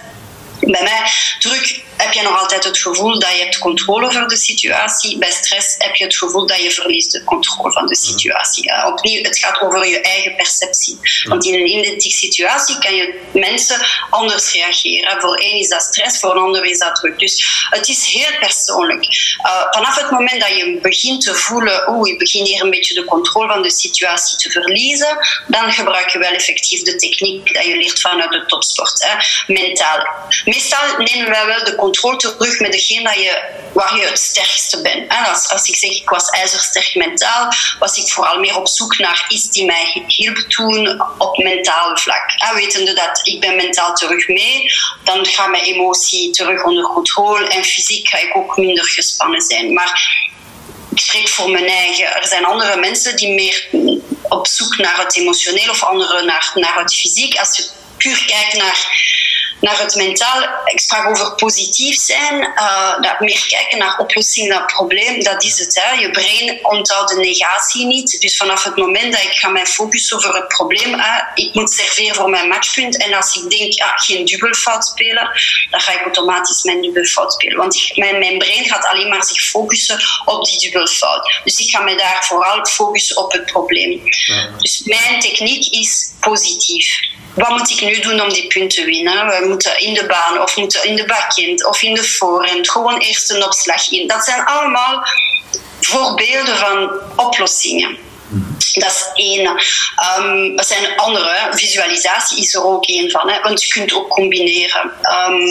Bij 0.60 0.82
mij, 0.82 1.10
druk 1.38 1.86
heb 1.98 2.12
je 2.12 2.22
nog 2.22 2.40
altijd 2.40 2.64
het 2.64 2.78
gevoel 2.78 3.18
dat 3.18 3.32
je 3.32 3.42
hebt 3.42 3.58
controle 3.58 4.06
over 4.06 4.28
de 4.28 4.36
situatie. 4.36 5.18
Bij 5.18 5.30
stress 5.30 5.74
heb 5.78 5.94
je 5.94 6.04
het 6.04 6.16
gevoel 6.16 6.46
dat 6.46 6.62
je 6.62 6.70
verliest 6.70 7.12
de 7.12 7.24
controle 7.24 7.72
van 7.72 7.86
de 7.86 7.96
situatie. 7.96 8.70
Uh, 8.70 8.86
opnieuw, 8.86 9.22
het 9.22 9.38
gaat 9.38 9.60
over 9.60 9.88
je 9.88 10.00
eigen 10.00 10.34
perceptie. 10.36 10.98
Want 11.24 11.44
in 11.44 11.54
een 11.54 11.66
identieke 11.66 12.16
situatie 12.16 12.78
kan 12.78 12.94
je 12.94 13.20
mensen 13.32 13.86
anders 14.10 14.52
reageren. 14.52 15.20
Voor 15.20 15.34
één 15.34 15.58
is 15.58 15.68
dat 15.68 15.82
stress, 15.82 16.20
voor 16.20 16.30
een 16.30 16.42
ander 16.42 16.64
is 16.64 16.78
dat 16.78 16.94
druk. 16.94 17.18
Dus 17.18 17.66
het 17.70 17.88
is 17.88 18.06
heel 18.06 18.38
persoonlijk. 18.40 19.04
Uh, 19.44 19.62
vanaf 19.70 19.94
het 19.94 20.10
moment 20.10 20.40
dat 20.40 20.56
je 20.56 20.78
begint 20.82 21.20
te 21.20 21.34
voelen, 21.34 21.88
oeh, 21.88 22.08
je 22.08 22.16
begint 22.16 22.48
hier 22.48 22.62
een 22.62 22.70
beetje 22.70 22.94
de 22.94 23.04
controle 23.04 23.52
van 23.52 23.62
de 23.62 23.70
situatie 23.70 24.38
te 24.38 24.50
verliezen, 24.50 25.18
dan 25.46 25.72
gebruik 25.72 26.08
je 26.08 26.18
wel 26.18 26.32
effectief 26.32 26.82
de 26.82 26.96
techniek 26.96 27.54
dat 27.54 27.64
je 27.64 27.76
leert 27.76 28.00
vanuit 28.00 28.32
de 28.32 28.44
topsport, 28.46 29.04
hè, 29.04 29.14
mentaal. 29.52 30.06
Meestal 30.44 30.98
nemen 30.98 31.30
wij 31.30 31.46
wel 31.46 31.64
de 31.64 31.74
controle 31.74 31.86
terug 31.90 32.60
met 32.60 32.72
degene 32.72 33.02
dat 33.02 33.14
je, 33.14 33.42
waar 33.72 33.96
je 33.96 34.04
het 34.04 34.18
sterkste 34.18 34.82
bent. 34.82 35.12
Als, 35.28 35.48
als 35.48 35.68
ik 35.68 35.76
zeg 35.76 35.90
ik 35.90 36.10
was 36.10 36.28
ijzersterk 36.28 36.94
mentaal, 36.94 37.52
was 37.78 37.96
ik 37.96 38.08
vooral 38.08 38.38
meer 38.38 38.56
op 38.56 38.68
zoek 38.68 38.98
naar 38.98 39.24
iets 39.28 39.50
die 39.50 39.64
mij 39.64 40.04
hielp 40.06 40.36
toen 40.36 41.04
op 41.18 41.36
mentaal 41.36 41.96
vlak. 41.96 42.30
En 42.36 42.54
wetende 42.54 42.92
dat 42.92 43.20
ik 43.22 43.40
ben 43.40 43.56
mentaal 43.56 43.94
terug 43.94 44.28
mee, 44.28 44.72
dan 45.04 45.26
gaat 45.26 45.50
mijn 45.50 45.62
emotie 45.62 46.30
terug 46.30 46.64
onder 46.64 46.84
controle 46.84 47.48
en 47.48 47.64
fysiek 47.64 48.08
ga 48.08 48.18
ik 48.18 48.36
ook 48.36 48.56
minder 48.56 48.84
gespannen 48.84 49.40
zijn. 49.40 49.72
Maar 49.72 50.26
ik 50.94 51.00
spreek 51.00 51.28
voor 51.28 51.50
mijn 51.50 51.66
eigen. 51.66 52.06
Er 52.06 52.26
zijn 52.26 52.44
andere 52.44 52.76
mensen 52.76 53.16
die 53.16 53.34
meer 53.34 53.68
op 54.28 54.46
zoek 54.46 54.76
naar 54.76 54.98
het 54.98 55.16
emotioneel 55.16 55.70
of 55.70 55.82
anderen 55.82 56.26
naar, 56.26 56.52
naar 56.54 56.78
het 56.78 56.94
fysiek. 56.94 57.38
Als 57.38 57.56
je 57.56 57.68
puur 57.96 58.24
kijkt 58.26 58.56
naar 58.56 58.86
naar 59.60 59.78
het 59.78 59.94
mentaal. 59.94 60.42
Ik 60.64 60.80
sprak 60.80 61.08
over 61.08 61.34
positief 61.34 61.96
zijn, 61.96 62.52
uh, 62.54 63.00
dat 63.00 63.20
meer 63.20 63.46
kijken 63.48 63.78
naar 63.78 63.98
oplossing 63.98 64.52
het 64.54 64.66
probleem. 64.66 65.22
Dat 65.22 65.44
is 65.44 65.58
het. 65.58 65.80
Hè. 65.82 65.92
Je 65.92 66.10
brein 66.10 66.58
onthoudt 66.62 67.10
de 67.10 67.16
negatie 67.16 67.86
niet. 67.86 68.20
Dus 68.20 68.36
vanaf 68.36 68.64
het 68.64 68.76
moment 68.76 69.12
dat 69.12 69.22
ik 69.22 69.32
ga 69.32 69.48
mijn 69.48 69.66
focus 69.66 70.14
over 70.14 70.34
het 70.34 70.48
probleem, 70.48 70.94
hè, 71.00 71.20
ik 71.34 71.54
moet 71.54 71.70
serveren 71.70 72.14
voor 72.14 72.30
mijn 72.30 72.48
matchpunt. 72.48 72.96
En 72.96 73.14
als 73.14 73.36
ik 73.36 73.50
denk, 73.50 73.72
ja, 73.72 73.96
geen 73.96 74.24
dubbelfout 74.24 74.84
spelen, 74.84 75.30
dan 75.70 75.80
ga 75.80 75.92
ik 75.92 76.02
automatisch 76.02 76.62
mijn 76.62 76.82
dubbelfout 76.82 77.32
spelen. 77.32 77.56
Want 77.56 77.74
ik, 77.74 77.96
mijn, 77.96 78.18
mijn 78.18 78.38
brein 78.38 78.64
gaat 78.64 78.84
alleen 78.84 79.08
maar 79.08 79.24
zich 79.24 79.42
focussen 79.42 80.02
op 80.24 80.44
die 80.44 80.60
dubbelfout. 80.60 81.40
Dus 81.44 81.56
ik 81.56 81.70
ga 81.70 81.80
me 81.80 81.96
daar 81.96 82.24
vooral 82.24 82.66
focussen 82.66 83.16
op 83.16 83.32
het 83.32 83.46
probleem. 83.46 84.02
Dus 84.58 84.82
mijn 84.84 85.20
techniek 85.20 85.66
is 85.66 86.12
positief 86.20 87.16
wat 87.38 87.48
moet 87.48 87.70
ik 87.70 87.80
nu 87.80 88.00
doen 88.00 88.20
om 88.20 88.32
die 88.32 88.46
punten 88.46 88.78
te 88.78 88.84
winnen? 88.84 89.26
Moeten 89.48 89.80
in 89.80 89.94
de 89.94 90.06
baan 90.06 90.40
of 90.40 90.56
moeten 90.56 90.84
in 90.84 90.96
de 90.96 91.04
backend 91.04 91.66
of 91.66 91.82
in 91.82 91.94
de 91.94 92.04
voorhand 92.04 92.70
gewoon 92.70 92.98
eerst 92.98 93.30
een 93.30 93.44
opslag 93.44 93.90
in. 93.90 94.06
Dat 94.06 94.24
zijn 94.24 94.44
allemaal 94.44 95.06
voorbeelden 95.80 96.56
van 96.56 96.90
oplossingen. 97.16 97.98
Dat 98.72 98.90
is 98.90 99.10
één. 99.14 99.46
Um, 100.18 100.58
er 100.58 100.64
zijn 100.64 100.96
andere. 100.96 101.48
Visualisatie 101.50 102.38
is 102.38 102.54
er 102.54 102.64
ook 102.64 102.84
één 102.84 103.10
van. 103.10 103.30
Hè, 103.30 103.40
want 103.40 103.62
je 103.64 103.72
kunt 103.72 103.94
ook 103.94 104.08
combineren. 104.08 104.92
Um, 105.26 105.46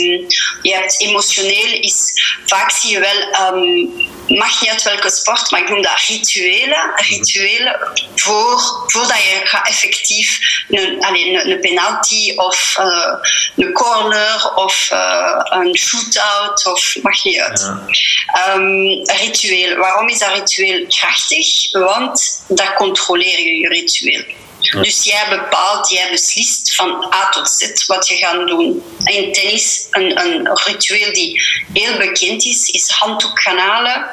je 0.62 0.74
hebt 0.74 1.02
emotioneel 1.02 1.80
is... 1.80 2.14
Vaak 2.45 2.72
zie 2.72 2.91
je 2.91 3.00
wel... 3.00 3.54
Um, 3.54 3.91
mag 4.28 4.61
niet 4.61 4.69
uit 4.69 4.84
welke 4.84 5.09
sport, 5.09 5.51
maar 5.51 5.61
ik 5.61 5.69
noem 5.69 5.82
dat 5.82 5.99
rituelen. 6.07 6.91
Rituelen 6.95 7.80
voor, 8.15 8.84
voordat 8.88 9.17
je 9.17 9.41
gaat 9.43 9.67
effectief 9.67 10.39
een, 10.69 11.05
allez, 11.05 11.23
een, 11.23 11.51
een 11.51 11.59
penalty 11.59 12.34
of 12.36 12.75
uh, 12.80 13.13
een 13.55 13.73
corner 13.73 14.51
of 14.55 14.89
uh, 14.93 15.39
een 15.43 15.78
shootout 15.78 16.65
of 16.65 16.95
mag 17.01 17.23
niet 17.23 17.39
uit. 17.39 17.59
Ja. 17.59 18.53
Um, 18.53 19.03
ritueel. 19.05 19.75
Waarom 19.78 20.07
is 20.07 20.19
dat 20.19 20.34
ritueel 20.34 20.86
krachtig? 20.88 21.71
Want 21.71 22.43
dat 22.47 22.73
controleer 22.73 23.39
je 23.39 23.59
je 23.59 23.67
ritueel. 23.67 24.23
Dus 24.72 25.03
jij 25.03 25.26
bepaalt, 25.30 25.89
jij 25.89 26.09
beslist 26.11 26.76
van 26.76 27.13
A 27.13 27.30
tot 27.30 27.49
Z 27.49 27.86
wat 27.86 28.07
je 28.07 28.15
gaat 28.15 28.47
doen. 28.47 28.84
In 29.03 29.34
tennis, 29.34 29.88
een, 29.91 30.20
een 30.20 30.49
ritueel 30.53 31.13
die 31.13 31.41
heel 31.74 31.97
bekend 31.97 32.45
is, 32.45 32.68
is 32.68 32.89
handdoek 32.89 33.41
gaan 33.41 33.57
halen 33.57 34.05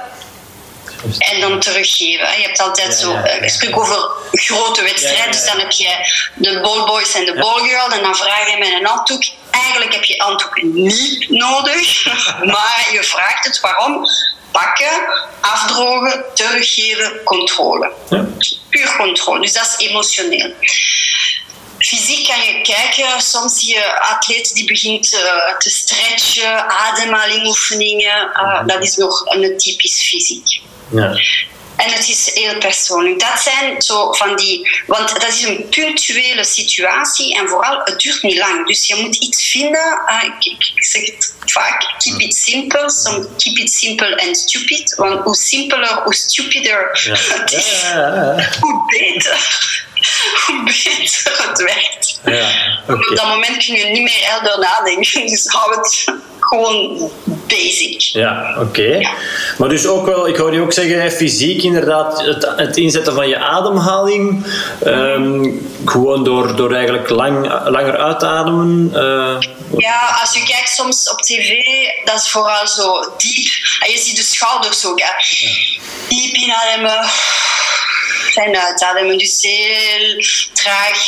en 1.18 1.40
dan 1.40 1.60
teruggeven. 1.60 2.26
Je 2.38 2.42
hebt 2.42 2.60
altijd 2.60 2.94
zo, 2.94 3.12
ja, 3.12 3.24
ik 3.24 3.48
spreek 3.48 3.78
over 3.78 4.10
grote 4.32 4.82
wedstrijden, 4.82 5.32
dus 5.32 5.44
dan 5.44 5.58
heb 5.58 5.70
je 5.70 5.88
de 6.34 6.60
ballboys 6.60 7.14
en 7.14 7.24
de 7.24 7.34
ballgirl 7.34 7.90
en 7.90 8.02
dan 8.02 8.16
vraag 8.16 8.50
je 8.50 8.58
met 8.58 8.72
een 8.72 8.86
handdoek. 8.86 9.24
Eigenlijk 9.50 9.94
heb 9.94 10.04
je 10.04 10.14
handdoek 10.22 10.62
niet 10.62 11.30
nodig, 11.30 12.04
maar 12.54 12.88
je 12.92 13.02
vraagt 13.02 13.44
het 13.44 13.60
waarom 13.60 14.06
pakken, 14.54 14.96
afdrogen, 15.40 16.24
teruggeven, 16.34 17.20
controle. 17.24 17.92
Ja. 18.10 18.26
Puur 18.68 18.96
controle, 18.96 19.40
dus 19.40 19.52
dat 19.52 19.76
is 19.78 19.86
emotioneel. 19.88 20.52
Fysiek 21.78 22.26
kan 22.28 22.40
je 22.40 22.60
kijken, 22.62 23.20
soms 23.20 23.58
zie 23.58 23.74
je 23.74 24.00
atleten 24.00 24.54
die 24.54 24.66
begint 24.66 25.12
uh, 25.12 25.56
te 25.58 25.70
stretchen, 25.70 26.68
ademhalingoefeningen. 26.68 28.30
Uh, 28.34 28.66
dat 28.66 28.82
is 28.82 28.96
nog 28.96 29.26
een 29.26 29.58
typisch 29.58 30.08
fysiek. 30.08 30.60
Ja. 30.90 31.18
En 31.76 31.90
het 31.90 32.08
is 32.08 32.30
heel 32.34 32.58
persoonlijk. 32.58 33.20
Dat 33.20 33.40
zijn 33.40 33.82
zo 33.82 34.12
van 34.12 34.36
die. 34.36 34.82
Want 34.86 35.08
dat 35.08 35.28
is 35.28 35.42
een 35.42 35.68
punctuele 35.68 36.44
situatie 36.44 37.36
en 37.36 37.48
vooral, 37.48 37.80
het 37.84 38.00
duurt 38.00 38.22
niet 38.22 38.38
lang. 38.38 38.66
Dus 38.66 38.86
je 38.86 38.94
moet 38.94 39.16
iets 39.16 39.50
vinden. 39.50 40.00
Uh, 40.06 40.22
ik, 40.22 40.44
ik, 40.44 40.84
zeg 40.84 41.06
het 41.06 41.34
vaak: 41.44 41.94
keep 41.98 42.20
it 42.20 42.34
simple. 42.34 42.90
Some 42.90 43.26
keep 43.36 43.58
it 43.58 43.70
simple 43.70 44.26
and 44.26 44.36
stupid. 44.36 44.94
Want 44.94 45.20
hoe 45.20 45.34
simpeler, 45.34 46.02
hoe 46.02 46.14
stupider 46.14 47.00
ja. 47.04 47.14
het 47.40 47.52
is, 47.52 47.80
ja, 47.80 48.50
hoe 48.60 48.84
beter. 48.86 49.82
Hoe 50.46 50.64
beter 50.64 51.48
het 51.48 51.62
werkt. 51.62 52.20
Okay. 52.86 53.08
Op 53.10 53.16
dat 53.16 53.26
moment 53.26 53.64
kun 53.64 53.74
je 53.74 53.84
niet 53.84 54.02
meer 54.02 54.20
helder 54.20 54.58
nadenken. 54.58 55.26
Dus 55.34 55.46
hou 55.46 55.76
het 55.76 56.04
gewoon 56.40 57.10
basic. 57.46 58.00
Ja, 58.00 58.50
oké. 58.50 58.60
Okay. 58.60 59.00
Ja. 59.00 59.10
Maar 59.58 59.68
dus 59.68 59.86
ook 59.86 60.06
wel, 60.06 60.28
ik 60.28 60.36
hoor 60.36 60.54
je 60.54 60.60
ook 60.60 60.72
zeggen, 60.72 61.12
fysiek 61.12 61.62
inderdaad, 61.62 62.20
het, 62.20 62.52
het 62.56 62.76
inzetten 62.76 63.14
van 63.14 63.28
je 63.28 63.38
ademhaling. 63.38 64.46
Um, 64.86 65.68
gewoon 65.84 66.24
door, 66.24 66.56
door 66.56 66.74
eigenlijk 66.74 67.08
lang, 67.08 67.68
langer 67.68 67.96
uit 67.98 68.18
te 68.18 68.26
ademen. 68.26 68.90
Uh, 68.92 69.36
ja, 69.78 70.18
als 70.20 70.34
je 70.34 70.42
kijkt 70.42 70.68
soms 70.68 71.10
op 71.10 71.22
tv, 71.22 71.62
dat 72.04 72.14
is 72.14 72.28
vooral 72.28 72.66
zo 72.66 73.00
diep. 73.16 73.50
En 73.80 73.92
je 73.92 73.98
ziet 73.98 74.16
de 74.16 74.22
schouders 74.22 74.86
ook. 74.86 75.00
Hè. 75.00 75.06
Ja. 75.06 75.48
Diep 76.08 76.34
inademen 76.34 77.10
en 78.36 78.56
uitademen. 78.56 79.18
Dus 79.18 79.42
heel 79.42 80.24
traag 80.52 80.98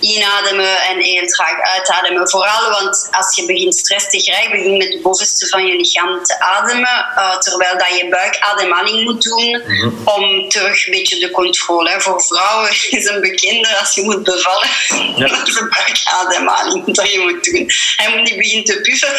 inademen 0.00 0.80
en 0.82 0.98
heel 0.98 1.26
traag 1.26 1.60
uitademen. 1.60 2.28
Vooral 2.28 2.70
want 2.70 3.08
als 3.10 3.36
je 3.36 3.46
begint 3.46 3.74
stress 3.74 4.10
te 4.10 4.22
krijgen, 4.22 4.50
begin 4.50 4.76
met 4.76 4.92
het 4.92 5.02
bovenste 5.02 5.48
van 5.48 5.66
je 5.66 5.76
lichaam 5.76 6.24
te 6.24 6.40
ademen. 6.40 7.06
Uh, 7.16 7.38
terwijl 7.38 7.78
dat 7.78 7.98
je 7.98 8.08
buikademhaling 8.08 9.04
moet 9.04 9.22
doen 9.22 9.62
mm 9.66 9.80
-hmm. 9.80 10.00
om 10.04 10.48
terug 10.48 10.86
een 10.86 10.92
beetje 10.92 11.18
de 11.18 11.30
controle. 11.30 11.90
Hè. 11.90 12.00
Voor 12.00 12.22
vrouwen 12.22 12.70
is 12.98 13.06
een 13.06 13.20
bekende 13.20 13.78
als 13.78 13.94
je 13.94 14.02
moet 14.02 14.22
bevallen. 14.22 14.68
Ja. 15.16 15.28
dat 15.36 15.48
is 15.48 15.60
een 15.60 15.68
buikademhaling 15.68 16.94
dat 16.94 17.12
je 17.12 17.18
moet 17.18 17.44
doen. 17.44 17.70
Hij 17.96 18.10
moet 18.10 18.22
niet 18.22 18.36
beginnen 18.36 18.64
te 18.64 18.80
puffen. 18.80 19.12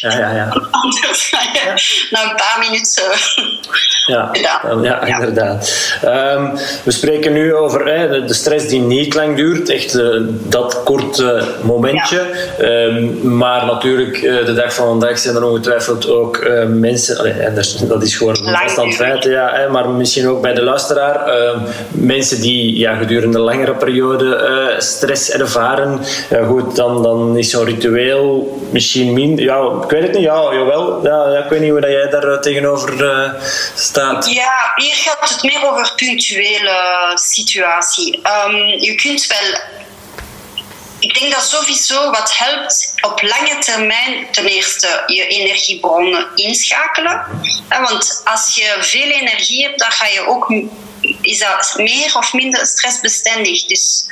Ja, 0.00 0.18
ja, 0.18 0.34
ja. 0.34 0.68
Anders 0.70 1.28
ga 1.28 1.40
je 1.52 1.60
ja. 1.64 1.74
na 2.10 2.30
een 2.30 2.36
paar 2.36 2.56
minuten 2.58 3.18
ja, 4.06 4.28
gedaan. 4.32 4.82
Ja, 4.82 5.00
inderdaad. 5.00 5.72
Um, 6.04 6.58
we 6.82 6.90
spreken 6.90 7.32
nu 7.32 7.54
over 7.54 7.84
de 8.26 8.34
stress 8.34 8.68
die 8.68 8.80
niet 8.80 9.14
lang 9.14 9.36
duurt, 9.36 9.68
echt 9.68 10.00
dat 10.48 10.82
korte 10.84 11.42
momentje. 11.62 12.20
Ehm, 12.58 13.36
maar 13.36 13.66
natuurlijk, 13.66 14.20
de 14.20 14.54
dag 14.54 14.74
van 14.74 14.86
vandaag 14.86 15.18
zijn 15.18 15.36
er 15.36 15.44
ongetwijfeld 15.44 16.10
ook 16.10 16.48
mensen, 16.68 17.40
en 17.40 17.54
dat 17.88 18.02
is 18.02 18.16
gewoon 18.16 18.36
een 18.36 18.54
vaststand 18.54 18.94
feit, 18.94 19.24
ja, 19.24 19.68
maar 19.70 19.88
misschien 19.88 20.28
ook 20.28 20.42
bij 20.42 20.54
de 20.54 20.62
luisteraar, 20.62 21.26
ehm, 21.26 21.58
mensen 21.90 22.40
die 22.40 22.78
ja, 22.78 22.94
gedurende 22.94 23.38
langere 23.38 23.74
periode 23.74 24.74
stress 24.78 25.30
ervaren. 25.30 26.00
goed, 26.46 26.76
dan, 26.76 27.02
dan 27.02 27.38
is 27.38 27.50
zo'n 27.50 27.64
ritueel 27.64 28.58
misschien 28.70 29.12
minder. 29.12 29.44
Ja, 29.44 29.70
ik 29.82 29.90
weet 29.90 30.02
het 30.02 30.12
niet, 30.12 30.22
ja, 30.22 30.52
jawel. 30.52 31.00
Ja, 31.02 31.28
ja, 31.28 31.44
ik 31.44 31.50
weet 31.50 31.60
niet 31.60 31.70
hoe 31.70 31.80
jij 31.80 32.08
daar 32.10 32.40
tegenover 32.40 33.34
staat. 33.74 34.30
Ja, 34.30 34.72
hier 34.74 34.94
gaat 34.94 35.28
het 35.28 35.42
meer 35.42 35.70
over 35.70 35.92
situatie. 37.14 38.20
Ehm, 38.22 38.56
je 38.56 38.94
kunt 38.94 39.26
wel 39.26 39.60
ik 40.98 41.18
denk 41.18 41.32
dat 41.32 41.48
sowieso 41.48 42.10
wat 42.10 42.36
helpt 42.36 42.94
op 43.00 43.22
lange 43.22 43.58
termijn 43.58 44.30
ten 44.30 44.46
eerste 44.46 45.02
je 45.06 45.26
energiebronnen 45.26 46.26
inschakelen. 46.34 47.24
Want 47.68 48.20
als 48.24 48.54
je 48.54 48.76
veel 48.80 49.10
energie 49.10 49.62
hebt, 49.62 49.78
dan 49.78 49.90
ga 49.90 50.06
je 50.06 50.26
ook, 50.26 50.54
is 51.20 51.38
dat 51.38 51.74
meer 51.76 52.16
of 52.16 52.32
minder 52.32 52.66
stressbestendig. 52.66 53.64
Dus 53.64 54.06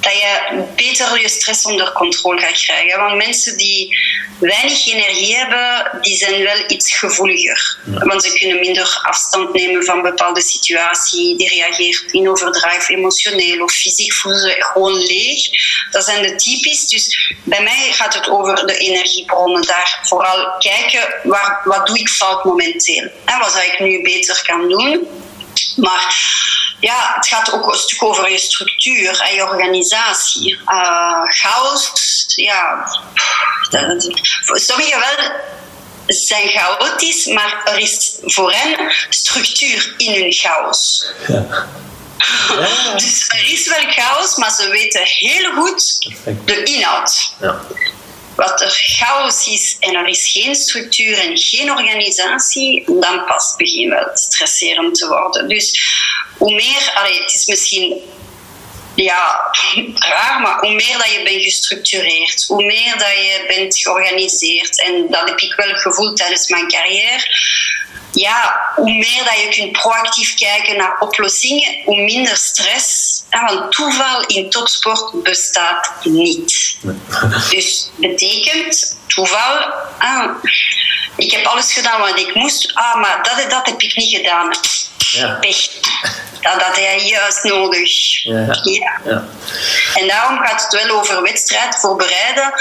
dat 0.00 0.12
je 0.12 0.64
beter 0.76 1.20
je 1.20 1.28
stress 1.28 1.64
onder 1.64 1.92
controle 1.92 2.40
gaat 2.40 2.62
krijgen. 2.62 3.00
Want 3.00 3.16
mensen 3.16 3.56
die 3.56 3.98
weinig 4.38 4.86
energie 4.86 5.36
hebben, 5.36 5.98
die 6.00 6.16
zijn 6.16 6.42
wel 6.42 6.64
iets 6.66 6.98
gevoeliger. 6.98 7.78
Want 7.84 8.22
ze 8.22 8.38
kunnen 8.38 8.58
minder 8.58 9.00
afstand 9.02 9.52
nemen 9.52 9.84
van 9.84 10.02
bepaalde 10.02 10.40
situatie. 10.40 11.36
Die 11.36 11.48
reageert 11.48 12.12
in 12.12 12.28
overdrive 12.28 12.92
emotioneel 12.92 13.62
of 13.62 13.72
fysiek 13.72 14.12
voelen 14.12 14.40
ze 14.40 14.56
gewoon 14.58 14.98
leeg. 14.98 15.42
Dat 15.90 16.04
zijn 16.04 16.22
de 16.22 16.36
typisch. 16.36 16.88
Dus 16.88 17.34
bij 17.44 17.62
mij 17.62 17.92
gaat 17.92 18.14
het 18.14 18.28
over 18.28 18.66
de 18.66 18.76
energiebronnen. 18.76 19.66
Daar 19.66 20.00
vooral 20.02 20.54
kijken, 20.58 21.14
waar, 21.22 21.60
wat 21.64 21.86
doe 21.86 21.98
ik 21.98 22.08
fout 22.08 22.44
momenteel? 22.44 23.08
En 23.24 23.38
wat 23.38 23.52
zou 23.52 23.64
ik 23.64 23.78
nu 23.78 24.02
beter 24.02 24.42
kan 24.46 24.68
doen? 24.68 25.08
Maar 25.76 26.14
ja, 26.80 27.12
het 27.14 27.26
gaat 27.26 27.52
ook 27.52 27.72
een 27.72 27.78
stuk 27.78 28.02
over 28.02 28.30
je 28.30 28.38
structuur 28.38 29.20
en 29.20 29.34
je 29.34 29.44
organisatie. 29.44 30.58
Uh, 30.66 31.22
chaos, 31.24 31.92
ja, 32.26 32.90
sommigen 34.46 34.98
wel 34.98 35.30
zijn 36.06 36.48
chaotisch, 36.48 37.26
maar 37.26 37.62
er 37.64 37.78
is 37.78 38.16
voor 38.20 38.52
hen 38.52 38.92
structuur 39.08 39.94
in 39.96 40.22
hun 40.22 40.32
chaos. 40.32 41.06
Ja. 41.28 41.68
Dus 42.96 43.24
er 43.28 43.52
is 43.52 43.68
wel 43.68 43.90
chaos, 43.90 44.36
maar 44.36 44.50
ze 44.50 44.68
weten 44.68 45.00
heel 45.04 45.52
goed 45.52 45.98
de 46.44 46.62
inhoud. 46.62 47.32
Ja 47.40 47.60
wat 48.40 48.60
er 48.60 48.70
chaos 48.70 49.46
is 49.46 49.76
en 49.80 49.94
er 49.94 50.08
is 50.08 50.30
geen 50.32 50.54
structuur 50.54 51.18
en 51.18 51.38
geen 51.38 51.70
organisatie, 51.70 52.84
dan 52.86 53.24
pas 53.24 53.54
begin 53.56 53.90
wel 53.90 54.10
stresserend 54.14 54.94
te 54.94 55.08
worden. 55.08 55.48
Dus 55.48 55.80
hoe 56.38 56.54
meer, 56.54 56.90
het 56.94 57.34
is 57.34 57.46
misschien 57.46 58.00
ja, 58.94 59.50
raar, 60.14 60.40
maar 60.40 60.58
hoe 60.60 60.72
meer 60.72 60.96
dat 60.96 61.12
je 61.12 61.22
bent 61.24 61.42
gestructureerd, 61.42 62.44
hoe 62.48 62.64
meer 62.64 62.98
dat 62.98 63.14
je 63.14 63.44
bent 63.48 63.78
georganiseerd, 63.78 64.82
en 64.82 65.06
dat 65.10 65.28
heb 65.28 65.40
ik 65.40 65.54
wel 65.54 65.74
gevoeld 65.74 66.16
tijdens 66.16 66.48
mijn 66.48 66.68
carrière, 66.68 67.26
ja, 68.12 68.60
hoe 68.74 68.92
meer 68.92 69.24
dat 69.24 69.40
je 69.40 69.48
kunt 69.50 69.72
proactief 69.72 70.34
kijken 70.34 70.76
naar 70.76 70.96
oplossingen, 70.98 71.80
hoe 71.84 72.02
minder 72.02 72.36
stress. 72.36 73.22
Want 73.30 73.72
toeval 73.72 74.26
in 74.26 74.50
topsport 74.50 75.22
bestaat 75.22 75.92
niet. 76.02 76.76
Dus 77.50 77.90
betekent 77.96 78.96
toeval. 79.06 79.72
Ah, 79.98 80.30
ik 81.16 81.30
heb 81.30 81.44
alles 81.44 81.72
gedaan 81.72 82.00
wat 82.00 82.18
ik 82.18 82.34
moest. 82.34 82.74
Ah, 82.74 82.94
maar 82.94 83.22
dat, 83.22 83.50
dat 83.50 83.66
heb 83.66 83.82
ik 83.82 83.96
niet 83.96 84.16
gedaan. 84.16 84.50
Ja. 85.10 85.36
Pech. 85.40 85.68
Dat 86.40 86.62
had 86.62 86.76
hij 86.76 87.06
juist 87.06 87.44
nodig. 87.44 88.22
Ja. 88.22 88.60
ja. 89.04 89.24
En 89.94 90.06
daarom 90.06 90.38
gaat 90.38 90.62
het 90.62 90.82
wel 90.82 90.98
over 90.98 91.22
wedstrijd 91.22 91.80
voorbereiden. 91.80 92.52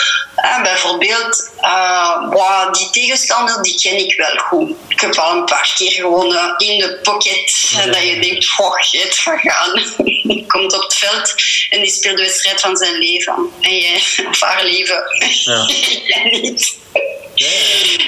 Uh, 0.45 0.61
bijvoorbeeld, 0.61 1.51
uh, 1.61 2.71
die 2.71 2.89
tegenstander 2.89 3.61
die 3.63 3.79
ken 3.79 3.97
ik 3.97 4.17
wel 4.17 4.37
goed. 4.37 4.71
Ik 4.87 4.99
heb 4.99 5.15
al 5.15 5.37
een 5.37 5.45
paar 5.45 5.73
keer 5.77 5.91
gewoon 5.91 6.33
uh, 6.33 6.53
in 6.57 6.79
de 6.79 6.99
pocket 7.03 7.71
dat 7.85 8.03
je 8.03 8.19
denkt, 8.21 8.59
oh, 8.59 8.75
het 8.77 9.17
gaat 9.17 9.39
gaan. 9.41 9.83
Komt 10.47 10.73
op 10.73 10.81
het 10.81 10.95
veld 10.95 11.33
en 11.69 11.81
die 11.81 11.91
speelt 11.91 12.17
de 12.17 12.23
wedstrijd 12.23 12.61
van 12.61 12.77
zijn 12.77 12.97
leven. 12.97 13.51
En 13.61 13.77
jij, 13.77 14.03
of 14.29 14.41
haar 14.41 14.63
leven. 14.63 15.03
Ja. 15.43 15.65
jij 16.07 16.39
niet. 16.41 16.77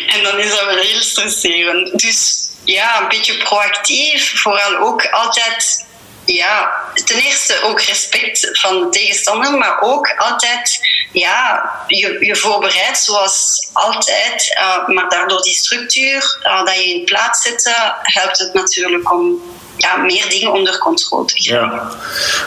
En 0.08 0.24
dan 0.24 0.40
is 0.40 0.50
dat 0.50 0.66
wel 0.66 0.78
heel 0.78 1.02
stresserend. 1.02 2.00
Dus 2.00 2.50
ja, 2.64 3.02
een 3.02 3.08
beetje 3.08 3.38
proactief. 3.38 4.42
Vooral 4.42 4.76
ook 4.76 5.06
altijd, 5.06 5.86
ja, 6.26 6.72
ten 7.06 7.18
eerste 7.18 7.62
ook 7.62 7.82
respect 7.82 8.50
van 8.52 8.80
de 8.80 8.90
tegenstander, 8.90 9.58
maar 9.58 9.82
ook 9.82 10.14
altijd, 10.18 10.80
ja, 11.12 11.72
je, 11.88 12.26
je 12.26 12.36
voorbereidt 12.36 12.98
zoals 12.98 13.70
altijd. 13.74 14.58
Uh, 14.58 14.88
maar 14.88 15.10
daardoor 15.10 15.42
die 15.42 15.54
structuur 15.54 16.40
uh, 16.44 16.66
dat 16.66 16.76
je 16.76 16.94
in 16.94 17.06
plaats 17.06 17.42
zet, 17.42 17.76
helpt 18.02 18.38
het 18.38 18.54
natuurlijk 18.54 19.12
om 19.12 19.42
ja, 19.82 19.98
meer 19.98 20.26
dingen 20.30 20.52
onder 20.52 20.78
controle 20.78 21.26
te 21.26 21.34
krijgen. 21.34 21.72
Ja. 21.72 21.92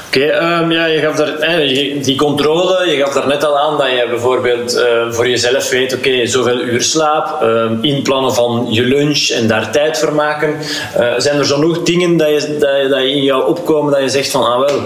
Oké, 0.07 0.25
ehm, 0.25 0.71
ja, 0.71 0.85
je 0.85 1.01
gaf 1.01 1.17
daar, 1.17 1.59
die 2.03 2.17
controle, 2.17 2.91
je 2.91 3.03
gaf 3.03 3.13
daar 3.13 3.27
net 3.27 3.45
al 3.45 3.59
aan 3.59 3.79
dat 3.79 3.91
je 3.91 4.07
bijvoorbeeld 4.09 4.75
uh, 4.75 5.13
voor 5.13 5.29
jezelf 5.29 5.69
weet, 5.69 5.95
oké, 5.95 6.27
zoveel 6.27 6.61
uur 6.61 6.83
slaap, 6.83 7.43
uh, 7.43 7.71
inplannen 7.81 8.35
van 8.35 8.67
je 8.71 8.83
lunch 8.83 9.29
en 9.29 9.47
daar 9.47 9.71
tijd 9.71 9.99
voor 9.99 10.15
maken. 10.15 10.57
Uh, 10.99 11.13
zijn 11.17 11.39
er 11.39 11.47
zo 11.47 11.59
nog 11.59 11.83
dingen 11.83 12.17
dat, 12.17 12.29
je, 12.29 12.57
dat, 12.59 12.91
dat 12.91 13.01
in 13.01 13.23
jou 13.23 13.47
opkomen 13.47 13.93
dat 13.93 14.03
je 14.03 14.09
zegt 14.09 14.31
van, 14.31 14.45
ah 14.45 14.61
wel, 14.61 14.83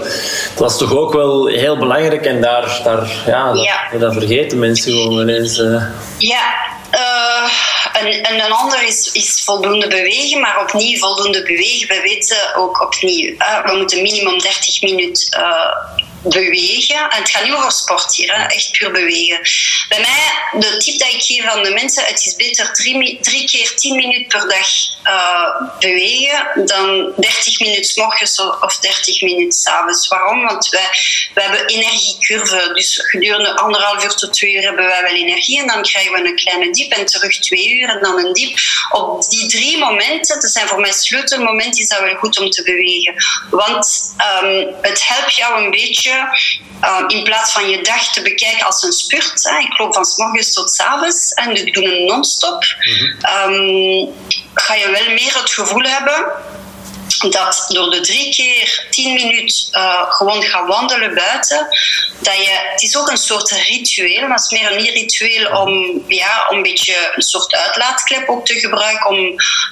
dat 0.55 0.71
is 0.71 0.77
toch 0.77 0.97
ook 0.97 1.13
wel 1.13 1.47
heel 1.47 1.77
belangrijk 1.77 2.25
en 2.25 2.41
daar, 2.41 2.81
daar 2.83 3.23
ja, 3.25 3.53
dat, 3.53 3.63
ja. 3.63 3.97
dat 3.99 4.13
vergeten 4.13 4.59
mensen 4.59 4.91
gewoon 4.91 5.15
wel 5.15 5.27
eens. 5.27 5.59
Eh. 5.59 5.83
Ja, 7.93 7.99
en, 7.99 8.33
een 8.33 8.51
ander 8.51 8.83
is, 8.83 9.11
is 9.11 9.41
voldoende 9.43 9.87
bewegen, 9.87 10.41
maar 10.41 10.61
opnieuw 10.61 10.97
voldoende 10.97 11.43
bewegen. 11.43 11.87
We 11.87 12.01
weten 12.01 12.55
ook 12.55 12.81
opnieuw, 12.81 13.35
we 13.37 13.73
moeten 13.77 14.01
minimum 14.01 14.39
30 14.39 14.81
minuten 14.81 15.39
uh, 15.39 16.07
bewegen. 16.23 16.95
En 16.95 17.19
het 17.21 17.29
gaat 17.29 17.43
niet 17.43 17.53
over 17.53 17.71
sport 17.71 18.15
hier, 18.15 18.35
hè? 18.35 18.43
echt 18.45 18.71
puur 18.71 18.91
bewegen. 18.91 19.39
Bij 19.89 19.99
mij, 19.99 20.59
de 20.59 20.77
tip 20.77 20.99
dat 20.99 21.13
ik 21.13 21.21
geef 21.21 21.45
aan 21.45 21.63
de 21.63 21.73
mensen, 21.73 22.03
het 22.03 22.25
is 22.25 22.35
beter 22.35 22.73
drie, 22.73 23.19
drie 23.21 23.45
keer 23.45 23.75
10 23.75 23.95
minuten 23.95 24.27
per 24.27 24.47
dag 24.49 24.67
uh, 25.03 25.69
bewegen 25.79 26.65
dan 26.65 27.13
30 27.17 27.59
minuten 27.59 28.03
morgens 28.03 28.41
of 28.61 28.79
30 28.79 29.21
minuten 29.21 29.51
s'avonds. 29.51 30.07
Waarom? 30.07 30.45
Want 30.45 30.69
wij, 30.69 30.89
wij 31.33 31.43
hebben 31.43 31.67
energiecurve. 31.67 32.71
Dus 32.73 32.99
gedurende 33.03 33.55
anderhalf 33.55 34.03
uur 34.03 34.15
tot 34.15 34.33
twee 34.33 34.53
uur 34.53 34.63
hebben 34.63 34.85
wij 34.85 35.01
wel 35.01 35.13
energie 35.13 35.59
en 35.59 35.67
dan 35.67 35.81
krijgen 35.81 36.11
we 36.11 36.27
een 36.27 36.35
kleine 36.35 36.71
diep 36.71 36.91
en 36.91 37.05
terug 37.05 37.39
twee 37.39 37.69
uur 37.69 37.89
en 37.89 38.01
dan 38.01 38.25
een 38.25 38.33
diep. 38.33 38.59
Op 38.91 39.29
die 39.29 39.47
drie 39.47 39.77
momenten, 39.77 40.41
dat 40.41 40.51
zijn 40.51 40.67
voor 40.67 40.79
mij 40.79 40.91
sleutelmomenten, 40.91 41.81
is 41.81 41.87
dat 41.87 41.99
wel 41.99 42.15
goed 42.15 42.39
om 42.39 42.49
te 42.49 42.63
bewegen. 42.63 43.13
Want 43.49 44.13
um, 44.43 44.75
het 44.81 45.07
helpt 45.07 45.35
jou 45.35 45.63
een 45.63 45.71
beetje 45.71 46.08
uh, 46.09 47.03
in 47.07 47.23
plaats 47.23 47.51
van 47.51 47.69
je 47.69 47.81
dag 47.81 48.11
te 48.11 48.21
bekijken 48.21 48.65
als 48.65 48.83
een 48.83 48.91
spurt. 48.91 49.43
Hè. 49.43 49.57
Ik 49.57 49.77
loop 49.77 49.93
van 49.93 50.05
s 50.05 50.17
morgens 50.17 50.53
tot 50.53 50.71
s 50.71 50.79
avonds 50.79 51.33
en 51.33 51.65
ik 51.65 51.73
doe 51.73 51.83
een 51.83 52.05
non-stop. 52.05 52.63
Mm 52.63 53.17
um, 53.53 54.13
ga 54.53 54.73
je 54.73 54.89
wel 54.89 55.13
meer 55.13 55.37
het 55.39 55.49
gevoel 55.49 55.83
hebben 55.83 56.25
dat 57.19 57.65
door 57.67 57.89
de 57.89 57.99
drie 58.01 58.33
keer 58.33 58.87
tien 58.89 59.13
minuten 59.13 59.67
uh, 59.71 60.11
gewoon 60.13 60.43
gaan 60.43 60.67
wandelen 60.67 61.15
buiten, 61.15 61.67
dat 62.21 62.35
je, 62.35 62.69
het 62.71 62.81
is 62.81 62.97
ook 62.97 63.09
een 63.09 63.17
soort 63.17 63.51
ritueel, 63.51 64.21
maar 64.21 64.37
het 64.37 64.51
is 64.51 64.59
meer 64.59 64.71
een 64.71 64.93
ritueel 64.93 65.61
om, 65.61 66.03
ja, 66.07 66.47
om 66.49 66.57
een 66.57 66.63
beetje 66.63 67.11
een 67.15 67.21
soort 67.21 67.55
uitlaatklep 67.55 68.29
ook 68.29 68.45
te 68.45 68.59
gebruiken, 68.59 69.09
om 69.09 69.17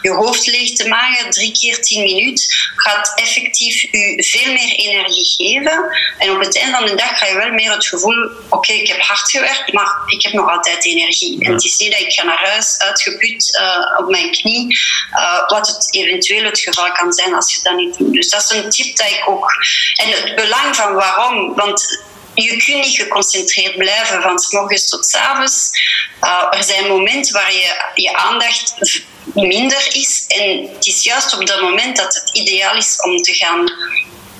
je 0.01 0.11
hoofd 0.11 0.47
leeg 0.47 0.73
te 0.73 0.87
maken. 0.87 1.29
Drie 1.29 1.51
keer 1.51 1.81
tien 1.81 2.03
minuten 2.03 2.45
gaat 2.75 3.11
effectief 3.15 3.83
u 3.91 4.23
veel 4.23 4.51
meer 4.53 4.75
energie 4.75 5.25
geven. 5.25 5.97
En 6.17 6.31
op 6.31 6.39
het 6.39 6.57
einde 6.57 6.77
van 6.77 6.85
de 6.85 6.95
dag 6.95 7.17
ga 7.17 7.25
je 7.25 7.35
wel 7.35 7.51
meer 7.51 7.71
het 7.71 7.87
gevoel, 7.87 8.29
oké, 8.49 8.71
ik 8.73 8.87
heb 8.87 9.01
hard 9.01 9.29
gewerkt, 9.29 9.73
maar 9.73 10.03
ik 10.05 10.21
heb 10.21 10.33
nog 10.33 10.49
altijd 10.49 10.85
energie. 10.85 11.45
En 11.45 11.53
het 11.53 11.63
is 11.63 11.77
niet 11.77 11.91
dat 11.91 11.99
ik 11.99 12.13
ga 12.13 12.23
naar 12.23 12.49
huis 12.49 12.79
uitgeput 12.79 13.59
uh, 13.59 13.99
op 13.99 14.09
mijn 14.09 14.31
knie, 14.31 14.77
uh, 15.11 15.47
wat 15.47 15.67
het 15.67 15.87
eventueel 15.95 16.43
het 16.43 16.59
geval 16.59 16.91
kan 16.91 17.13
zijn 17.13 17.33
als 17.37 17.55
je 17.55 17.59
dat 17.63 17.75
niet 17.75 17.97
doet. 17.97 18.13
Dus 18.13 18.29
dat 18.29 18.41
is 18.43 18.49
een 18.49 18.69
tip 18.69 18.97
dat 18.97 19.07
ik 19.07 19.23
ook... 19.27 19.51
En 19.93 20.09
het 20.09 20.35
belang 20.35 20.75
van 20.75 20.93
waarom, 20.93 21.55
want 21.55 22.05
je 22.33 22.57
kunt 22.57 22.85
niet 22.85 22.95
geconcentreerd 22.95 23.77
blijven 23.77 24.21
van 24.21 24.39
s 24.39 24.51
morgens 24.51 24.89
tot 24.89 25.05
s 25.05 25.15
avonds. 25.15 25.69
Uh, 26.21 26.47
er 26.49 26.63
zijn 26.63 26.87
momenten 26.87 27.33
waar 27.33 27.53
je, 27.53 27.91
je 27.95 28.15
aandacht 28.15 28.73
minder 29.33 29.87
is. 29.91 30.25
En 30.27 30.69
het 30.73 30.85
is 30.85 31.03
juist 31.03 31.37
op 31.37 31.45
dat 31.45 31.61
moment 31.61 31.97
dat 31.97 32.13
het 32.13 32.29
ideaal 32.33 32.75
is 32.75 33.01
om 33.01 33.21
te 33.21 33.33
gaan 33.33 33.71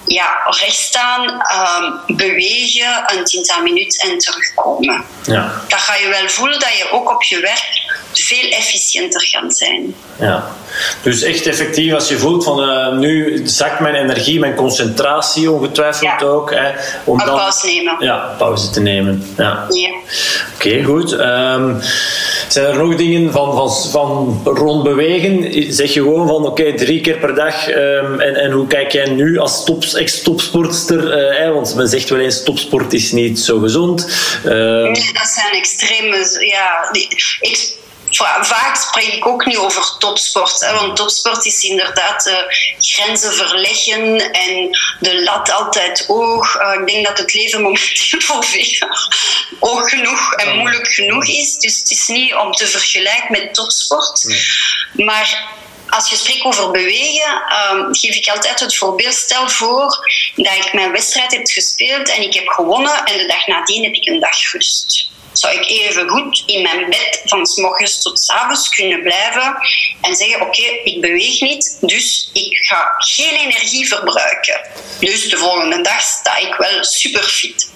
ja, 0.08 0.30
rechtstaan, 0.46 1.24
um, 1.24 2.16
bewegen, 2.16 3.04
een 3.06 3.24
tiental 3.24 3.62
minuten 3.62 4.10
en 4.10 4.18
terugkomen. 4.18 5.04
Ja. 5.24 5.62
Dan 5.68 5.80
ga 5.80 5.96
je 5.96 6.08
wel 6.08 6.30
voelen 6.30 6.60
dat 6.60 6.78
je 6.78 6.92
ook 6.92 7.12
op 7.12 7.24
je 7.24 7.40
werk 7.40 7.86
veel 8.14 8.50
efficiënter 8.50 9.22
gaat 9.22 9.58
zijn. 9.58 9.96
Ja. 10.20 10.48
Dus 11.02 11.22
echt 11.22 11.46
effectief 11.46 11.94
als 11.94 12.08
je 12.08 12.18
voelt 12.18 12.44
van 12.44 12.70
uh, 12.70 12.98
nu 12.98 13.42
zakt 13.48 13.80
mijn 13.80 13.96
energie, 13.96 14.40
mijn 14.40 14.56
concentratie 14.56 15.52
ongetwijfeld 15.52 16.24
ook. 16.24 16.52
Hè, 16.54 16.72
om 17.04 17.18
dan, 17.18 17.28
pauze 17.28 17.66
nemen. 17.68 17.96
Ja, 18.00 18.36
pauze 18.38 18.70
te 18.70 18.82
nemen. 18.82 19.34
Ja. 19.38 19.66
ja. 19.70 19.90
Oké, 20.56 20.84
goed. 20.84 21.12
Um, 21.12 21.82
zijn 22.48 22.66
er 22.66 22.78
nog 22.78 22.96
dingen 22.96 23.32
van, 23.32 23.56
van, 23.56 23.72
van 23.92 24.42
rond 24.44 24.84
bewegen? 24.84 25.54
Zeg 25.74 25.94
je 25.94 26.02
gewoon 26.02 26.28
van 26.28 26.46
oké, 26.46 26.74
drie 26.74 27.02
keer 27.02 27.18
per 27.18 27.36
dag. 27.36 27.68
Um, 27.70 28.20
en, 28.20 28.36
en 28.36 28.52
hoe 28.52 28.68
kijk 28.68 28.92
jij 28.92 29.10
nu 29.10 29.38
als 29.38 29.66
top, 29.66 29.84
ex-topsportster? 29.84 31.32
Uh, 31.42 31.54
want 31.54 31.76
men 31.76 31.88
zegt 31.88 32.10
wel 32.10 32.20
eens 32.20 32.44
topsport 32.44 32.94
is 32.94 33.12
niet 33.12 33.40
zo 33.40 33.60
gezond. 33.60 34.08
Nee, 34.44 35.10
dat 35.14 35.28
zijn 35.28 35.54
extreme... 35.54 36.46
Ja, 36.52 36.90
ik, 37.40 37.76
vaak 38.10 38.76
spreek 38.76 39.14
ik 39.14 39.28
ook 39.28 39.46
niet 39.46 39.58
over 39.58 39.98
topsport. 39.98 40.60
Hè, 40.60 40.74
want 40.74 40.96
topsport 40.96 41.46
is 41.46 41.64
inderdaad 41.64 42.28
uh, 42.28 42.38
grenzen 42.80 43.34
verleggen 43.34 44.32
en 44.32 44.78
de 45.00 45.24
lat 45.24 45.52
altijd 45.52 46.06
hoog. 46.08 46.56
Uh, 46.56 46.74
ik 46.80 46.88
denk 46.88 47.06
dat 47.06 47.18
het 47.18 47.34
leven 47.34 47.62
momenteel 47.62 48.22
voor 48.28 48.44
veel 48.44 48.88
hoog 49.60 49.90
genoeg 49.90 50.34
en 50.34 50.58
moeilijk 50.58 50.88
genoeg 50.88 51.28
is. 51.28 51.58
Dus 51.58 51.80
het 51.80 51.92
is 51.92 52.08
niet 52.08 52.36
om 52.36 52.52
te 52.52 52.68
vergelijken 52.68 53.32
met 53.32 53.54
topsport. 53.54 54.36
Maar 54.94 55.56
als 55.90 56.10
je 56.10 56.16
spreekt 56.16 56.44
over 56.44 56.72
bewegen, 56.72 57.42
um, 57.72 57.96
geef 57.96 58.16
ik 58.16 58.28
altijd 58.28 58.60
het 58.60 58.76
voorbeeld. 58.76 59.14
Stel 59.14 59.50
voor 59.50 60.10
dat 60.36 60.54
ik 60.54 60.74
mijn 60.74 60.92
wedstrijd 60.92 61.32
heb 61.32 61.48
gespeeld 61.48 62.10
en 62.10 62.22
ik 62.22 62.34
heb 62.34 62.48
gewonnen 62.48 63.04
en 63.06 63.18
de 63.18 63.26
dag 63.26 63.48
nadien 63.48 63.84
heb 63.84 63.94
ik 63.94 64.08
een 64.08 64.20
dag 64.20 64.52
rust 64.52 65.16
zou 65.40 65.54
ik 65.54 65.70
even 65.70 66.10
goed 66.10 66.44
in 66.46 66.62
mijn 66.62 66.90
bed 66.90 67.22
van 67.26 67.46
s 67.46 67.58
morgens 67.58 68.02
tot 68.02 68.20
s 68.20 68.30
avonds 68.30 68.70
kunnen 68.70 69.02
blijven 69.02 69.58
en 70.02 70.16
zeggen: 70.16 70.42
Oké, 70.42 70.64
ik 70.84 71.02
beweeg 71.02 71.42
niet, 71.42 71.78
dus 71.82 72.30
ik 72.34 72.58
ga 72.68 72.94
geen 72.98 73.36
energie 73.36 73.88
verbruiken. 73.88 74.62
Dus 75.00 75.30
de 75.30 75.38
volgende 75.38 75.82
dag 75.82 76.02
sta 76.02 76.38
ik 76.38 76.56
wel 76.56 76.84
super 76.84 77.24
fit 77.24 77.76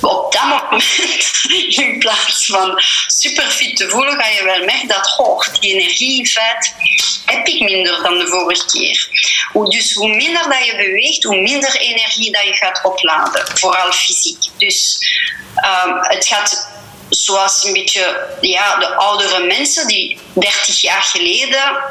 op 0.00 0.32
dat 0.32 0.44
moment, 0.44 1.30
in 1.84 1.98
plaats 1.98 2.46
van 2.46 2.82
super 3.06 3.50
fit 3.50 3.76
te 3.76 3.88
voelen, 3.88 4.20
ga 4.20 4.28
je 4.28 4.44
wel 4.44 4.64
merken 4.64 4.88
dat 4.88 5.14
oh, 5.18 5.46
die 5.60 5.74
energie 5.74 6.18
in 6.18 6.26
feite 6.26 6.70
heb 7.26 7.46
ik 7.46 7.60
minder 7.60 8.02
dan 8.02 8.18
de 8.18 8.26
vorige 8.26 8.66
keer. 8.66 9.08
Dus 9.68 9.92
hoe 9.92 10.16
minder 10.16 10.42
dat 10.42 10.66
je 10.66 10.76
beweegt, 10.76 11.22
hoe 11.22 11.40
minder 11.40 11.76
energie 11.76 12.32
dat 12.32 12.44
je 12.44 12.54
gaat 12.54 12.80
opladen, 12.84 13.46
vooral 13.54 13.92
fysiek. 13.92 14.44
Dus 14.56 14.98
um, 15.86 15.98
het 16.02 16.26
gaat 16.26 16.68
zoals 17.08 17.64
een 17.64 17.72
beetje 17.72 18.28
ja, 18.40 18.76
de 18.76 18.94
oudere 18.94 19.46
mensen 19.46 19.86
die 19.86 20.18
30 20.32 20.80
jaar 20.80 21.02
geleden 21.02 21.82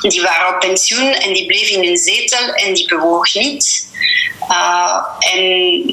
die 0.00 0.22
waren 0.22 0.54
op 0.54 0.60
pensioen 0.60 1.12
en 1.12 1.32
die 1.32 1.46
bleven 1.46 1.82
in 1.82 1.88
een 1.88 1.96
zetel 1.96 2.48
en 2.48 2.74
die 2.74 2.86
bewoog 2.86 3.34
niet. 3.34 3.90
Uh, 4.50 4.96
en 5.18 5.40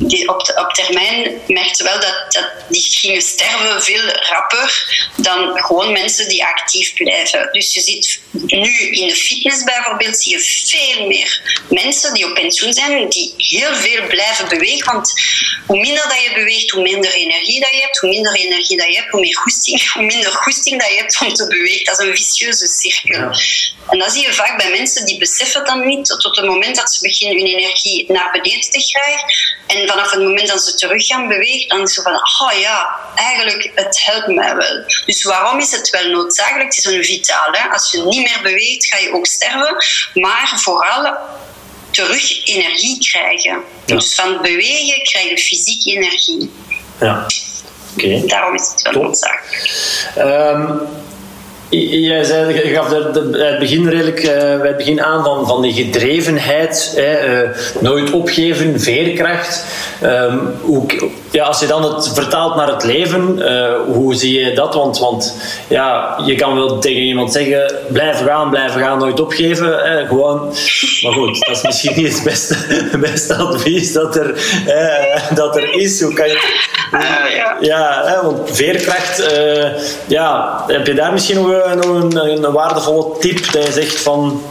die 0.07 0.29
op, 0.29 0.53
op 0.55 0.73
termijn 0.73 1.41
merkte 1.47 1.83
wel 1.83 1.99
dat, 1.99 2.25
dat 2.29 2.51
die 2.69 2.81
gingen 2.81 3.21
sterven 3.21 3.83
veel 3.83 4.01
rapper 4.31 4.87
dan 5.15 5.63
gewoon 5.63 5.91
mensen 5.91 6.27
die 6.29 6.45
actief 6.45 6.93
blijven. 6.93 7.49
Dus 7.51 7.73
je 7.73 7.81
ziet 7.81 8.21
nu 8.31 8.89
in 8.89 9.07
de 9.07 9.15
fitness 9.15 9.63
bijvoorbeeld, 9.63 10.17
zie 10.17 10.31
je 10.31 10.39
veel 10.39 11.07
meer 11.07 11.41
mensen 11.69 12.13
die 12.13 12.25
op 12.25 12.33
pensioen 12.33 12.73
zijn, 12.73 13.09
die 13.09 13.33
heel 13.37 13.75
veel 13.75 14.07
blijven 14.07 14.49
bewegen. 14.49 14.93
Want 14.93 15.13
hoe 15.65 15.79
minder 15.79 16.03
dat 16.03 16.21
je 16.23 16.31
beweegt, 16.33 16.69
hoe 16.69 16.81
minder 16.81 17.13
energie 17.13 17.59
dat 17.59 17.71
je 17.71 17.81
hebt. 17.81 17.99
Hoe 17.99 18.09
minder 18.09 18.35
energie 18.35 18.77
dat 18.77 18.87
je 18.87 18.95
hebt, 18.95 19.09
hoe 19.09 19.19
meer 19.19 19.37
goesting, 19.37 19.87
hoe 19.93 20.03
minder 20.03 20.31
goesting 20.31 20.81
dat 20.81 20.89
je 20.89 20.97
hebt 20.97 21.21
om 21.21 21.33
te 21.33 21.47
bewegen. 21.47 21.85
Dat 21.85 21.99
is 21.99 22.07
een 22.07 22.15
vicieuze 22.15 22.67
cirkel. 22.67 23.31
En 23.89 23.99
dat 23.99 24.11
zie 24.11 24.21
je 24.21 24.33
vaak 24.33 24.57
bij 24.57 24.69
mensen 24.69 25.05
die 25.05 25.17
beseffen 25.17 25.65
dan 25.65 25.85
niet 25.85 26.05
tot 26.05 26.35
het 26.35 26.45
moment 26.45 26.75
dat 26.75 26.91
ze 26.91 27.01
beginnen 27.01 27.37
hun 27.37 27.55
energie 27.57 27.98
naar 28.07 28.31
beneden 28.31 28.69
te 28.69 28.89
krijgen. 28.91 29.33
En 29.67 29.87
vanaf 29.87 30.11
het 30.11 30.19
moment 30.19 30.47
dat 30.47 30.61
ze 30.61 30.75
terug 30.75 31.05
gaan 31.05 31.27
bewegen, 31.27 31.67
dan 31.67 31.81
is 31.81 31.93
ze 31.93 32.01
van, 32.01 32.13
oh 32.13 32.59
ja, 32.59 32.89
eigenlijk, 33.15 33.71
het 33.75 34.05
helpt 34.05 34.27
mij 34.27 34.55
wel. 34.55 34.83
Dus 35.05 35.23
waarom 35.23 35.59
is 35.59 35.71
het 35.71 35.89
wel 35.89 36.09
noodzakelijk? 36.09 36.75
Het 36.75 36.77
is 36.77 36.85
een 36.85 37.03
vitaal. 37.03 37.47
Hè? 37.51 37.69
Als 37.69 37.91
je 37.91 38.03
niet 38.03 38.23
meer 38.23 38.39
beweegt, 38.43 38.87
ga 38.87 38.97
je 38.97 39.13
ook 39.13 39.25
sterven. 39.25 39.75
Maar 40.13 40.51
vooral 40.55 41.17
terug 41.91 42.45
energie 42.45 42.99
krijgen. 42.99 43.63
Dus 43.85 44.15
van 44.15 44.41
bewegen 44.41 45.03
krijg 45.03 45.29
je 45.29 45.37
fysiek 45.37 45.85
energie. 45.85 46.51
Ja. 46.99 47.25
Okay. 47.97 48.23
Daarom 48.25 48.55
is 48.55 48.67
het 48.71 48.81
wel 48.81 48.93
noodzakelijk. 48.93 49.69
Um, 50.17 50.87
Jij 51.69 52.23
zei, 52.23 52.53
je 52.53 52.73
gaf 52.73 52.89
de, 52.89 53.29
de, 53.31 53.43
het 53.45 53.59
begin 53.59 53.89
redelijk 53.89 54.23
uh, 54.23 54.29
bij 54.31 54.67
het 54.67 54.77
begin 54.77 55.03
aan 55.03 55.23
van, 55.23 55.47
van 55.47 55.61
die 55.61 55.73
gedrevenheid, 55.73 56.93
hè, 56.95 57.43
uh, 57.43 57.49
nooit 57.79 58.11
opgeven, 58.11 58.79
veerkracht. 58.79 59.65
Um, 60.03 60.39
hoe, 60.61 60.85
ja, 61.31 61.43
als 61.43 61.59
je 61.59 61.67
dan 61.67 61.83
het 61.83 62.11
vertaalt 62.13 62.55
naar 62.55 62.67
het 62.67 62.83
leven, 62.83 63.39
uh, 63.39 63.71
hoe 63.93 64.15
zie 64.15 64.39
je 64.39 64.53
dat? 64.53 64.73
Want, 64.73 64.99
want 64.99 65.35
ja, 65.67 66.17
je 66.25 66.35
kan 66.35 66.55
wel 66.55 66.79
tegen 66.79 67.01
iemand 67.01 67.31
zeggen: 67.31 67.73
blijf 67.87 68.23
gaan, 68.25 68.49
blijf 68.49 68.73
gaan, 68.73 68.99
nooit 68.99 69.19
opgeven. 69.19 69.77
Hè, 69.77 70.07
gewoon. 70.07 70.39
Maar 71.03 71.13
goed, 71.13 71.45
dat 71.45 71.55
is 71.55 71.61
misschien 71.61 71.95
niet 71.95 72.13
het 72.13 72.23
beste, 72.23 72.55
beste 73.11 73.35
advies 73.35 73.93
dat 73.93 74.15
er, 74.15 74.33
dat 75.35 75.55
er 75.55 75.73
is. 75.73 76.01
Hoe 76.01 76.13
kan 76.13 76.27
je. 76.27 76.57
ja, 77.35 77.57
ja 77.59 78.03
hè, 78.05 78.21
want 78.21 78.49
veerkracht, 78.51 79.23
ja, 80.07 80.63
heb 80.67 80.87
je 80.87 80.93
daar 80.93 81.11
misschien 81.11 81.35
nog 81.35 81.47
nog 81.75 81.85
een, 81.85 82.43
een, 82.43 82.51
waardevolle 82.51 83.17
tip 83.19 83.51
dat 83.51 83.65
je 83.65 83.71
zegt 83.71 84.01
van... 84.01 84.41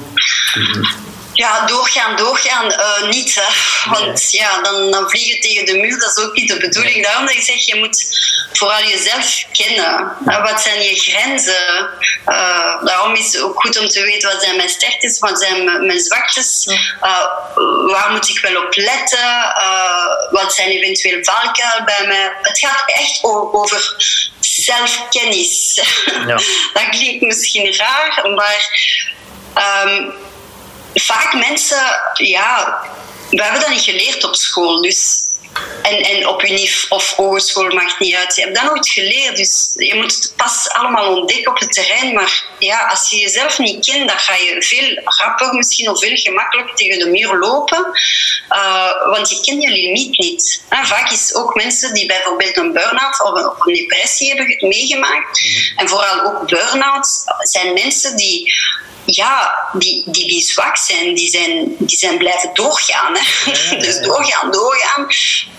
Ja, 1.38 1.66
doorgaan, 1.66 2.16
doorgaan, 2.16 2.66
uh, 2.66 3.08
niet. 3.10 3.34
Hè. 3.34 3.90
Want 3.90 4.30
ja, 4.30 4.62
dan, 4.62 4.90
dan 4.90 5.10
vliegen 5.10 5.40
tegen 5.40 5.64
de 5.64 5.76
muur, 5.76 5.98
dat 5.98 6.16
is 6.16 6.24
ook 6.24 6.34
niet 6.34 6.48
de 6.48 6.56
bedoeling. 6.56 7.04
Daarom 7.04 7.26
dat 7.26 7.34
ik 7.34 7.42
zeg, 7.42 7.66
je 7.66 7.76
moet 7.76 8.06
vooral 8.52 8.82
jezelf 8.82 9.44
kennen. 9.52 10.16
Wat 10.24 10.62
zijn 10.62 10.82
je 10.82 10.94
grenzen? 10.94 11.90
Uh, 12.26 12.84
daarom 12.84 13.14
is 13.14 13.32
het 13.32 13.42
ook 13.42 13.60
goed 13.60 13.78
om 13.78 13.88
te 13.88 14.02
weten 14.02 14.32
wat 14.32 14.42
zijn 14.42 14.56
mijn 14.56 14.68
sterktes, 14.68 15.18
wat 15.18 15.40
zijn 15.40 15.86
mijn 15.86 16.00
zwaktes. 16.00 16.66
Uh, 16.66 17.24
waar 17.90 18.10
moet 18.10 18.28
ik 18.28 18.40
wel 18.40 18.62
op 18.62 18.76
letten? 18.76 19.56
wat 20.30 20.54
zijn 20.54 20.68
eventueel 20.68 21.24
valkuilen 21.24 21.84
bij 21.84 22.06
mij? 22.06 22.32
Het 22.42 22.58
gaat 22.58 22.82
echt 22.86 23.24
over 23.52 23.94
zelfkennis. 24.40 25.80
Ja. 26.26 26.40
dat 26.74 26.88
klinkt 26.90 27.24
misschien 27.24 27.76
raar, 27.76 28.30
maar 28.34 28.70
um, 29.86 30.12
vaak 30.94 31.34
mensen, 31.34 32.00
ja, 32.12 32.78
we 33.30 33.42
hebben 33.42 33.60
dat 33.60 33.70
niet 33.70 33.80
geleerd 33.80 34.24
op 34.24 34.34
school. 34.34 34.82
Dus 34.82 35.28
en, 35.82 36.02
en 36.02 36.28
op 36.28 36.42
UNIF 36.42 36.86
of 36.88 37.12
hogeschool 37.12 37.74
maakt 37.74 37.98
niet 37.98 38.14
uit. 38.14 38.36
Je 38.36 38.42
hebt 38.42 38.54
dat 38.54 38.64
nooit 38.64 38.88
geleerd, 38.88 39.36
dus 39.36 39.72
je 39.76 39.94
moet 39.94 40.14
het 40.14 40.32
pas 40.36 40.68
allemaal 40.68 41.16
ontdekken 41.16 41.50
op 41.50 41.58
het 41.58 41.72
terrein. 41.72 42.14
Maar 42.14 42.44
ja, 42.58 42.86
als 42.86 43.10
je 43.10 43.18
jezelf 43.18 43.58
niet 43.58 43.86
kent, 43.86 44.08
dan 44.08 44.18
ga 44.18 44.34
je 44.34 44.62
veel 44.62 45.02
rapper, 45.04 45.54
misschien 45.54 45.90
of 45.90 46.00
veel 46.00 46.16
gemakkelijker 46.16 46.74
tegen 46.74 46.98
de 46.98 47.10
muur 47.10 47.38
lopen. 47.38 47.86
Uh, 48.50 49.10
want 49.10 49.30
je 49.30 49.40
kent 49.40 49.62
je 49.62 49.68
limiet 49.68 50.18
niet. 50.18 50.62
En 50.68 50.86
vaak 50.86 51.10
is 51.10 51.34
ook 51.34 51.54
mensen 51.54 51.94
die 51.94 52.06
bijvoorbeeld 52.06 52.56
een 52.56 52.72
burn-out 52.72 53.22
of 53.22 53.66
een 53.66 53.74
depressie 53.74 54.28
hebben 54.28 54.68
meegemaakt. 54.68 55.40
Mhm. 55.40 55.78
En 55.78 55.88
vooral 55.88 56.20
ook 56.20 56.48
burn-outs 56.48 57.24
zijn 57.38 57.72
mensen 57.72 58.16
die 58.16 58.52
ja, 59.14 59.54
die, 59.72 60.02
die, 60.06 60.28
die 60.28 60.40
zwak 60.40 60.76
zijn, 60.76 61.14
die 61.14 61.28
zijn, 61.28 61.76
die 61.78 61.98
zijn 61.98 62.18
blijven 62.18 62.50
doorgaan. 62.52 63.16
Hè. 63.16 63.76
dus 63.86 64.00
doorgaan, 64.00 64.50
doorgaan, 64.50 65.06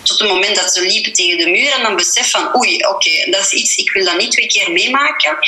tot 0.02 0.18
het 0.18 0.28
moment 0.28 0.56
dat 0.56 0.72
ze 0.72 0.82
liepen 0.82 1.12
tegen 1.12 1.38
de 1.38 1.50
muur 1.50 1.72
en 1.72 1.82
dan 1.82 1.96
besef 1.96 2.30
van 2.30 2.56
oei, 2.56 2.76
oké, 2.86 3.30
dat 3.30 3.40
is 3.40 3.52
iets, 3.52 3.76
ik 3.76 3.92
wil 3.92 4.04
dat 4.04 4.16
niet 4.16 4.30
twee 4.30 4.46
keer 4.46 4.72
meemaken. 4.72 5.38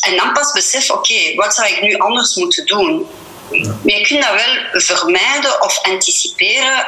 En 0.00 0.16
dan 0.16 0.32
pas 0.32 0.52
besef, 0.52 0.90
oké, 0.90 1.34
wat 1.34 1.54
zou 1.54 1.68
ik 1.68 1.80
nu 1.80 1.96
anders 1.96 2.34
moeten 2.34 2.66
doen? 2.66 3.06
Maar 3.50 3.94
je 3.94 4.06
kunt 4.06 4.22
dat 4.22 4.34
wel 4.34 4.80
vermijden 4.80 5.62
of 5.62 5.78
anticiperen 5.82 6.86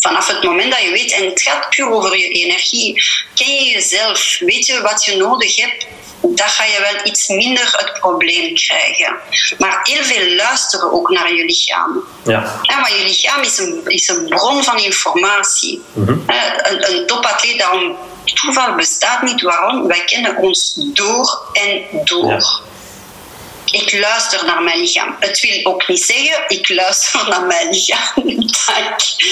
vanaf 0.00 0.26
het 0.26 0.42
moment 0.42 0.72
dat 0.72 0.82
je 0.82 0.90
weet, 0.90 1.12
en 1.12 1.24
het 1.24 1.42
gaat 1.42 1.68
puur 1.68 1.90
over 1.90 2.18
je 2.18 2.28
energie. 2.28 3.02
Ken 3.34 3.54
je 3.54 3.70
jezelf? 3.70 4.38
Weet 4.38 4.66
je 4.66 4.80
wat 4.80 5.04
je 5.04 5.16
nodig 5.16 5.56
hebt? 5.56 5.86
Dan 6.20 6.48
ga 6.48 6.64
je 6.64 6.80
wel 6.80 7.06
iets 7.06 7.28
minder 7.28 7.74
het 7.76 7.92
probleem 8.00 8.54
krijgen. 8.54 9.16
Maar 9.58 9.80
heel 9.82 10.04
veel 10.04 10.34
luisteren 10.34 10.92
ook 10.92 11.10
naar 11.10 11.32
je 11.32 11.44
lichaam. 11.44 12.04
Ja. 12.24 12.60
Ja, 12.62 12.80
maar 12.80 12.96
je 12.96 13.04
lichaam 13.04 13.42
is 13.42 13.58
een, 13.58 13.82
is 13.84 14.08
een 14.08 14.28
bron 14.28 14.64
van 14.64 14.78
informatie. 14.78 15.82
Eh, 16.26 16.36
Een, 16.62 16.90
een 16.90 17.06
topatleet, 17.06 17.58
daarom 17.58 17.96
toeval 18.24 18.74
bestaat 18.74 19.22
niet. 19.22 19.42
Waarom? 19.42 19.86
Wij 19.86 20.04
kennen 20.04 20.36
ons 20.36 20.72
door 20.76 21.48
en 21.52 21.84
door. 22.04 22.28
Ja. 22.28 22.68
Ik 23.70 23.98
luister 24.00 24.44
naar 24.44 24.62
mijn 24.62 24.78
lichaam. 24.78 25.16
Het 25.20 25.40
wil 25.40 25.72
ook 25.72 25.88
niet 25.88 26.04
zeggen, 26.04 26.44
ik 26.48 26.68
luister 26.68 27.28
naar 27.28 27.42
mijn 27.42 27.68
lichaam 27.68 28.12
dat 28.66 28.76
ik 28.76 29.24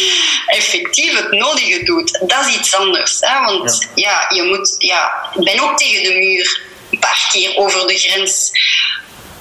effectief 0.47 1.17
het 1.17 1.33
nodige 1.33 1.83
doe. 1.85 2.05
Dat 2.27 2.47
is 2.47 2.55
iets 2.55 2.75
anders. 2.75 3.17
Hè? 3.21 3.45
Want 3.45 3.89
ja. 3.95 4.27
je 4.29 4.43
moet, 4.43 4.75
ja, 4.79 5.31
ik 5.35 5.45
ben 5.45 5.61
ook 5.61 5.79
tegen 5.79 6.03
de 6.03 6.15
muur 6.15 6.63
een 6.99 7.09
paar 7.09 7.29
keer 7.33 7.57
over 7.57 7.87
de 7.87 7.99
grens. 7.99 8.51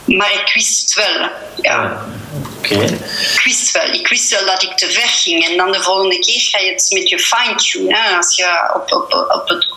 Maar 0.05 0.33
ik 0.33 0.51
wist 0.53 0.79
het 0.81 0.93
wel. 0.93 1.29
Ja. 1.61 2.05
Oké. 2.57 2.73
Ik 2.73 3.41
wist 3.43 3.71
wel. 3.71 3.93
Ik 3.93 4.07
wist 4.07 4.29
wel 4.29 4.45
dat 4.45 4.63
ik 4.63 4.77
te 4.77 4.91
ver 4.91 5.07
ging. 5.07 5.45
En 5.45 5.57
dan 5.57 5.71
de 5.71 5.81
volgende 5.81 6.19
keer 6.19 6.41
ga 6.41 6.57
je 6.57 6.71
het 6.71 6.87
met 6.91 7.09
je 7.09 7.19
fine-tune. 7.19 8.15
Als 8.17 8.35
je 8.35 8.71
op, 8.75 8.91
op, 8.91 9.13
op 9.29 9.47
het 9.47 9.67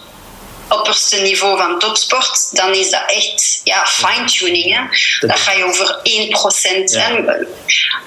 opperste 0.70 1.16
niveau 1.16 1.58
van 1.58 1.78
topsport, 1.78 2.56
dan 2.56 2.74
is 2.74 2.90
dat 2.90 3.02
echt 3.06 3.60
ja, 3.64 3.86
fine-tuning. 3.86 4.74
Hè. 4.76 4.80
Dan 5.26 5.38
ga 5.38 5.52
je 5.52 5.64
over 5.64 5.98
1%. 5.98 6.02
Ja. 6.84 7.00
Hè. 7.00 7.08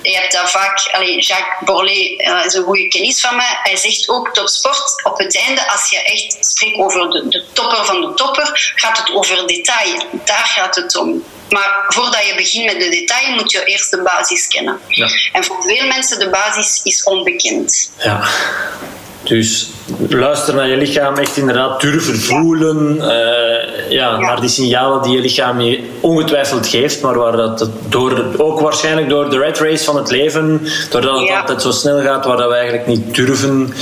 Je 0.01 0.18
hebt 0.18 0.34
dat 0.34 0.51
vaak... 0.51 0.89
Allee, 0.91 1.22
Jacques 1.22 1.57
Borlet 1.66 2.20
eh, 2.20 2.45
is 2.45 2.53
een 2.53 2.64
goede 2.64 2.88
kennis 2.88 3.22
van 3.22 3.36
mij. 3.36 3.59
Hij 3.64 3.76
zegt 3.76 4.09
ook 4.09 4.34
topsport, 4.34 5.03
op 5.03 5.18
het 5.18 5.38
einde, 5.38 5.72
als 5.72 5.89
je 5.89 6.01
echt 6.03 6.38
spreekt 6.39 6.78
over 6.78 7.09
de, 7.09 7.28
de 7.28 7.45
topper 7.53 7.86
van 7.86 8.01
de 8.01 8.14
topper, 8.14 8.74
gaat 8.76 8.97
het 8.97 9.11
over 9.11 9.47
detail. 9.47 10.03
Daar 10.26 10.45
gaat 10.55 10.76
het 10.76 10.95
om. 10.95 11.24
Maar 11.49 11.86
voordat 11.88 12.26
je 12.28 12.36
begint 12.36 12.66
met 12.66 12.80
de 12.80 12.89
detail, 12.89 13.36
moet 13.36 13.51
je 13.51 13.64
eerst 13.64 13.91
de 13.91 14.01
basis 14.01 14.47
kennen. 14.47 14.80
Ja. 14.88 15.09
En 15.32 15.43
voor 15.43 15.64
veel 15.64 15.88
mensen 15.88 16.20
de 16.20 16.30
basis 16.30 16.82
is 16.84 17.03
onbekend. 17.03 17.91
Ja. 17.97 18.28
Dus 19.24 19.68
luister 20.09 20.55
naar 20.55 20.67
je 20.67 20.77
lichaam, 20.77 21.17
echt 21.17 21.38
inderdaad 21.38 21.81
durven 21.81 22.19
voelen. 22.19 23.01
eh, 23.11 23.91
ja, 23.91 24.17
naar 24.17 24.41
die 24.41 24.49
signalen 24.49 25.01
die 25.01 25.15
je 25.15 25.21
lichaam 25.21 25.61
je 25.61 25.89
ongetwijfeld 26.01 26.67
geeft, 26.67 27.01
maar 27.01 27.17
waar 27.17 27.38
dat 27.38 27.69
door, 27.88 28.23
ook 28.38 28.59
waarschijnlijk 28.59 29.09
door 29.09 29.29
de 29.29 29.38
red 29.38 29.57
race 29.59 29.84
van 29.84 29.95
het 29.95 30.09
leven, 30.11 30.67
doordat 30.89 31.19
het 31.19 31.27
Ja. 31.27 31.39
altijd 31.39 31.61
zo 31.61 31.71
snel 31.71 32.01
gaat, 32.01 32.25
waar 32.25 32.38
dat 32.38 32.47
we 32.49 32.55
eigenlijk 32.55 32.88
niet 32.88 33.15
durven, 33.15 33.73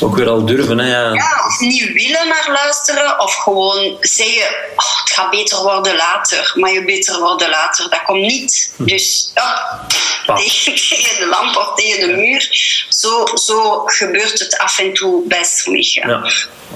ook 0.00 0.16
weer 0.16 0.28
al 0.28 0.44
durven. 0.44 0.78
Hè, 0.78 0.88
ja. 0.90 1.12
Ja, 1.12 1.44
of 1.46 1.60
niet 1.60 1.92
willen 1.92 2.28
naar 2.28 2.48
luisteren, 2.64 3.20
of 3.20 3.34
gewoon 3.34 3.96
zeggen: 4.00 4.48
oh, 4.76 5.00
het 5.04 5.10
gaat 5.12 5.30
beter 5.30 5.62
worden 5.62 5.96
later. 5.96 6.52
Maar 6.54 6.72
je 6.72 6.84
beter 6.84 7.20
worden 7.20 7.50
later, 7.50 7.90
dat 7.90 8.02
komt 8.02 8.20
niet. 8.20 8.72
Dus 8.76 9.30
ja, 9.34 9.80
Pap. 10.26 10.36
tegen, 10.36 10.74
tegen 10.88 11.20
de 11.20 11.26
lamp 11.26 11.56
of 11.56 11.74
tegen 11.74 12.08
de 12.08 12.14
muur. 12.14 12.48
Zo, 12.88 13.26
zo 13.34 13.82
gebeurt 13.84 14.38
het 14.38 14.58
af 14.58 14.78
en 14.78 14.92
toe 14.94 15.22
bij 15.26 15.44
sommigen. 15.48 16.08
Ja. 16.08 16.20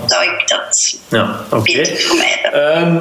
Dat 0.06 0.22
ik 0.22 0.48
dat 0.48 0.98
Ja, 1.08 1.44
vermijden. 1.96 2.52
Ehm, 2.52 2.96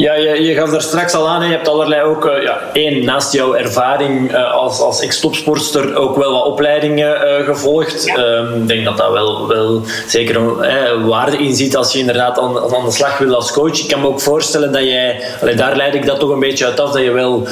ja, 0.00 0.14
je, 0.14 0.42
je 0.42 0.54
gaf 0.54 0.70
daar 0.70 0.82
straks 0.82 1.14
al 1.14 1.28
aan, 1.28 1.40
hè. 1.40 1.46
je 1.46 1.52
hebt 1.52 1.68
allerlei 1.68 2.02
ook, 2.02 2.26
eh, 2.26 2.42
ja, 2.42 2.60
één, 2.72 3.04
naast 3.04 3.32
jouw 3.32 3.54
ervaring 3.54 4.32
eh, 4.32 4.52
als, 4.52 4.80
als 4.80 5.00
ex-topsportster 5.00 5.96
ook 5.96 6.16
wel 6.16 6.32
wat 6.32 6.44
opleidingen 6.44 7.22
eh, 7.22 7.44
gevolgd. 7.44 8.06
Ehm, 8.16 8.60
Ik 8.60 8.68
denk 8.68 8.84
dat 8.84 8.96
dat 8.96 9.12
wel, 9.12 9.48
wel 9.48 9.82
zeker 10.06 10.36
een 10.36 11.06
waarde 11.06 11.36
in 11.36 11.54
zit 11.54 11.76
als 11.76 11.92
je 11.92 11.98
inderdaad 11.98 12.38
aan, 12.38 12.58
aan 12.74 12.84
de 12.84 12.90
slag 12.90 13.18
wil 13.18 13.34
als 13.34 13.52
coach. 13.52 13.78
Ik 13.78 13.88
kan 13.88 14.00
me 14.00 14.06
ook 14.06 14.20
voorstellen 14.20 14.72
dat 14.72 14.82
jij, 14.82 15.20
allee, 15.40 15.54
daar 15.54 15.76
leid 15.76 15.94
ik 15.94 16.06
dat 16.06 16.20
toch 16.20 16.30
een 16.30 16.40
beetje 16.40 16.66
uit 16.66 16.80
af, 16.80 16.92
dat 16.92 17.02
je 17.02 17.10
wel 17.10 17.46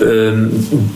ehm, 0.00 0.46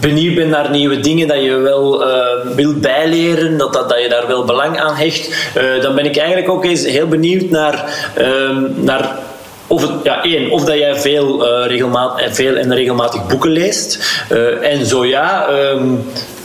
benieuwd 0.01 0.35
bent 0.35 0.51
naar 0.51 0.71
nieuwe 0.71 1.01
dingen, 1.01 1.29
dat 1.29 1.43
je 1.43 1.57
wel 1.57 2.05
eh, 2.05 2.55
wilt 2.55 2.81
bijleren, 2.81 3.59
dat, 3.59 3.73
dat, 3.73 3.89
dat 3.89 4.03
je 4.03 4.09
daar 4.09 4.27
wel 4.27 4.45
belang 4.45 4.81
aan 4.81 4.95
hecht. 4.95 5.51
Dan 5.83 5.95
ben 5.95 6.05
ik 6.05 6.17
eigenlijk 6.17 6.49
ook 6.49 6.65
eens 6.65 6.87
heel 6.87 7.07
benieuwd 7.07 7.51
naar, 7.51 7.85
ehm, 8.15 8.63
naar 8.75 9.27
of 9.69 9.83
het, 9.83 9.91
ja, 10.03 10.23
één, 10.23 10.51
of 10.51 10.65
dat 10.65 10.79
jij 10.79 10.97
veel, 10.97 11.47
eh, 11.47 11.67
regelmaat, 11.67 12.21
eh, 12.21 12.27
veel 12.31 12.57
en 12.57 12.75
regelmatig 12.75 13.27
boeken 13.27 13.51
leest. 13.51 13.99
Eh, 14.29 14.73
en 14.73 14.87
zo 14.87 15.05
ja, 15.05 15.49
ehm, 15.49 15.95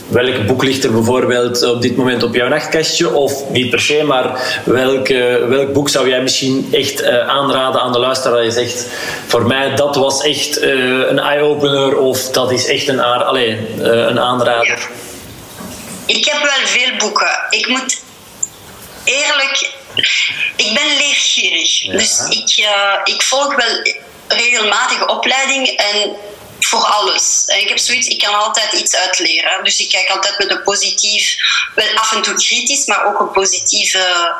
welk 0.08 0.46
boek 0.46 0.64
ligt 0.64 0.84
er 0.84 0.92
bijvoorbeeld 0.92 1.62
op 1.62 1.82
dit 1.82 1.96
moment 1.96 2.22
op 2.22 2.34
jouw 2.34 2.48
nachtkastje? 2.48 3.14
Of 3.14 3.50
niet 3.50 3.70
per 3.70 3.80
se, 3.80 4.02
maar 4.06 4.60
welk, 4.64 5.08
welk 5.48 5.72
boek 5.72 5.88
zou 5.88 6.08
jij 6.08 6.22
misschien 6.22 6.68
echt 6.72 7.04
aanraden 7.04 7.80
aan 7.80 7.92
de 7.92 7.98
luisteraar? 7.98 8.36
Dat 8.36 8.44
je 8.44 8.50
zegt, 8.50 8.86
voor 9.26 9.46
mij 9.46 9.74
dat 9.74 9.96
was 9.96 10.22
echt 10.22 10.62
een 10.62 11.18
eye-opener 11.18 11.96
of 11.96 12.30
dat 12.30 12.52
is 12.52 12.66
echt 12.66 12.88
een, 12.88 12.98
een 12.98 14.20
aanrader. 14.20 14.88
Ik 16.06 16.24
heb 16.24 16.42
wel 16.42 16.66
veel 16.66 16.96
boeken. 16.98 17.38
Ik 17.50 17.68
moet 17.68 18.02
eerlijk... 19.04 19.72
Ik 20.56 20.74
ben 20.74 20.96
leergierig. 20.96 21.82
Ja. 21.82 21.92
Dus 21.92 22.18
ik, 22.28 22.64
eh, 22.64 23.00
ik 23.04 23.22
volg 23.22 23.54
wel 23.54 23.82
regelmatige 24.28 25.06
opleiding 25.06 25.68
en 25.68 26.16
voor 26.60 26.84
alles. 26.84 27.44
En 27.46 27.60
ik 27.60 27.68
heb 27.68 27.78
zoiets, 27.78 28.08
ik 28.08 28.18
kan 28.18 28.34
altijd 28.34 28.72
iets 28.72 28.96
uitleren. 28.96 29.64
Dus 29.64 29.80
ik 29.80 29.88
kijk 29.88 30.08
altijd 30.08 30.38
met 30.38 30.50
een 30.50 30.62
positief, 30.62 31.36
wel 31.74 31.94
af 31.94 32.12
en 32.12 32.22
toe 32.22 32.34
kritisch, 32.34 32.86
maar 32.86 33.06
ook 33.06 33.20
een 33.20 33.30
positieve 33.30 34.34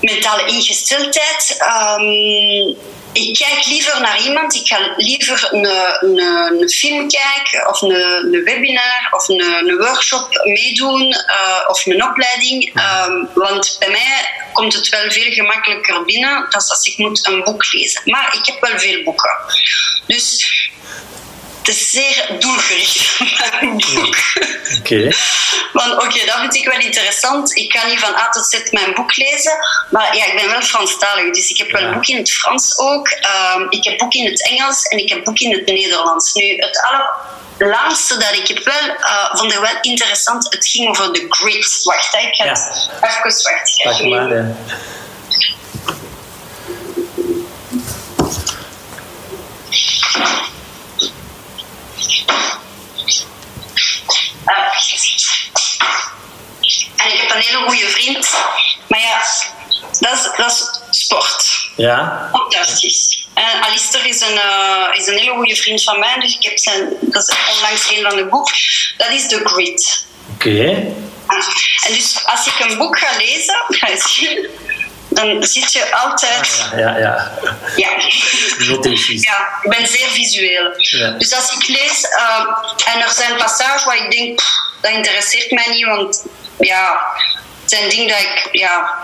mentale 0.00 0.44
ingesteldheid. 0.44 1.56
Ehm, 1.58 2.74
ik 3.12 3.34
kijk 3.34 3.66
liever 3.66 4.00
naar 4.00 4.22
iemand, 4.22 4.54
ik 4.54 4.66
ga 4.66 4.94
liever 4.96 5.48
een, 5.50 5.68
een, 6.00 6.18
een 6.60 6.70
film 6.70 7.08
kijken 7.08 7.68
of 7.68 7.82
een, 7.82 7.90
een 7.90 8.44
webinar 8.44 9.08
of 9.10 9.28
een, 9.28 9.76
workshop 9.78 10.40
meedoen 10.44 11.12
eh, 11.12 11.68
of 11.68 11.86
een 11.86 12.04
opleiding. 12.04 12.74
Ehm, 12.74 13.24
want 13.34 13.76
bij 13.78 13.90
mij 13.90 14.28
komt 14.52 14.74
het 14.74 14.88
wel 14.88 15.10
veel 15.10 15.32
gemakkelijker 15.32 16.04
binnen 16.04 16.46
dan 16.50 16.68
als 16.68 16.86
ik 16.86 16.98
moet 16.98 17.26
een 17.26 17.44
boek 17.44 17.72
lezen. 17.72 18.02
Maar 18.04 18.34
ik 18.34 18.46
heb 18.46 18.60
wel 18.60 18.78
veel 18.78 19.02
boeken. 19.02 19.36
Dus 20.06 20.46
het 21.62 21.68
is 21.68 21.90
zeer 21.90 22.36
doelgericht, 22.38 23.18
mijn 23.60 23.70
boek. 23.94 24.16
Oké. 24.78 25.12
Van 25.72 25.92
oké, 25.92 26.26
dat 26.26 26.38
vind 26.40 26.54
ik 26.54 26.64
wel 26.68 26.80
interessant. 26.80 27.56
Ik 27.56 27.68
kan 27.68 27.88
niet 27.88 27.98
van 27.98 28.14
A 28.14 28.28
tot 28.28 28.46
Z 28.46 28.70
mijn 28.70 28.94
boek 28.94 29.16
lezen. 29.16 29.52
Maar 29.90 30.16
ja, 30.16 30.24
ik 30.26 30.34
ben 30.34 30.48
wel 30.50 30.62
Franstalig. 30.62 31.34
Dus 31.34 31.50
ik 31.50 31.58
heb 31.58 31.70
wel 31.70 31.82
Ja. 31.82 31.92
boek 31.92 32.06
in 32.06 32.16
het 32.16 32.32
Frans 32.32 32.78
ook. 32.78 33.08
Ehm, 33.08 33.66
ik 33.68 33.84
heb 33.84 33.98
boek 33.98 34.12
in 34.14 34.24
het 34.24 34.48
Engels 34.48 34.82
en 34.82 34.98
ik 34.98 35.08
heb 35.08 35.24
boek 35.24 35.38
in 35.38 35.52
het 35.52 35.66
Nederlands. 35.66 36.32
Nu, 36.32 36.56
het 36.56 36.80
allerlaatste 37.58 38.16
dat 38.18 38.32
ik 38.34 38.48
heb 38.48 38.64
wel, 38.64 38.96
eh, 38.96 39.34
vond 39.36 39.52
ik 39.52 39.58
wel 39.58 39.78
interessant. 39.80 40.46
Het 40.54 40.66
ging 40.68 40.88
over 40.88 41.12
de 41.12 41.26
grid. 41.28 41.80
Wacht, 41.84 42.12
hè, 42.12 42.18
ik 42.18 42.34
ga 42.34 42.44
Ja. 42.44 42.50
het 42.50 42.88
even 43.02 43.42
wacht. 43.42 43.80
Ah. 54.44 54.76
En 56.96 57.12
ik 57.12 57.20
heb 57.20 57.30
een 57.30 57.40
hele 57.40 57.64
goede 57.66 57.88
vriend. 57.88 58.30
Maar 58.88 59.00
ja, 59.00 59.22
dat 60.00 60.12
is, 60.12 60.30
dat 60.36 60.50
is 60.50 60.80
sport. 60.90 61.70
Ja, 61.76 62.28
Fantastisch. 62.32 63.26
En 63.34 63.62
Alistair 63.62 64.06
is 64.06 64.20
een, 64.20 64.38
eh, 64.38 64.98
is 64.98 65.06
een 65.06 65.18
hele 65.18 65.32
goede 65.32 65.56
vriend 65.56 65.82
van 65.82 65.98
mij, 65.98 66.20
dus 66.20 66.34
ik 66.34 66.42
heb 66.42 66.58
zijn, 66.58 66.88
dat 67.00 67.28
is 67.28 67.36
onlangs 67.54 67.90
een 67.90 68.02
van 68.02 68.16
de 68.16 68.24
boek. 68.26 68.50
Dat 68.96 69.10
is 69.10 69.28
The 69.28 69.40
Grit. 69.44 70.04
oké. 70.34 70.64
En 71.86 71.92
dus 71.92 72.24
als 72.24 72.46
ik 72.46 72.58
een 72.58 72.78
boek 72.78 72.98
ga 72.98 73.16
lezen, 73.16 73.64
ga 73.78 73.88
je 73.88 74.02
zien, 74.08 74.48
dan 75.14 75.44
zit 75.44 75.72
je 75.72 75.94
altijd. 75.96 76.68
Ja, 76.76 76.96
ja. 76.98 77.32
Ja. 77.76 77.90
Notities. 78.58 79.22
Ja, 79.22 79.48
ik 79.62 79.70
ben 79.70 79.86
zeer 79.86 80.08
visueel. 80.10 80.72
Ja. 80.76 81.10
Dus 81.10 81.34
als 81.34 81.52
ik 81.52 81.68
lees 81.68 82.04
eh, 82.08 82.46
en 82.94 83.00
er 83.00 83.10
zijn 83.10 83.36
passages 83.36 83.84
waar 83.84 83.96
ik 83.96 84.10
denk, 84.10 84.36
pff, 84.36 84.70
dat 84.80 84.90
interesseert 84.90 85.50
mij 85.50 85.66
niet, 85.70 85.86
want 85.86 86.24
ja, 86.58 87.00
het 87.62 87.70
zijn 87.70 87.88
dingen 87.88 88.08
dat 88.08 88.18
ik, 88.18 88.48
ja, 88.52 89.00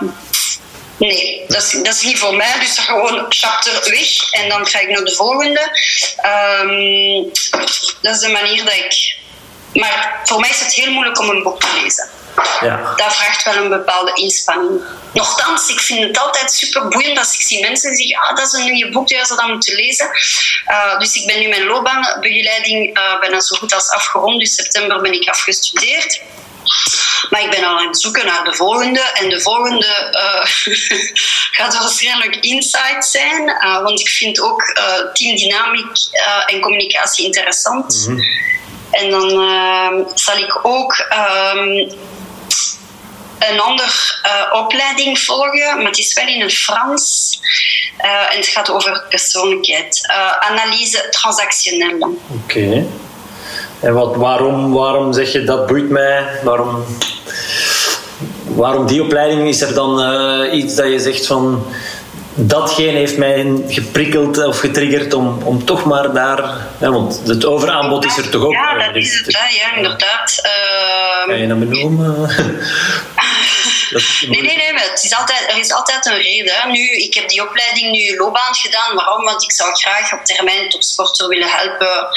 nee, 0.97 1.43
dat 1.47 1.63
is, 1.63 1.71
dat 1.71 1.93
is 1.93 2.01
niet 2.01 2.19
voor 2.19 2.35
mij. 2.35 2.59
Dus 2.59 2.77
gewoon 2.77 3.25
chapter 3.29 3.89
weg 3.89 4.31
en 4.31 4.49
dan 4.49 4.67
ga 4.67 4.79
ik 4.79 4.89
naar 4.89 5.03
de 5.03 5.15
volgende. 5.15 5.77
Ehm, 6.17 7.23
dat 8.01 8.15
is 8.15 8.19
de 8.19 8.29
manier 8.31 8.65
dat 8.65 8.73
ik. 8.73 9.17
Maar 9.73 10.19
voor 10.23 10.39
mij 10.39 10.49
is 10.49 10.59
het 10.59 10.73
heel 10.73 10.91
moeilijk 10.91 11.19
om 11.19 11.29
een 11.29 11.43
boek 11.43 11.59
te 11.59 11.81
lezen 11.81 12.09
Ja. 12.61 12.93
dat 12.95 13.15
vraagt 13.15 13.43
wel 13.43 13.55
een 13.55 13.69
bepaalde 13.69 14.13
inspanning. 14.13 14.81
Nochtans, 15.13 15.69
ik 15.69 15.79
vind 15.79 16.03
het 16.03 16.17
altijd 16.17 16.51
super 16.51 16.87
boeiend 16.87 17.17
als 17.17 17.33
ik 17.33 17.41
zie 17.41 17.61
mensen 17.61 17.95
zeggen: 17.95 18.17
ah, 18.17 18.35
dat 18.35 18.45
is 18.45 18.53
een 18.53 18.71
nieuw 18.71 18.91
boek, 18.91 19.09
jij 19.09 19.25
zou 19.25 19.39
dat 19.39 19.49
moeten 19.49 19.75
lezen. 19.75 20.09
Uh, 20.67 20.99
dus 20.99 21.15
ik 21.15 21.27
ben 21.27 21.39
nu 21.39 21.47
mijn 21.47 21.65
loopbaanbegeleiding 21.65 22.97
uh, 22.97 23.19
bijna 23.19 23.39
zo 23.39 23.55
goed 23.55 23.73
als 23.73 23.89
afgerond. 23.89 24.39
Dus 24.39 24.53
september 24.53 25.01
ben 25.01 25.13
ik 25.13 25.29
afgestudeerd. 25.29 26.21
Maar 27.29 27.41
ik 27.41 27.49
ben 27.49 27.63
al 27.63 27.79
aan 27.79 27.87
het 27.87 28.01
zoeken 28.01 28.25
naar 28.25 28.43
de 28.43 28.53
volgende. 28.53 28.99
En 28.99 29.29
de 29.29 29.41
volgende 29.41 30.11
uh, 30.11 30.75
gaat 31.57 31.77
waarschijnlijk 31.77 32.35
insight 32.35 33.05
zijn. 33.05 33.49
Uh, 33.49 33.81
want 33.81 33.99
ik 33.99 34.07
vind 34.07 34.41
ook 34.41 34.61
uh, 34.61 35.11
teamdynamiek 35.13 35.97
en 36.45 36.61
communicatie 36.61 37.25
interessant. 37.25 38.05
Mm 38.07 38.15
-hmm. 38.15 38.23
En 38.91 39.09
dan 39.09 39.29
ehm, 39.29 40.03
zal 40.13 40.37
ik 40.37 40.59
ook 40.63 41.07
een 43.39 43.59
andere 43.59 43.91
opleiding 44.51 45.19
volgen, 45.19 45.77
maar 45.77 45.85
het 45.85 45.97
is 45.97 46.13
wel 46.13 46.27
in 46.27 46.41
het 46.41 46.53
Frans. 46.53 47.39
en 48.31 48.37
het 48.37 48.47
gaat 48.47 48.69
over 48.71 49.03
persoonlijkheid. 49.09 50.13
analyse 50.39 51.07
transactionelle. 51.09 52.05
Oké. 52.05 52.57
Okay. 52.57 52.85
En 53.79 53.93
wat, 53.93 54.15
waarom, 54.15 54.73
waarom 54.73 55.13
zeg 55.13 55.31
je 55.31 55.43
dat 55.43 55.67
boeit 55.67 55.89
mij? 55.89 56.39
Waarom, 56.43 56.85
waarom 58.45 58.87
die 58.87 59.03
opleiding? 59.03 59.47
Is 59.47 59.61
er 59.61 59.73
dan 59.73 60.01
iets 60.53 60.75
dat 60.75 60.91
je 60.91 60.99
zegt 60.99 61.25
van 61.25 61.65
datgene 62.47 62.97
heeft 62.97 63.17
mij 63.17 63.63
geprikkeld 63.67 64.45
of 64.45 64.59
getriggerd 64.59 65.13
om, 65.13 65.41
om 65.43 65.65
toch 65.65 65.83
maar 65.83 66.13
daar. 66.13 66.57
Ja, 66.79 66.91
want 66.91 67.21
het 67.25 67.45
overaanbod 67.45 68.05
is 68.05 68.17
er 68.17 68.29
toch 68.29 68.43
ook. 68.43 68.51
Ja, 68.51 68.85
dat 68.85 68.95
is 68.95 69.23
het, 69.25 69.37
ja, 69.61 69.75
inderdaad. 69.75 70.41
Uh, 70.45 71.08
kan 71.27 71.37
je 71.37 71.47
dat 71.53 71.59
benoemen? 71.59 72.29
nee, 74.27 74.41
nee, 74.41 74.57
nee, 74.57 74.73
maar 74.73 74.89
het 74.89 75.03
is 75.03 75.15
altijd, 75.15 75.51
er 75.51 75.57
is 75.57 75.73
altijd 75.73 76.05
een 76.05 76.17
reden. 76.17 76.71
Nu, 76.71 76.89
ik 76.95 77.13
heb 77.13 77.29
die 77.29 77.47
opleiding 77.47 77.91
nu 77.91 78.17
loopbaan 78.17 78.55
gedaan. 78.55 78.95
Waarom? 78.95 79.23
Want 79.23 79.43
ik 79.43 79.51
zou 79.51 79.75
graag 79.75 80.13
op 80.13 80.25
termijn 80.25 80.69
topsporter 80.69 81.27
willen 81.27 81.49
helpen 81.49 82.07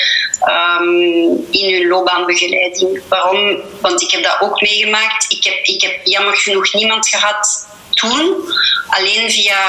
um, 0.48 1.46
in 1.50 1.74
hun 1.74 1.88
loopbaanbegeleiding. 1.88 3.02
Waarom? 3.08 3.60
Want 3.80 4.02
ik 4.02 4.10
heb 4.10 4.22
dat 4.22 4.40
ook 4.40 4.60
meegemaakt. 4.60 5.32
Ik 5.32 5.44
heb, 5.44 5.64
ik 5.64 5.82
heb 5.82 6.00
jammer 6.04 6.36
genoeg 6.36 6.72
niemand 6.72 7.08
gehad 7.08 7.66
toen. 7.94 8.52
Alleen 8.88 9.30
via 9.30 9.60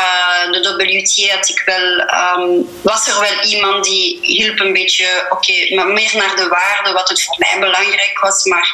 de 0.52 0.74
WT 0.78 1.32
had 1.32 1.50
ik 1.50 1.62
wel, 1.66 2.00
um, 2.00 2.70
was 2.82 3.08
er 3.08 3.20
wel 3.20 3.42
iemand 3.44 3.84
die 3.84 4.20
hielp 4.22 4.60
een 4.60 4.74
beetje, 4.74 5.28
oké, 5.30 5.76
maar 5.76 5.88
meer 5.88 6.12
naar 6.16 6.36
de 6.36 6.48
waarde, 6.48 6.92
wat 6.92 7.10
het 7.10 7.24
voor 7.24 7.36
mij 7.38 7.60
belangrijk 7.60 8.20
was. 8.22 8.44
Maar 8.44 8.74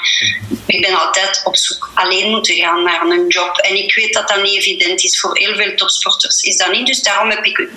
ik 0.66 0.82
ben 0.82 1.00
altijd 1.00 1.42
op 1.44 1.58
zoek 1.58 1.90
alleen 1.94 2.30
moeten 2.30 2.56
gaan 2.56 2.84
naar 2.84 3.02
een 3.02 3.28
job. 3.28 3.58
En 3.58 3.76
ik 3.76 3.96
weet 3.96 4.14
dat 4.14 4.28
dat 4.28 4.42
niet 4.42 4.58
evident 4.58 5.04
is. 5.04 5.20
Voor 5.20 5.38
heel 5.38 5.56
veel 5.56 5.76
topsporters 5.76 6.42
is 6.42 6.58
dat 6.58 6.72
niet. 6.72 6.86
Dus 6.86 7.02
daarom 7.02 7.30
heb 7.30 7.46
ik 7.46 7.68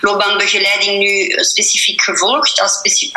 loopbaanbegeleiding 0.00 0.98
nu 0.98 1.44
specifiek 1.44 2.02
gevolgd 2.02 2.60
als 2.60 2.78
speci 2.78 3.12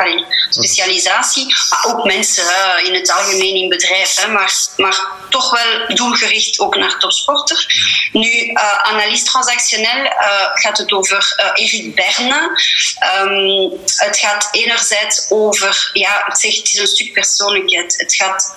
specialisatie. 0.48 1.46
Maar 1.70 1.94
ook 1.94 2.04
mensen 2.04 2.44
in 2.84 2.94
het 2.94 3.12
algemeen 3.12 3.54
in 3.54 3.68
bedrijf. 3.68 4.14
Hè, 4.14 4.28
maar, 4.28 4.54
maar 4.76 5.06
toch 5.32 5.50
wel 5.50 5.96
doelgericht 5.96 6.58
ook 6.58 6.76
naar 6.76 6.98
topsporter. 6.98 7.66
Nu, 8.12 8.30
uh, 8.30 8.82
analyse 8.82 9.24
transactioneel 9.24 10.04
uh, 10.04 10.50
gaat 10.52 10.78
het 10.78 10.92
over 10.92 11.34
uh, 11.36 11.64
Eric 11.64 11.94
Berne. 11.94 12.60
Um, 13.20 13.70
het 13.96 14.18
gaat 14.18 14.48
enerzijds 14.50 15.26
over, 15.28 15.90
ja, 15.92 16.22
het, 16.24 16.38
zegt, 16.38 16.56
het 16.56 16.72
is 16.72 16.78
een 16.78 16.86
stuk 16.86 17.12
persoonlijkheid. 17.12 17.94
Het 17.96 18.14
gaat 18.14 18.56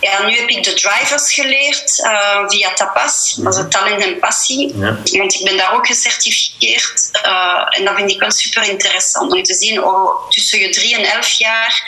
ja, 0.00 0.26
nu 0.26 0.36
heb 0.36 0.48
ik 0.48 0.62
de 0.62 0.74
drivers 0.74 1.34
geleerd 1.34 1.98
uh, 1.98 2.48
via 2.48 2.72
Tapas, 2.72 3.34
dat 3.34 3.52
is 3.52 3.58
het 3.58 3.70
talent 3.70 4.02
en 4.02 4.18
passie. 4.18 4.78
Ja. 4.78 4.98
Want 5.10 5.34
ik 5.34 5.44
ben 5.44 5.56
daar 5.56 5.74
ook 5.74 5.86
gecertificeerd. 5.86 7.10
Uh, 7.24 7.66
en 7.68 7.84
dat 7.84 7.96
vind 7.96 8.10
ik 8.10 8.20
wel 8.20 8.30
super 8.30 8.62
interessant 8.62 9.32
om 9.32 9.42
te 9.42 9.54
zien 9.54 9.84
oh, 9.84 10.30
tussen 10.30 10.58
je 10.58 10.68
drie 10.68 10.94
en 10.94 11.04
elf 11.04 11.30
jaar 11.30 11.82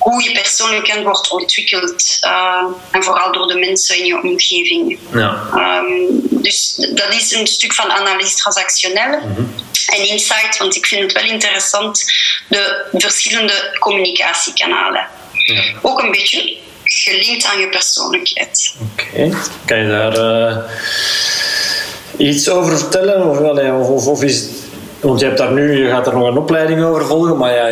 hoe 0.00 0.22
je 0.22 0.32
persoonlijkheid 0.32 1.02
wordt 1.02 1.30
ontwikkeld. 1.30 2.18
Uh, 2.24 2.64
en 2.90 3.02
vooral 3.02 3.32
door 3.32 3.46
de 3.46 3.58
mensen 3.58 3.98
in 3.98 4.04
je 4.04 4.22
omgeving. 4.22 4.98
Ja. 5.12 5.48
Um, 5.54 6.20
dus 6.30 6.74
dat 6.76 7.14
is 7.14 7.32
een 7.32 7.46
stuk 7.46 7.74
van 7.74 7.90
analyse 7.90 8.36
transactioneel. 8.36 9.20
Mm 9.20 9.34
-hmm. 9.34 9.54
En 9.86 10.08
insight, 10.08 10.58
want 10.58 10.76
ik 10.76 10.86
vind 10.86 11.02
het 11.02 11.12
wel 11.12 11.32
interessant, 11.32 12.04
de 12.48 12.86
verschillende 12.92 13.76
communicatiekanalen. 13.78 15.06
Ja. 15.32 15.62
Ook 15.82 16.02
een 16.02 16.10
beetje 16.10 16.56
gelinkt 16.84 17.44
aan 17.44 17.60
je 17.60 17.68
persoonlijkheid. 17.68 18.74
Oké, 18.92 19.22
okay. 19.24 19.40
kan 19.64 19.78
je 19.78 19.88
daar 19.88 20.18
uh, 20.18 20.56
iets 22.28 22.48
over 22.48 22.78
vertellen? 22.78 23.30
Of, 23.30 23.38
of, 23.38 23.88
of, 23.88 24.06
of 24.06 24.22
is 24.22 24.44
want 25.00 25.20
je, 25.20 25.26
hebt 25.26 25.38
daar 25.38 25.52
nu, 25.52 25.84
je 25.84 25.90
gaat 25.90 26.06
er 26.06 26.16
nog 26.16 26.28
een 26.28 26.36
opleiding 26.36 26.82
over 26.82 27.06
volgen, 27.06 27.36
maar 27.36 27.54
ja, 27.54 27.64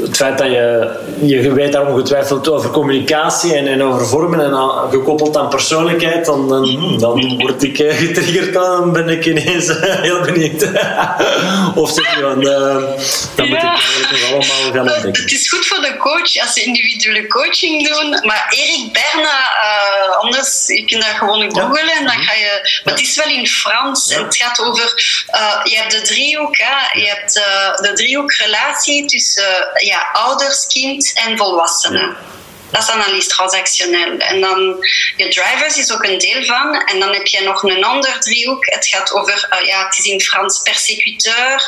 het 0.00 0.16
feit 0.16 0.38
dat 0.38 0.46
je, 0.46 0.90
je 1.22 1.52
weet 1.52 1.72
daar 1.72 1.86
ongetwijfeld 1.86 2.48
over 2.48 2.70
communicatie 2.70 3.54
en, 3.54 3.66
en 3.66 3.82
over 3.82 4.06
vormen 4.06 4.40
en 4.40 4.54
gekoppeld 4.90 5.36
aan 5.36 5.48
persoonlijkheid, 5.48 6.24
dan, 6.26 6.48
dan, 6.48 6.98
dan 6.98 7.38
word 7.38 7.62
ik 7.62 7.78
eh, 7.78 7.96
getriggerd, 7.96 8.52
dan 8.52 8.92
ben 8.92 9.08
ik 9.08 9.26
ineens 9.26 9.68
eh, 9.68 10.00
heel 10.08 10.20
benieuwd. 10.20 10.62
of 11.82 11.90
zeg 11.90 12.14
je 12.14 12.20
van, 12.20 12.40
uh, 12.40 12.48
dan 13.34 13.48
moet 13.48 13.56
ik 13.56 13.62
eigenlijk 13.62 14.10
nog 14.10 14.30
allemaal 14.30 14.72
gaan 14.72 14.94
ontdekken. 14.94 15.22
Het 15.22 15.32
is 15.32 15.48
goed 15.48 15.66
voor 15.66 15.80
de 15.80 15.96
coach 15.96 16.40
als 16.40 16.52
ze 16.52 16.62
individuele 16.62 17.26
coaching 17.26 17.88
doen, 17.88 18.10
maar 18.10 18.46
Erik 18.50 18.92
Berna, 18.92 19.38
uh, 19.38 20.16
anders, 20.16 20.66
je 20.66 20.84
kunt 20.84 21.02
dat 21.02 21.14
gewoon 21.16 21.54
googlen 21.54 21.90
en 21.98 22.04
dan 22.04 22.18
ga 22.18 22.32
je, 22.32 22.80
maar 22.84 22.94
het 22.94 23.02
is 23.02 23.16
wel 23.16 23.28
in 23.28 23.46
Frans, 23.46 24.14
ja. 24.14 24.24
het 24.24 24.36
gaat 24.36 24.60
over, 24.60 24.92
uh, 25.34 25.60
je 25.64 25.76
hebt 25.76 25.92
de 25.92 26.02
driehoek, 26.02 26.56
ja, 26.64 27.00
je 27.00 27.08
hebt 27.08 27.36
uh, 27.36 27.76
de 27.76 27.92
driehoekrelatie 27.92 29.04
tussen 29.04 29.70
uh, 29.74 29.86
ja, 29.86 30.08
ouders, 30.12 30.66
kind 30.66 31.12
en 31.14 31.38
volwassenen. 31.38 32.16
Dat 32.74 32.82
is 32.82 32.90
analyse 32.90 33.28
transactioneel. 33.28 34.18
En 34.18 34.40
dan 34.40 34.86
je 35.16 35.28
drivers 35.28 35.76
is 35.78 35.92
ook 35.92 36.04
een 36.04 36.18
deel 36.18 36.44
van. 36.44 36.82
En 36.86 37.00
dan 37.00 37.12
heb 37.12 37.26
je 37.26 37.40
nog 37.40 37.62
een 37.62 37.84
ander 37.84 38.20
driehoek. 38.20 38.66
Het 38.66 38.86
gaat 38.86 39.12
over, 39.12 39.48
uh, 39.52 39.66
ja, 39.66 39.84
het 39.84 39.98
is 39.98 40.04
in 40.04 40.20
Frans 40.20 40.62
persecuteur, 40.62 41.62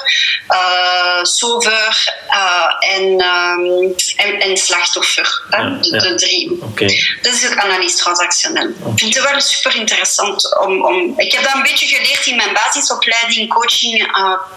uh, 0.49 1.23
sauveur 1.23 2.15
uh, 2.29 2.95
en, 2.95 3.03
um, 3.03 3.95
en, 4.17 4.41
en, 4.41 4.57
slachtoffer. 4.57 5.43
Ja, 5.51 5.69
de, 5.69 5.91
ja. 5.91 5.99
de 5.99 6.15
driehoek. 6.15 6.63
Okay. 6.63 7.03
Dat 7.23 7.35
is 7.35 7.47
ook 7.47 7.57
analyse 7.57 7.97
transactioneel. 7.97 8.73
Okay. 8.79 8.93
Ik 8.93 8.99
vind 8.99 9.15
het 9.15 9.31
wel 9.31 9.41
super 9.41 9.75
interessant 9.77 10.59
om, 10.61 10.85
om. 10.85 11.15
Ik 11.17 11.33
heb 11.33 11.43
dat 11.45 11.55
een 11.55 11.63
beetje 11.63 11.87
geleerd 11.87 12.27
in 12.27 12.37
mijn 12.37 12.53
basisopleiding 12.53 13.49
coaching 13.49 14.13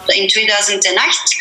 in 0.06 0.28
2008. 0.28 1.36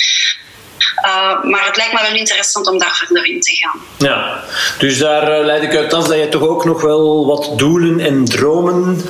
Uh, 1.06 1.44
maar 1.44 1.66
het 1.66 1.78
lijkt 1.78 1.94
me 1.94 2.02
wel 2.02 2.16
interessant 2.16 2.68
om 2.68 2.78
daar 2.78 2.96
verder 2.96 3.26
in 3.26 3.42
te 3.42 3.56
gaan. 3.56 3.82
Ja, 3.98 4.44
dus 4.78 4.98
daar 4.98 5.40
uh, 5.40 5.46
leid 5.46 5.64
ik 5.64 5.76
uit 5.76 5.92
dat 5.92 6.08
je 6.08 6.30
toch 6.30 6.42
ook 6.42 6.66
nog 6.66 6.82
wel 6.82 7.26
wat 7.26 7.58
doelen 7.58 8.00
en 8.00 8.26
dromen 8.26 9.02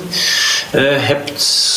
uh, 0.74 1.06
hebt. 1.06 1.68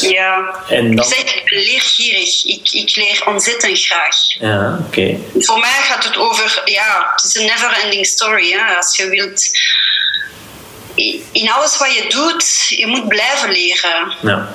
Ja, 0.00 0.54
en 0.68 0.96
dan... 0.96 1.06
ik 1.06 1.14
zeg, 1.14 1.34
ik 1.34 1.42
ben 1.44 1.62
leergierig. 1.62 2.44
Ik, 2.44 2.70
ik 2.70 2.96
leer 2.96 3.22
ontzettend 3.26 3.80
graag. 3.80 4.16
Ja, 4.38 4.78
oké. 4.80 5.00
Okay. 5.00 5.20
Voor 5.38 5.58
mij 5.58 5.80
gaat 5.82 6.04
het 6.04 6.16
over, 6.16 6.62
ja, 6.64 7.10
het 7.14 7.24
is 7.24 7.34
een 7.34 7.46
never-ending 7.46 8.06
story. 8.06 8.50
Hè. 8.50 8.76
Als 8.76 8.96
je 8.96 9.08
wilt 9.08 9.50
in 11.32 11.50
alles 11.50 11.78
wat 11.78 11.94
je 11.94 12.04
doet, 12.08 12.66
je 12.68 12.86
moet 12.86 13.08
blijven 13.08 13.50
leren. 13.50 14.14
Ja 14.20 14.48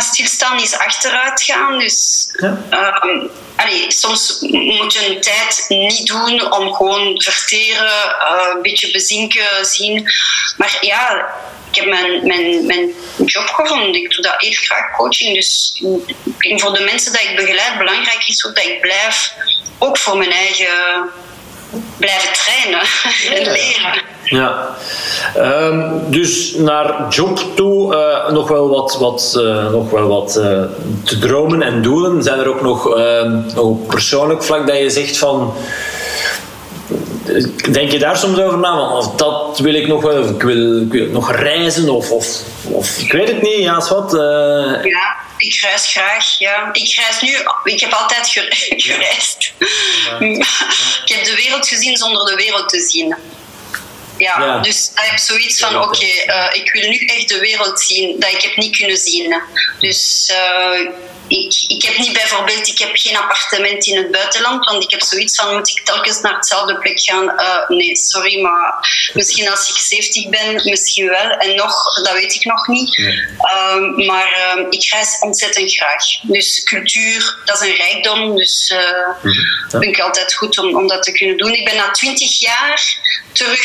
stilstaan 0.00 0.60
is 0.60 0.78
achteruit 0.78 1.42
gaan. 1.42 1.78
Dus 1.78 2.28
ja. 2.32 3.02
um, 3.02 3.30
allee, 3.56 3.92
soms 3.92 4.38
moet 4.50 4.92
je 4.92 5.06
een 5.06 5.20
tijd 5.20 5.64
niet 5.68 6.06
doen 6.06 6.52
om 6.52 6.74
gewoon 6.74 7.22
verteren, 7.22 8.16
uh, 8.20 8.54
een 8.54 8.62
beetje 8.62 8.90
bezinken, 8.90 9.66
zien. 9.66 10.12
Maar 10.56 10.78
ja, 10.80 11.34
ik 11.70 11.76
heb 11.76 11.86
mijn, 11.86 12.26
mijn, 12.26 12.66
mijn 12.66 12.94
job 13.24 13.48
gevonden. 13.48 13.94
Ik 13.94 14.14
doe 14.14 14.22
dat 14.22 14.34
heel 14.36 14.52
graag 14.52 14.96
coaching. 14.96 15.34
Dus 15.34 15.82
voor 16.38 16.72
de 16.72 16.84
mensen 16.84 17.12
dat 17.12 17.22
ik 17.22 17.36
begeleid, 17.36 17.78
belangrijk 17.78 18.24
is 18.28 18.46
ook 18.46 18.54
dat 18.54 18.64
ik 18.64 18.80
blijf, 18.80 19.32
ook 19.78 19.98
voor 19.98 20.16
mijn 20.16 20.32
eigen 20.32 21.10
blijven 21.96 22.32
trainen 22.32 22.80
en 23.36 23.52
leren. 23.52 24.02
Ja, 24.24 24.76
um, 25.36 26.10
dus 26.10 26.54
naar 26.54 27.08
job 27.08 27.38
toe 27.54 27.94
uh, 27.94 28.32
nog 28.32 28.48
wel 28.48 28.68
wat, 28.68 28.96
wat, 29.00 29.34
uh, 29.38 29.70
nog 29.70 29.90
wel 29.90 30.08
wat 30.08 30.36
uh, 30.36 30.62
te 31.04 31.18
dromen 31.18 31.62
en 31.62 31.82
doelen. 31.82 32.22
Zijn 32.22 32.38
er 32.38 32.48
ook 32.48 32.62
nog, 32.62 32.96
ehm, 32.96 33.40
op 33.56 33.88
persoonlijk 33.88 34.42
vlak 34.42 34.66
dat 34.66 34.78
je 34.78 34.90
zegt 34.90 35.18
van. 35.18 35.54
Denk 37.70 37.90
je 37.90 37.98
daar 37.98 38.16
soms 38.16 38.40
over 38.40 38.58
na? 38.58 38.96
Of 38.96 39.14
dat 39.14 39.58
wil 39.58 39.74
ik 39.74 39.86
nog 39.86 40.02
wel, 40.02 40.28
ik 40.28 40.42
wil, 40.42 40.80
ik 40.80 40.92
wil 40.92 41.06
nog 41.06 41.32
reizen 41.32 41.88
of, 41.88 42.10
of, 42.10 42.26
of 42.62 42.98
ik 42.98 43.12
weet 43.12 43.28
het 43.28 43.42
niet, 43.42 43.58
ja, 43.58 43.76
is 43.76 43.88
wat. 43.88 44.10
Ja, 44.82 45.16
ik 45.42 45.60
reis 45.60 45.86
graag, 45.86 46.38
ja. 46.38 46.68
Ik 46.72 46.94
reis 46.94 47.20
nu, 47.20 47.36
ik 47.64 47.80
heb 47.80 47.92
altijd 47.92 48.28
gereisd. 48.86 49.52
Ja. 49.58 50.18
ik 51.04 51.12
heb 51.14 51.24
de 51.24 51.34
wereld 51.34 51.68
gezien 51.68 51.96
zonder 51.96 52.26
de 52.26 52.34
wereld 52.34 52.68
te 52.68 52.80
zien. 52.80 53.16
Ja, 54.22 54.44
ja. 54.44 54.58
dus 54.58 54.90
ik 54.94 55.10
heb 55.10 55.18
zoiets 55.18 55.60
van, 55.60 55.76
oké, 55.76 55.86
okay, 55.86 56.26
uh, 56.26 56.60
ik 56.60 56.72
wil 56.72 56.88
nu 56.88 56.96
echt 56.96 57.28
de 57.28 57.38
wereld 57.38 57.80
zien 57.80 58.20
dat 58.20 58.32
ik 58.32 58.42
heb 58.42 58.56
niet 58.56 58.76
kunnen 58.76 58.96
zien. 58.96 59.42
Dus 59.78 60.30
uh, 60.32 60.90
ik, 61.28 61.64
ik 61.66 61.82
heb 61.82 61.96
niet 61.96 62.12
bijvoorbeeld, 62.12 62.68
ik 62.68 62.78
heb 62.78 62.90
geen 62.92 63.16
appartement 63.16 63.86
in 63.86 63.96
het 63.96 64.10
buitenland, 64.10 64.64
want 64.64 64.84
ik 64.84 64.90
heb 64.90 65.02
zoiets 65.02 65.34
van, 65.34 65.54
moet 65.54 65.68
ik 65.68 65.84
telkens 65.84 66.20
naar 66.20 66.34
hetzelfde 66.34 66.78
plek 66.78 67.00
gaan? 67.00 67.24
Uh, 67.24 67.68
nee, 67.68 67.96
sorry, 67.96 68.40
maar 68.40 68.88
misschien 69.14 69.50
als 69.50 69.68
ik 69.68 69.76
70 69.76 70.28
ben, 70.28 70.54
misschien 70.54 71.08
wel. 71.08 71.30
En 71.30 71.54
nog, 71.54 71.94
dat 72.02 72.12
weet 72.12 72.34
ik 72.34 72.44
nog 72.44 72.66
niet. 72.66 72.98
Um, 72.98 74.06
maar 74.06 74.56
um, 74.56 74.66
ik 74.70 74.84
reis 74.90 75.16
ontzettend 75.20 75.74
graag. 75.74 76.04
Dus 76.22 76.62
cultuur, 76.64 77.38
dat 77.44 77.62
is 77.62 77.68
een 77.68 77.76
rijkdom. 77.76 78.36
Dus 78.36 78.74
mm 79.22 79.32
-hmm. 79.32 79.80
vind 79.80 79.96
ik 79.96 80.00
altijd 80.00 80.34
goed 80.34 80.58
om, 80.58 80.76
om 80.76 80.86
dat 80.86 81.02
te 81.02 81.12
kunnen 81.12 81.36
doen. 81.36 81.52
Ik 81.52 81.64
ben 81.64 81.76
na 81.76 81.90
20 81.90 82.40
jaar 82.40 83.00
terug 83.32 83.60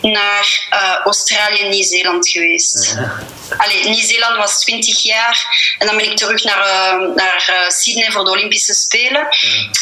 naar 0.00 0.68
uh, 0.72 1.04
Australië 1.04 1.58
en 1.58 1.68
Nieuw-Zeeland 1.68 2.28
geweest. 2.28 2.94
Ja. 2.96 3.18
Allee, 3.56 3.84
Nieuw-Zeeland 3.84 4.36
was 4.36 4.60
20 4.60 5.02
jaar 5.02 5.46
en 5.78 5.86
dan 5.86 5.96
ben 5.96 6.10
ik 6.10 6.16
terug 6.16 6.44
naar, 6.44 6.58
uh, 6.58 7.14
naar 7.14 7.46
uh, 7.50 7.70
Sydney 7.70 8.10
voor 8.10 8.24
de 8.24 8.30
Olympische 8.30 8.74
Spelen. 8.74 9.26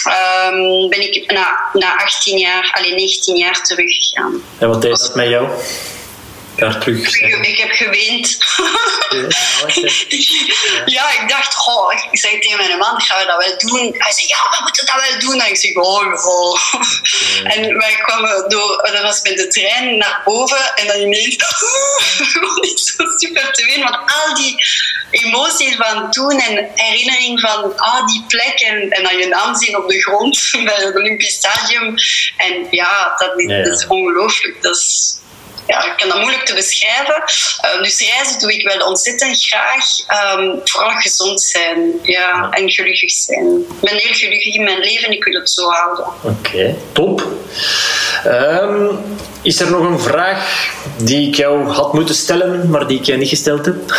Ja. 0.05 0.47
Um, 0.47 0.89
ben 0.89 1.01
ik 1.15 1.33
na, 1.33 1.71
na 1.73 1.97
18 1.97 2.39
jaar, 2.39 2.71
allee, 2.77 2.95
19 2.95 3.37
jaar 3.37 3.63
teruggegaan. 3.63 4.43
En 4.59 4.69
wat 4.69 4.83
deed 4.83 4.99
dat 4.99 5.15
met 5.15 5.29
jou? 5.29 5.49
Daar 6.57 6.81
terug. 6.81 7.21
Ik, 7.21 7.47
ik 7.47 7.59
heb 7.59 7.71
geweend. 7.71 8.39
ja, 10.97 11.11
ik 11.11 11.25
dacht, 11.29 11.55
goh, 11.55 11.93
ik 12.11 12.19
zei 12.19 12.39
tegen 12.39 12.57
mijn 12.57 12.79
man, 12.79 13.01
gaan 13.01 13.19
we 13.19 13.27
dat 13.27 13.47
wel 13.47 13.59
doen? 13.59 13.95
Hij 13.99 14.13
zei, 14.13 14.29
ja, 14.29 14.37
we 14.51 14.59
moeten 14.63 14.87
dat 14.87 15.09
wel 15.09 15.19
doen. 15.19 15.41
En 15.41 15.49
ik 15.49 15.57
zeg, 15.57 15.75
oh, 15.75 16.27
oh. 16.27 16.61
En 17.45 17.77
wij 17.77 17.95
kwamen 18.03 18.49
door, 18.49 18.91
dat 18.93 19.03
was 19.03 19.23
met 19.23 19.37
de 19.37 19.49
trein 19.49 19.99
naar 19.99 20.23
boven 20.25 20.75
en 20.75 20.87
dan 20.87 21.01
ineens, 21.01 21.37
niet 22.61 22.81
zo 22.81 23.05
super 23.17 23.53
te 23.53 23.65
weten, 23.65 23.83
want 23.83 24.13
al 24.13 24.35
die 24.35 24.57
emoties 25.11 25.77
van 25.77 26.11
toen 26.11 26.41
en 26.41 26.71
herinnering 26.75 27.41
van 27.41 27.77
ah, 27.77 28.07
die 28.07 28.25
plek 28.29 28.61
en, 28.61 28.91
en 28.91 29.03
dan 29.03 29.17
je 29.17 29.27
naam 29.27 29.55
zien 29.55 29.77
op 29.77 29.89
de 29.89 30.01
grond 30.01 30.51
bij 30.65 30.75
het 30.75 30.97
Olympisch 30.97 31.35
Stadium. 31.35 31.95
En 32.37 32.67
ja, 32.71 33.15
dat, 33.19 33.33
ja, 33.37 33.57
ja. 33.57 33.65
dat 33.65 33.79
is 33.79 33.87
ongelooflijk. 33.87 34.63
Dat 34.63 34.77
is, 34.77 35.19
ja, 35.67 35.85
ik 35.85 35.97
kan 35.97 36.09
dat 36.09 36.21
moeilijk 36.21 36.45
te 36.45 36.55
beschrijven. 36.55 37.23
Uh, 37.65 37.83
dus 37.83 37.99
reizen 37.99 38.39
doe 38.39 38.53
ik 38.53 38.69
wel 38.69 38.87
ontzettend 38.87 39.45
graag. 39.47 39.85
Um, 40.39 40.61
vooral 40.65 40.91
gezond 40.91 41.43
zijn 41.43 41.99
ja, 42.03 42.51
en 42.51 42.71
gelukkig 42.71 43.11
zijn. 43.11 43.59
Ik 43.59 43.81
ben 43.81 43.97
heel 43.97 44.15
gelukkig 44.15 44.55
in 44.55 44.65
mijn 44.65 44.79
leven 44.79 45.07
en 45.07 45.13
ik 45.13 45.25
wil 45.25 45.41
het 45.41 45.51
zo 45.51 45.71
houden. 45.71 46.07
Oké, 46.23 46.77
top. 46.93 47.27
Um, 48.27 49.17
is 49.45 49.61
er 49.61 49.71
nog 49.71 49.81
een 49.81 50.01
vraag 50.01 50.69
die 50.97 51.29
ik 51.29 51.35
jou 51.35 51.69
had 51.69 51.93
moeten 51.93 52.15
stellen, 52.15 52.71
maar 52.71 52.87
die 52.87 52.99
ik 52.99 53.05
je 53.05 53.17
niet 53.17 53.29
gesteld 53.29 53.65
heb? 53.65 53.75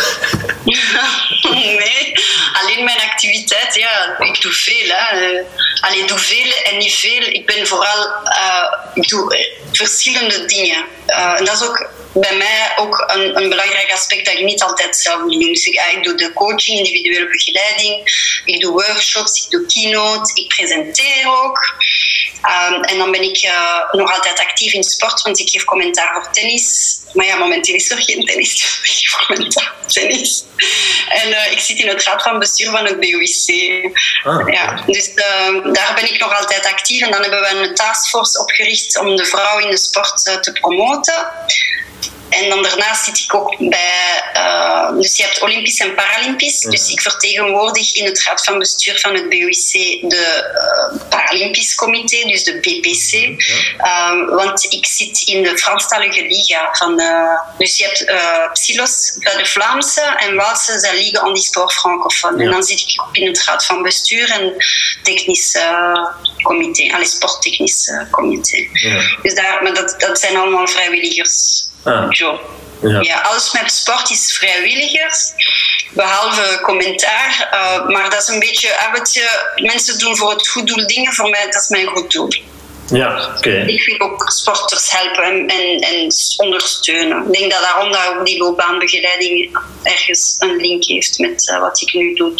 nee, 1.50 2.12
alleen 2.52 2.84
mijn 2.84 3.00
activiteit, 3.00 3.74
ja, 3.74 4.18
ik 4.18 4.40
doe 4.40 4.52
veel. 4.52 4.88
Hè. 4.88 5.42
Allee, 5.80 5.98
ik 5.98 6.08
doe 6.08 6.18
veel 6.18 6.52
en 6.64 6.78
niet 6.78 6.94
veel. 6.94 7.22
Ik 7.22 7.46
ben 7.46 7.66
vooral, 7.66 8.06
uh, 8.24 8.72
ik 8.94 9.08
doe 9.08 9.46
verschillende 9.72 10.44
dingen. 10.44 10.84
En 11.06 11.44
dat 11.44 11.54
is 11.54 11.68
ook 11.68 11.90
bij 12.12 12.36
mij 12.36 12.72
ook 12.76 13.04
een, 13.06 13.36
een, 13.36 13.48
belangrijk 13.48 13.92
aspect 13.92 14.24
dat 14.24 14.34
ik 14.34 14.44
niet 14.44 14.62
altijd 14.62 14.96
zelf 14.96 15.20
doe. 15.20 15.38
Dus 15.38 15.64
ik, 15.64 15.74
ik, 15.96 16.04
doe 16.04 16.14
de 16.14 16.32
coaching, 16.32 16.78
individuele 16.78 17.28
begeleiding, 17.28 18.02
ik 18.44 18.60
doe 18.60 18.72
workshops, 18.72 19.44
ik 19.44 19.50
doe 19.50 19.66
keynote, 19.66 20.30
ik 20.34 20.48
presenteer 20.48 21.26
ook. 21.26 21.74
Um, 22.46 22.82
en 22.82 22.98
dan 22.98 23.10
ben 23.10 23.22
ik 23.22 23.50
nog 23.90 24.14
altijd 24.14 24.38
actief 24.38 24.72
in 24.72 24.82
sport, 24.82 25.22
ik 25.38 25.50
geef 25.50 25.64
commentaar 25.64 26.14
voor 26.14 26.32
tennis. 26.32 26.98
Maar 27.12 27.26
ja, 27.26 27.36
momenteel 27.36 27.74
is 27.74 27.90
er 27.90 28.02
geen 28.02 28.24
tennis, 28.24 28.52
dus 28.60 28.80
ik 28.82 28.90
geef 28.90 29.26
commentaar 29.26 29.74
tennis. 29.86 30.44
En 31.08 31.28
uh, 31.28 31.52
ik 31.52 31.58
zit 31.58 31.78
in 31.78 31.88
het 31.88 32.02
raad 32.02 32.22
van 32.22 32.38
bestuur 32.38 32.70
van 32.70 32.84
het 32.84 33.00
BOIC. 33.00 33.90
Ah, 34.24 34.48
ja, 34.48 34.82
dus 34.86 35.08
uh, 35.08 35.72
daar 35.72 35.92
ben 35.94 36.12
ik 36.12 36.18
nog 36.18 36.38
altijd 36.38 36.66
actief. 36.66 37.02
En 37.02 37.10
dan 37.10 37.22
hebben 37.22 37.40
we 37.40 37.48
een 37.48 37.74
taskforce 37.74 38.40
opgericht 38.40 38.98
om 38.98 39.16
de 39.16 39.24
vrouw 39.24 39.58
in 39.58 39.70
de 39.70 39.78
sport 39.78 40.26
uh, 40.26 40.34
te 40.34 40.52
promoten. 40.52 41.26
En 42.36 42.48
dan 42.48 42.62
daarnaast 42.62 43.04
zit 43.04 43.18
ik 43.18 43.34
ook 43.34 43.56
bij, 43.58 44.22
uh, 44.34 44.92
dus 45.00 45.16
je 45.16 45.22
hebt 45.22 45.40
Olympisch 45.42 45.80
en 45.80 45.94
Paralympisch. 45.94 46.64
Mm. 46.64 46.70
Dus 46.70 46.88
ik 46.88 47.00
vertegenwoordig 47.00 47.94
in 47.94 48.04
het 48.04 48.22
raad 48.22 48.44
van 48.44 48.58
bestuur 48.58 49.00
van 49.00 49.14
het 49.14 49.28
BOIC 49.28 49.70
de 50.10 50.52
uh, 50.92 51.08
Paralympisch 51.08 51.74
Comité, 51.74 52.28
dus 52.28 52.44
de 52.44 52.58
BPC. 52.60 53.26
Mm. 53.26 53.38
Uh, 53.80 54.34
want 54.36 54.72
ik 54.72 54.86
zit 54.86 55.20
in 55.20 55.42
de 55.42 55.58
Franstalige 55.58 56.22
Liga. 56.22 56.68
Van 56.72 56.96
de, 56.96 57.38
dus 57.58 57.76
je 57.76 57.84
hebt 57.84 58.52
Psylos 58.52 59.16
bij 59.18 59.36
de 59.36 59.46
Vlaamse 59.46 60.00
en 60.00 60.34
Waalse 60.34 60.78
zijn 60.78 60.96
Liga 60.96 61.20
Handisport 61.20 61.72
Francophone. 61.72 62.38
Ja. 62.38 62.44
En 62.44 62.50
dan 62.50 62.62
zit 62.62 62.80
ik 62.80 63.02
ook 63.02 63.16
in 63.16 63.26
het 63.26 63.44
raad 63.44 63.64
van 63.64 63.82
bestuur 63.82 64.30
en 64.30 64.54
technisch 65.02 65.58
comité, 66.42 66.94
alles 66.94 67.10
sporttechnisch 67.10 67.90
comité. 68.10 68.68
Ja. 68.72 69.18
Dus 69.22 69.34
daar, 69.34 69.62
maar 69.62 69.74
dat, 69.74 69.94
dat 69.98 70.18
zijn 70.18 70.36
allemaal 70.36 70.66
vrijwilligers. 70.66 71.66
Ah. 71.86 72.06
Ja. 72.80 73.00
ja. 73.00 73.20
alles 73.20 73.52
met 73.52 73.72
sport 73.72 74.10
is 74.10 74.32
vrijwilligers, 74.32 75.32
behalve 75.90 76.60
commentaar. 76.62 77.48
Uh, 77.52 77.88
maar 77.88 78.10
dat 78.10 78.20
is 78.22 78.28
een 78.28 78.38
beetje, 78.38 78.68
je, 79.12 79.52
mensen 79.56 79.98
doen 79.98 80.16
voor 80.16 80.30
het 80.30 80.48
goed 80.48 80.66
doel 80.66 80.86
dingen, 80.86 81.12
voor 81.12 81.30
mij 81.30 81.44
dat 81.44 81.62
is 81.62 81.68
mijn 81.68 81.86
goed 81.86 82.12
doel. 82.12 82.28
Ja, 82.90 83.26
oké. 83.26 83.38
Okay. 83.38 83.66
Ik 83.66 83.84
wil 83.86 84.08
ook 84.08 84.30
sporters 84.30 84.90
helpen 84.90 85.46
en, 85.46 85.78
en 85.78 86.08
ondersteunen. 86.36 87.26
Ik 87.26 87.38
denk 87.38 87.52
dat 87.52 87.62
daarom 87.62 87.92
dat 87.92 88.06
ook 88.06 88.26
die 88.26 88.38
loopbaanbegeleiding 88.38 89.58
ergens 89.82 90.36
een 90.38 90.56
link 90.56 90.84
heeft 90.84 91.18
met 91.18 91.48
uh, 91.48 91.60
wat 91.60 91.80
ik 91.80 91.92
nu 91.92 92.14
doe. 92.14 92.34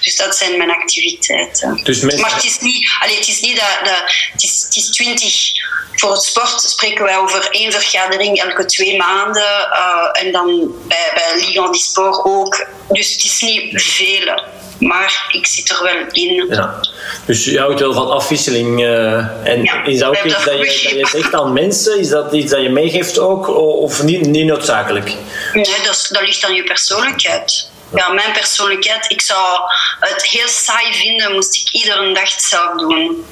Dus 0.00 0.16
dat 0.16 0.36
zijn 0.36 0.58
mijn 0.58 0.70
activiteiten. 0.70 1.80
Dus. 1.82 2.02
Maar 2.02 2.34
het 2.34 2.44
is 2.44 2.58
niet, 2.58 2.90
allee, 3.00 3.16
het 3.16 3.28
is 3.28 3.40
niet 3.40 3.56
dat, 3.56 3.78
dat 3.84 4.02
het, 4.32 4.42
is, 4.42 4.62
het 4.64 4.76
is 4.76 4.90
20 4.90 5.60
voor 6.02 6.12
het 6.12 6.22
sport 6.22 6.60
spreken 6.60 7.04
wij 7.04 7.18
over 7.18 7.48
één 7.50 7.72
vergadering 7.72 8.40
elke 8.40 8.64
twee 8.64 8.96
maanden. 8.96 9.68
Uh, 9.72 10.22
en 10.22 10.32
dan 10.32 10.74
bij, 10.88 11.10
bij 11.14 11.34
Ligue 11.34 11.72
die 11.72 11.82
Sport 11.82 12.24
ook. 12.24 12.66
Dus 12.88 13.12
het 13.12 13.24
is 13.24 13.40
niet 13.40 13.82
veel. 13.82 14.42
Maar 14.82 15.28
ik 15.32 15.46
zit 15.46 15.70
er 15.70 15.82
wel 15.82 16.06
in. 16.10 16.46
Ja. 16.48 16.80
Dus 17.24 17.44
je 17.44 17.58
houdt 17.58 17.80
wel 17.80 17.92
van 17.92 18.10
afwisseling. 18.10 18.80
Uh, 18.80 19.46
en 19.46 19.62
ja, 19.62 19.84
is 19.84 19.98
dat 19.98 20.08
ook 20.08 20.24
iets 20.24 20.44
dat 20.44 20.54
je, 20.54 20.60
dat 20.60 21.10
je 21.10 21.18
zegt 21.18 21.34
aan 21.34 21.52
mensen? 21.52 21.98
Is 21.98 22.08
dat 22.08 22.32
iets 22.32 22.50
dat 22.50 22.62
je 22.62 22.70
meegeeft 22.70 23.18
ook? 23.18 23.48
Of 23.58 24.02
niet, 24.02 24.20
niet 24.20 24.46
noodzakelijk? 24.46 25.14
Nee, 25.52 25.64
dat, 25.84 26.08
dat 26.10 26.22
ligt 26.22 26.44
aan 26.44 26.54
je 26.54 26.64
persoonlijkheid. 26.64 27.70
Ja, 27.94 28.08
mijn 28.08 28.32
persoonlijkheid, 28.32 29.10
ik 29.10 29.20
zou 29.20 29.58
het 30.00 30.26
heel 30.26 30.48
saai 30.48 30.92
vinden 30.92 31.32
moest 31.32 31.56
ik 31.56 31.72
iedere 31.72 32.14
dag 32.14 32.34
het 32.34 32.44
zelf 32.44 32.78
doen. 32.78 33.26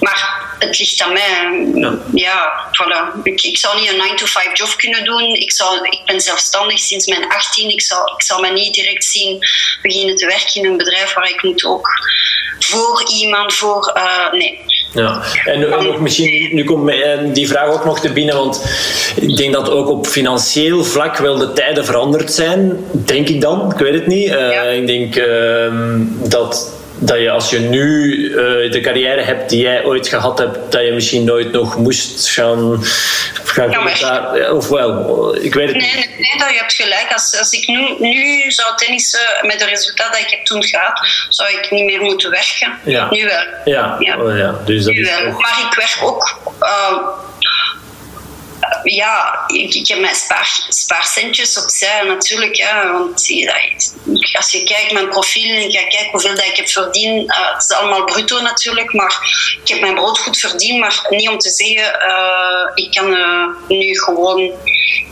Maar 0.00 0.54
het 0.58 0.78
ligt 0.78 1.02
aan 1.02 1.12
mij. 1.12 1.68
Ja, 1.74 1.98
ja 2.14 2.68
voilà. 2.72 3.22
Ik, 3.22 3.42
ik 3.42 3.58
zou 3.58 3.80
niet 3.80 3.88
een 3.88 4.16
9-to-5 4.16 4.52
job 4.52 4.74
kunnen 4.76 5.04
doen. 5.04 5.34
Ik, 5.34 5.52
zou, 5.52 5.88
ik 5.88 6.00
ben 6.04 6.20
zelfstandig 6.20 6.78
sinds 6.78 7.06
mijn 7.06 7.28
18. 7.28 7.70
Ik 7.70 7.82
zou, 7.82 8.12
ik 8.16 8.22
zou 8.22 8.40
me 8.40 8.52
niet 8.52 8.74
direct 8.74 9.04
zien 9.04 9.38
beginnen 9.82 10.16
te 10.16 10.26
werken 10.26 10.62
in 10.62 10.70
een 10.70 10.76
bedrijf 10.76 11.14
waar 11.14 11.30
ik 11.30 11.42
moet 11.42 11.64
ook 11.64 11.88
voor 12.58 13.04
iemand, 13.20 13.54
voor... 13.54 13.92
Uh, 13.96 14.32
nee. 14.32 14.58
Ja, 14.92 15.22
en 15.44 16.02
misschien, 16.02 16.54
nu 16.54 16.64
komt 16.64 16.92
die 17.34 17.48
vraag 17.48 17.68
ook 17.68 17.84
nog 17.84 18.00
te 18.00 18.12
binnen, 18.12 18.36
want 18.36 18.64
ik 19.16 19.36
denk 19.36 19.52
dat 19.52 19.70
ook 19.70 19.88
op 19.88 20.06
financieel 20.06 20.84
vlak 20.84 21.16
wel 21.16 21.36
de 21.36 21.52
tijden 21.52 21.84
veranderd 21.84 22.32
zijn, 22.32 22.84
denk 22.92 23.28
ik 23.28 23.40
dan, 23.40 23.72
ik 23.72 23.78
weet 23.78 23.94
het 23.94 24.06
niet. 24.06 24.28
Uh, 24.28 24.52
ja. 24.52 24.62
Ik 24.62 24.86
denk 24.86 25.16
uh, 25.16 25.72
dat 26.28 26.72
dat 27.00 27.18
je 27.18 27.30
als 27.30 27.50
je 27.50 27.58
nu 27.58 28.14
uh, 28.16 28.72
de 28.72 28.80
carrière 28.80 29.22
hebt 29.22 29.50
die 29.50 29.62
jij 29.62 29.84
ooit 29.84 30.08
gehad 30.08 30.38
hebt, 30.38 30.72
dat 30.72 30.84
je 30.84 30.92
misschien 30.92 31.24
nooit 31.24 31.52
nog 31.52 31.76
moest 31.76 32.28
gaan. 32.28 32.78
gaan 33.44 33.70
ja, 33.94 34.52
of 34.52 34.68
wel, 34.68 35.36
ik 35.36 35.54
weet 35.54 35.68
het 35.68 35.76
nee, 35.76 35.94
niet. 35.96 36.18
Nee, 36.18 36.38
dat 36.38 36.50
je 36.50 36.56
hebt 36.58 36.72
gelijk. 36.72 37.12
Als, 37.12 37.38
als 37.38 37.52
ik 37.52 37.66
nu, 37.66 37.94
nu 37.98 38.50
zou 38.50 38.76
tennissen 38.76 39.20
met 39.42 39.58
de 39.58 39.64
resultaat 39.64 40.12
dat 40.12 40.20
ik 40.20 40.30
heb 40.30 40.44
toen 40.44 40.64
gehad, 40.64 41.08
zou 41.28 41.50
ik 41.50 41.70
niet 41.70 41.84
meer 41.84 42.00
moeten 42.00 42.30
werken. 42.30 42.78
Ja. 42.84 43.06
Nu 43.10 43.24
wel. 43.24 43.44
Ja, 43.64 43.96
ja. 43.98 44.18
Oh, 44.18 44.36
ja. 44.36 44.54
Dus 44.64 44.84
dat 44.84 44.94
nu 44.94 45.00
is 45.00 45.08
wel. 45.08 45.32
Ook... 45.32 45.40
Maar 45.40 45.58
ik 45.70 45.74
werk 45.74 45.98
ook. 46.02 46.38
Uh, 46.60 46.98
ja, 48.82 49.44
ik, 49.46 49.74
ik, 49.74 49.88
heb 49.88 49.98
mijn 49.98 50.14
spaar, 50.14 50.66
spaarcentjes 50.68 51.62
opzij 51.62 52.02
natuurlijk. 52.02 52.54
Ja, 52.54 52.92
want 52.92 53.28
als 54.32 54.50
je 54.50 54.62
kijkt 54.64 54.92
mijn 54.92 55.08
profiel 55.08 55.56
en 55.56 55.70
je 55.70 55.86
kijkt 55.88 56.10
hoeveel 56.10 56.34
dat 56.34 56.44
ik 56.44 56.56
heb 56.56 56.68
verdiend, 56.68 57.30
uh, 57.30 57.52
het 57.52 57.62
is 57.62 57.72
allemaal 57.72 58.04
bruto 58.04 58.40
natuurlijk, 58.40 58.92
maar 58.92 59.14
ik 59.62 59.68
heb 59.68 59.80
mijn 59.80 59.94
brood 59.94 60.18
goed 60.18 60.38
verdiend, 60.38 60.80
maar 60.80 61.06
niet 61.08 61.28
om 61.28 61.38
te 61.38 61.50
zeggen, 61.50 61.98
uh, 62.08 62.84
ik 62.84 62.90
kan 62.90 63.10
uh, 63.10 63.46
nu 63.68 64.00
gewoon 64.00 64.52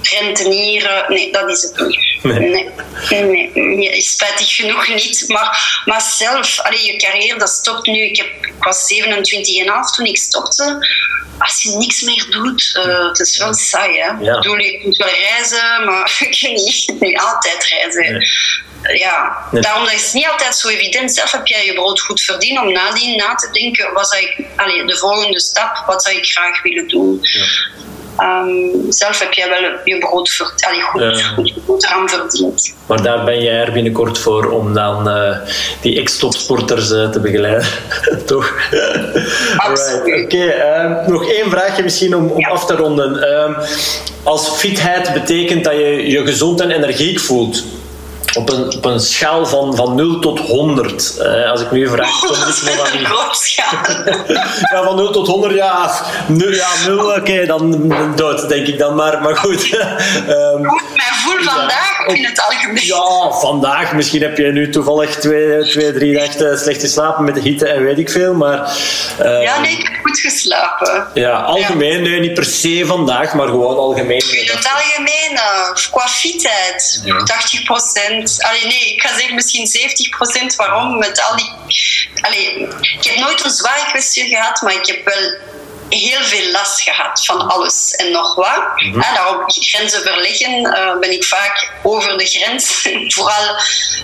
rentenieren. 0.03 1.05
Nee, 1.09 1.33
dat 1.33 1.49
is 1.51 1.63
het 1.63 1.87
niet. 1.87 2.17
Nee. 2.23 2.71
nee, 3.11 3.51
nee, 3.55 4.01
spijtig 4.01 4.55
genoeg 4.55 4.89
niet. 4.89 5.25
Maar, 5.29 5.83
maar 5.85 6.01
zelf, 6.01 6.61
allee, 6.61 6.85
je 6.85 6.97
carrière, 6.97 7.39
dat 7.39 7.49
stopt 7.49 7.87
nu. 7.87 8.03
Ik, 8.03 8.17
heb, 8.17 8.27
ik 8.27 8.65
was 8.65 8.95
27,5 8.95 9.97
toen 9.97 10.07
ik 10.07 10.17
stopte 10.17 10.87
als 11.39 11.63
je 11.63 11.77
niks 11.77 12.03
meer 12.03 12.27
doet, 12.31 12.81
uh, 12.87 13.09
het 13.09 13.21
is 13.21 13.39
wel 13.39 13.48
saai. 13.55 13.99
Hè? 13.99 14.07
Ja. 14.07 14.35
Ik 14.35 14.43
bedoel, 14.43 14.57
je 14.59 14.81
kunt 14.83 14.97
wel 14.97 15.09
reizen, 15.09 15.85
maar 15.85 16.17
je 16.19 16.25
kunt 16.25 16.65
niet, 16.65 17.01
niet 17.01 17.19
altijd 17.19 17.65
reizen. 17.65 18.13
Nee. 18.83 18.99
ja, 18.99 19.47
daarom 19.51 19.85
dat 19.85 19.93
is 19.93 20.05
het 20.05 20.13
niet 20.13 20.29
altijd 20.29 20.57
zo 20.57 20.69
evident. 20.69 21.15
Zelf 21.15 21.33
heb 21.33 21.47
jij 21.47 21.65
je 21.65 21.75
brood 21.75 22.01
goed 22.01 22.21
verdiend 22.21 22.61
om 22.61 22.73
nadien 22.73 23.17
na 23.17 23.35
te 23.35 23.51
denken, 23.51 23.93
wat 23.93 24.09
zou 24.09 24.23
ik, 24.23 24.45
allez, 24.57 24.87
de 24.87 24.97
volgende 24.97 25.41
stap, 25.41 25.83
wat 25.87 26.03
zou 26.03 26.17
ik 26.17 26.27
graag 26.27 26.63
willen 26.63 26.89
doen. 26.89 27.19
Ja. 27.23 27.45
Um, 28.23 28.93
zelf 28.93 29.19
heb 29.19 29.33
jij 29.33 29.49
wel 29.49 29.79
je 29.85 29.99
brood 29.99 30.31
ver, 30.31 30.53
allee, 30.61 30.83
goed, 30.83 31.01
ja. 31.01 31.27
goed, 31.35 31.55
goed 31.67 31.85
eraan 31.85 32.09
verdiend. 32.09 32.75
Maar 32.87 33.03
daar 33.03 33.25
ben 33.25 33.43
jij 33.43 33.65
er 33.65 33.73
binnenkort 33.73 34.19
voor 34.19 34.51
om 34.51 34.75
dan 34.75 35.09
uh, 35.09 35.37
die 35.81 36.01
ex-topsporters 36.01 36.91
uh, 36.91 37.11
te 37.11 37.21
begeleiden, 37.21 37.67
toch? 38.27 38.55
Absoluut. 39.57 40.25
Oké, 40.25 40.37
okay, 40.37 40.87
uh, 40.87 41.07
nog 41.07 41.29
één 41.29 41.51
vraagje 41.51 41.83
misschien 41.83 42.17
om, 42.17 42.29
om 42.29 42.41
ja. 42.41 42.49
af 42.49 42.67
te 42.67 42.77
ronden. 42.77 43.23
Ehm, 43.23 43.53
als 44.23 44.49
fitheid 44.49 45.13
betekent 45.13 45.65
dat 45.65 45.73
je 45.73 46.11
je 46.11 46.27
gezond 46.27 46.61
en 46.61 46.71
energiek 46.71 47.21
voelt, 47.21 47.65
op 48.35 48.51
een, 48.51 48.77
op 48.77 48.85
een 48.85 49.01
schaal 49.01 49.47
van, 49.47 49.77
van 49.77 49.95
0 49.95 50.19
tot 50.19 50.41
100. 50.41 51.15
Uh, 51.19 51.51
als 51.51 51.61
ik 51.61 51.71
nu 51.71 51.89
vraag, 51.89 52.19
kom 52.21 52.31
ik 52.31 52.37
nog 52.37 53.23
aan 53.57 54.29
Ja, 54.73 54.83
van 54.83 54.97
0 54.97 55.11
tot 55.11 55.27
100, 55.27 55.55
ja. 55.55 55.91
0, 56.27 56.51
ja, 56.51 56.69
0 56.87 56.99
oké, 56.99 57.19
okay, 57.19 57.47
dan 57.47 57.93
dood, 58.17 58.49
denk 58.49 58.67
ik 58.67 58.79
dan 58.79 58.95
maar. 58.95 59.23
Maar 59.23 59.37
goed. 59.37 59.73
um, 59.73 60.69
goed, 60.69 60.83
mijn 60.95 61.15
voel 61.25 61.43
vandaag 61.43 62.07
ja, 62.07 62.15
in 62.15 62.25
het 62.25 62.41
algemeen. 62.49 62.87
Ja, 62.87 63.31
vandaag. 63.31 63.93
Misschien 63.93 64.23
heb 64.23 64.39
je 64.39 64.45
nu 64.45 64.71
toevallig 64.71 65.17
twee, 65.17 65.69
twee 65.69 65.93
drie 65.93 66.19
nachten 66.19 66.59
slecht 66.59 66.81
geslapen 66.81 67.25
met 67.25 67.35
de 67.35 67.41
hitte 67.41 67.69
en 67.69 67.85
weet 67.85 67.99
ik 67.99 68.11
veel. 68.11 68.35
Maar, 68.35 68.77
uh, 69.23 69.43
ja, 69.43 69.61
nee, 69.61 69.73
ik 69.73 69.89
heb 69.89 69.99
goed 70.03 70.19
geslapen. 70.19 71.07
Ja, 71.15 71.33
algemeen. 71.33 72.05
Ja. 72.05 72.09
Nee, 72.09 72.21
niet 72.21 72.35
per 72.35 72.45
se 72.45 72.83
vandaag, 72.87 73.35
maar 73.35 73.47
gewoon 73.47 73.77
algemeen. 73.77 74.33
In 74.33 74.51
het 74.51 74.69
algemeen, 74.75 75.33
uh, 75.33 75.91
qua 75.91 76.09
fitheid, 76.09 77.01
ja. 77.05 77.23
80 77.23 77.63
procent. 78.19 78.43
Allee, 78.43 78.67
nee, 78.67 78.95
ik 78.95 79.03
ga 79.03 79.17
zeggen 79.17 79.35
misschien 79.35 79.67
70 79.67 80.09
procent. 80.09 80.57
Waarom? 80.57 80.99
Met 80.99 81.23
al 81.29 81.37
die... 81.37 81.51
Allee, 82.21 82.69
ik 82.81 83.05
heb 83.05 83.17
nooit 83.17 83.45
een 83.45 83.51
zware 83.51 83.87
kwestie 83.87 84.29
gehad, 84.29 84.63
maar 84.63 84.75
ik 84.75 84.87
heb 84.87 85.05
wel 85.05 85.37
heel 85.89 86.23
veel 86.23 86.51
last 86.51 86.81
gehad 86.81 87.25
van 87.25 87.49
alles 87.49 87.91
en 87.91 88.13
nog 88.13 88.35
wat. 88.35 88.63
Mm 88.75 88.93
-hmm. 88.93 89.01
daarop 89.01 89.43
grenzen 89.47 90.03
verleggen 90.03 90.67
uh, 90.67 90.99
ben 90.99 91.13
ik 91.13 91.25
vaak 91.25 91.73
over 91.83 92.19
de 92.19 92.27
grens. 92.27 92.89
Vooral 93.15 93.57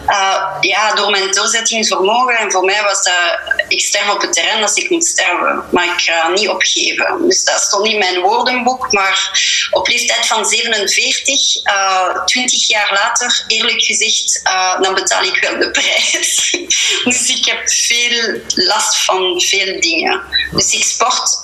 uh, 0.07 0.47
ja, 0.61 0.95
door 0.95 1.11
mijn 1.11 1.33
doorzettingsvermogen. 1.33 2.37
En 2.37 2.51
voor 2.51 2.65
mij 2.65 2.83
was 2.83 3.03
dat, 3.03 3.39
ik 3.69 3.81
sterf 3.81 4.11
op 4.11 4.21
het 4.21 4.33
terrein 4.33 4.63
als 4.63 4.75
ik 4.75 4.91
moet 4.91 5.07
sterven. 5.07 5.65
Maar 5.71 5.85
ik 5.85 6.01
ga 6.01 6.29
niet 6.29 6.49
opgeven. 6.49 7.29
Dus 7.29 7.45
dat 7.45 7.61
stond 7.61 7.83
niet 7.83 7.93
in 7.93 7.99
mijn 7.99 8.21
woordenboek. 8.21 8.93
Maar 8.93 9.41
op 9.71 9.89
leeftijd 9.89 10.27
van 10.27 10.47
47, 10.47 11.65
uh, 11.65 12.25
20 12.25 12.69
jaar 12.69 12.93
later, 12.93 13.45
eerlijk 13.47 13.83
gezegd, 13.83 14.41
dan 14.81 14.95
betaal 14.95 15.23
ik 15.23 15.39
wel 15.41 15.59
de 15.59 15.71
prijs. 15.71 16.51
dus 17.05 17.29
ik 17.29 17.45
heb 17.45 17.71
veel 17.71 18.41
last 18.55 19.05
van 19.05 19.41
veel 19.41 19.81
dingen. 19.81 20.23
Dus 20.51 20.73
ik 20.73 20.85
sport 20.85 21.39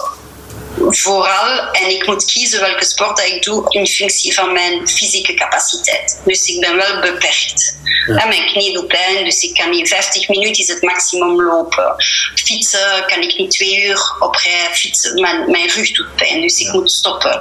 vooral, 0.77 1.71
en 1.73 1.91
ik 1.91 2.07
moet 2.07 2.25
kiezen 2.25 2.61
welke 2.61 2.85
sport 2.85 3.17
dat 3.17 3.27
ik 3.27 3.43
doe 3.43 3.65
in 3.69 3.87
functie 3.87 4.35
van 4.35 4.53
mijn 4.53 4.89
fysieke 4.89 5.35
capaciteit. 5.35 6.21
Dus 6.25 6.47
ik 6.47 6.61
ben 6.61 6.77
wel 6.77 7.01
beperkt. 7.01 7.79
Ja. 8.07 8.27
mijn 8.27 8.47
knie 8.47 8.73
doet 8.73 8.87
pijn, 8.87 9.25
dus 9.25 9.43
ik 9.43 9.55
kan 9.55 9.71
niet 9.71 9.89
50 9.89 10.29
minuten 10.29 10.63
is 10.63 10.69
het 10.69 10.83
maximum 10.83 11.43
lopen. 11.43 11.95
Fietsen 12.35 13.05
kan 13.07 13.21
ik 13.23 13.37
niet 13.37 13.51
twee 13.51 13.85
uur 13.87 14.17
op 14.19 14.35
rij 14.35 14.69
fietsen. 14.73 15.21
Mijn, 15.21 15.51
mijn 15.51 15.69
rug 15.69 15.93
doet 15.93 16.15
pijn, 16.17 16.41
dus 16.41 16.59
ik 16.59 16.67
ja. 16.67 16.73
moet 16.73 16.93
stoppen. 16.93 17.41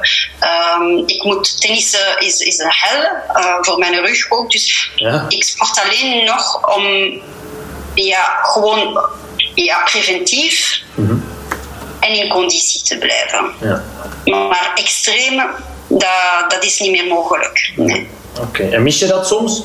Um, 0.79 1.03
ik 1.05 1.23
moet 1.23 1.61
tennissen 1.61 2.19
is, 2.19 2.39
is 2.39 2.57
een 2.57 2.73
hel 2.73 3.01
uh, 3.35 3.55
voor 3.61 3.77
mijn 3.77 4.05
rug 4.05 4.31
ook. 4.31 4.51
Dus 4.51 4.89
ja. 4.95 5.25
ik 5.27 5.43
sport 5.43 5.81
alleen 5.83 6.25
nog 6.25 6.75
om 6.75 6.83
ja, 7.93 8.39
gewoon 8.41 9.09
ja, 9.55 9.83
preventief. 9.83 10.81
Mm 10.95 11.07
-hmm 11.07 11.28
en 12.09 12.15
in 12.15 12.29
conditie 12.29 12.81
te 12.81 12.97
blijven. 12.97 13.53
Ja. 13.61 13.83
Maar 14.23 14.71
extreme, 14.75 15.49
dat, 15.87 16.49
dat 16.51 16.63
is 16.63 16.79
niet 16.79 16.91
meer 16.91 17.07
mogelijk. 17.07 17.71
Nee. 17.75 18.07
Oké, 18.37 18.41
okay. 18.41 18.71
en 18.71 18.83
mis 18.83 18.99
je 18.99 19.07
dat 19.07 19.27
soms? 19.27 19.63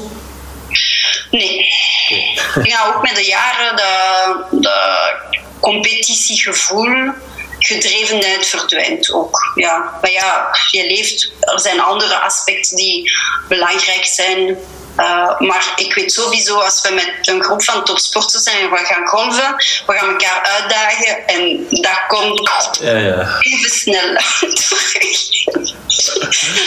Nee. 1.30 1.66
Okay. 2.08 2.64
Ja, 2.64 2.86
ook 2.86 3.02
met 3.02 3.16
de 3.16 3.24
jaren, 3.24 3.76
de, 3.76 4.44
de 4.50 5.14
competitiegevoel, 5.60 7.12
gedrevenheid 7.58 8.46
verdwijnt 8.46 9.12
ook. 9.12 9.52
Ja. 9.54 9.98
Maar 10.00 10.10
ja, 10.10 10.56
je 10.70 10.86
leeft, 10.86 11.32
er 11.40 11.60
zijn 11.60 11.80
andere 11.80 12.20
aspecten 12.20 12.76
die 12.76 13.12
belangrijk 13.48 14.04
zijn. 14.04 14.56
Uh, 14.98 15.40
maar 15.40 15.72
ik 15.76 15.94
weet 15.94 16.12
sowieso, 16.12 16.58
als 16.58 16.82
we 16.82 16.94
met 16.94 17.28
een 17.28 17.42
groep 17.42 17.62
van 17.62 17.84
topsporters 17.84 18.42
zijn 18.42 18.58
en 18.58 18.70
we 18.70 18.76
gaan 18.76 19.06
golven, 19.06 19.56
we 19.86 19.92
gaan 19.92 20.08
elkaar 20.08 20.42
uitdagen 20.42 21.26
en 21.26 21.66
dat 21.70 22.06
komt 22.08 22.50
ja, 22.80 22.96
ja. 22.96 23.38
even 23.40 23.70
snel 23.70 24.16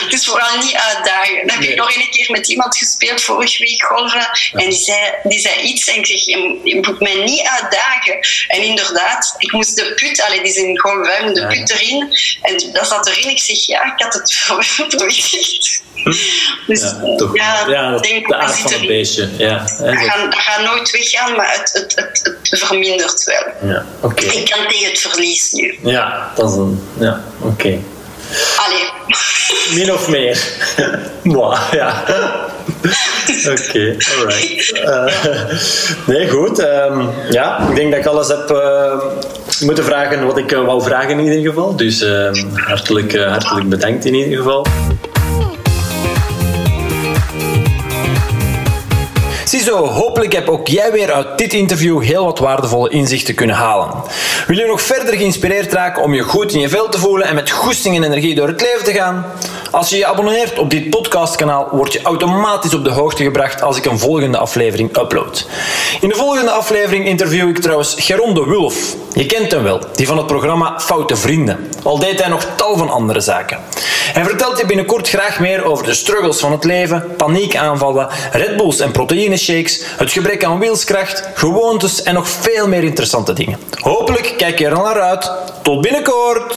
Het 0.04 0.12
is 0.12 0.24
vooral 0.24 0.56
niet 0.58 0.74
uitdagen. 0.74 1.36
Dan 1.36 1.48
heb 1.48 1.58
nee. 1.58 1.70
ik 1.70 1.76
nog 1.76 1.96
een 1.96 2.10
keer 2.10 2.30
met 2.30 2.48
iemand 2.48 2.78
gespeeld 2.78 3.22
vorige 3.22 3.64
week 3.64 3.82
golven 3.82 4.28
en 4.52 4.68
die 4.68 4.78
zei, 4.78 5.12
die 5.22 5.38
zei 5.38 5.60
iets 5.60 5.88
en 5.88 5.94
ik 5.94 6.06
zeg, 6.06 6.24
je, 6.24 6.80
moet 6.82 7.00
mij 7.00 7.14
niet 7.14 7.46
uitdagen. 7.46 8.18
En 8.48 8.62
inderdaad, 8.62 9.34
ik 9.38 9.52
moest 9.52 9.76
de 9.76 9.94
put, 9.94 10.22
allee, 10.22 10.40
die 10.40 10.48
is 10.48 10.56
in 10.56 10.78
golven, 10.78 11.34
de 11.34 11.46
put 11.46 11.70
erin 11.70 12.16
en 12.42 12.72
dat 12.72 12.88
zat 12.88 13.06
erin. 13.06 13.28
Ik 13.28 13.38
zeg, 13.38 13.66
ja, 13.66 13.84
ik 13.84 14.02
had 14.02 14.14
het 14.14 14.34
verwittigd. 14.88 15.82
Dus 16.66 16.80
ja, 16.80 17.14
toch, 17.16 17.36
ja, 17.36 17.68
ja 17.68 17.98
denk, 17.98 18.17
de 18.26 18.36
aard 18.36 18.58
van 18.58 18.72
het 18.72 18.86
beestje. 18.86 19.28
Ja, 19.36 19.58
dat, 19.58 19.96
gaat, 19.96 20.32
dat 20.32 20.40
gaat 20.40 20.64
nooit 20.64 20.90
weggaan, 20.90 21.36
maar 21.36 21.52
het, 21.58 21.72
het, 21.72 21.94
het, 21.94 22.36
het 22.42 22.58
vermindert 22.58 23.24
wel. 23.24 23.70
Ja, 23.70 23.84
okay. 24.00 24.24
Ik 24.24 24.50
kan 24.50 24.68
tegen 24.68 24.90
het 24.90 25.00
verlies 25.00 25.52
nu. 25.52 25.78
Ja, 25.82 26.32
dat 26.34 26.50
is 26.50 26.56
een... 26.56 26.88
Ja, 26.98 27.20
oké. 27.40 27.52
Okay. 27.52 27.80
Allee. 28.56 28.90
Min 29.74 29.92
of 29.92 30.08
meer. 30.08 30.38
Moi, 31.22 31.58
ja. 31.70 32.04
Oké, 33.28 33.50
okay, 33.50 33.96
alright. 34.18 34.72
Uh, 34.74 36.06
nee, 36.14 36.28
goed. 36.28 36.58
Um, 36.58 37.10
ja, 37.30 37.68
ik 37.68 37.74
denk 37.74 37.90
dat 37.90 38.00
ik 38.00 38.06
alles 38.06 38.28
heb 38.28 38.50
uh, 38.50 39.02
moeten 39.60 39.84
vragen 39.84 40.26
wat 40.26 40.38
ik 40.38 40.52
uh, 40.52 40.64
wou 40.64 40.82
vragen 40.82 41.10
in 41.10 41.20
ieder 41.20 41.50
geval. 41.50 41.76
Dus 41.76 42.04
hartelijk, 42.54 43.16
hartelijk 43.16 43.68
bedankt 43.68 44.04
in 44.04 44.14
ieder 44.14 44.36
geval. 44.36 44.66
Ziezo, 49.48 49.86
hopelijk 49.86 50.32
heb 50.32 50.48
ook 50.48 50.68
jij 50.68 50.92
weer 50.92 51.12
uit 51.12 51.38
dit 51.38 51.52
interview 51.52 52.02
heel 52.02 52.24
wat 52.24 52.38
waardevolle 52.38 52.90
inzichten 52.90 53.34
kunnen 53.34 53.56
halen. 53.56 53.88
Wil 54.46 54.56
je 54.56 54.66
nog 54.66 54.82
verder 54.82 55.14
geïnspireerd 55.14 55.72
raken 55.72 56.02
om 56.02 56.14
je 56.14 56.22
goed 56.22 56.52
in 56.52 56.60
je 56.60 56.68
vel 56.68 56.88
te 56.88 56.98
voelen 56.98 57.26
en 57.26 57.34
met 57.34 57.50
goesting 57.50 57.96
en 57.96 58.02
energie 58.02 58.34
door 58.34 58.48
het 58.48 58.60
leven 58.60 58.84
te 58.84 58.92
gaan? 58.92 59.26
Als 59.70 59.88
je 59.88 59.96
je 59.96 60.06
abonneert 60.06 60.58
op 60.58 60.70
dit 60.70 60.90
podcastkanaal, 60.90 61.68
word 61.70 61.92
je 61.92 62.02
automatisch 62.02 62.74
op 62.74 62.84
de 62.84 62.90
hoogte 62.90 63.22
gebracht 63.22 63.62
als 63.62 63.76
ik 63.76 63.84
een 63.84 63.98
volgende 63.98 64.38
aflevering 64.38 64.98
upload. 64.98 65.46
In 66.00 66.08
de 66.08 66.14
volgende 66.14 66.50
aflevering 66.50 67.06
interview 67.06 67.48
ik 67.48 67.58
trouwens 67.58 67.94
Geron 67.98 68.34
de 68.34 68.44
Wulf. 68.44 68.96
Je 69.14 69.26
kent 69.26 69.52
hem 69.52 69.62
wel, 69.62 69.80
die 69.94 70.06
van 70.06 70.16
het 70.16 70.26
programma 70.26 70.80
Foute 70.80 71.16
Vrienden. 71.16 71.68
Al 71.82 71.98
deed 71.98 72.20
hij 72.20 72.28
nog 72.28 72.46
tal 72.56 72.76
van 72.76 72.90
andere 72.90 73.20
zaken. 73.20 73.58
Hij 74.12 74.24
vertelt 74.24 74.58
je 74.58 74.66
binnenkort 74.66 75.08
graag 75.08 75.40
meer 75.40 75.64
over 75.64 75.84
de 75.84 75.94
struggles 75.94 76.38
van 76.38 76.52
het 76.52 76.64
leven, 76.64 77.14
paniekaanvallen, 77.16 78.08
Red 78.32 78.56
Bulls 78.56 78.80
en 78.80 78.90
proteïneshakes, 79.38 79.82
het 79.96 80.12
gebrek 80.12 80.44
aan 80.44 80.58
wilskracht, 80.58 81.22
gewoontes 81.34 82.02
en 82.02 82.14
nog 82.14 82.28
veel 82.28 82.68
meer 82.68 82.82
interessante 82.82 83.32
dingen. 83.32 83.58
Hopelijk 83.80 84.34
kijk 84.36 84.58
je 84.58 84.66
er 84.66 84.74
naar 84.74 85.00
uit. 85.00 85.30
Tot 85.62 85.80
binnenkort! 85.80 86.56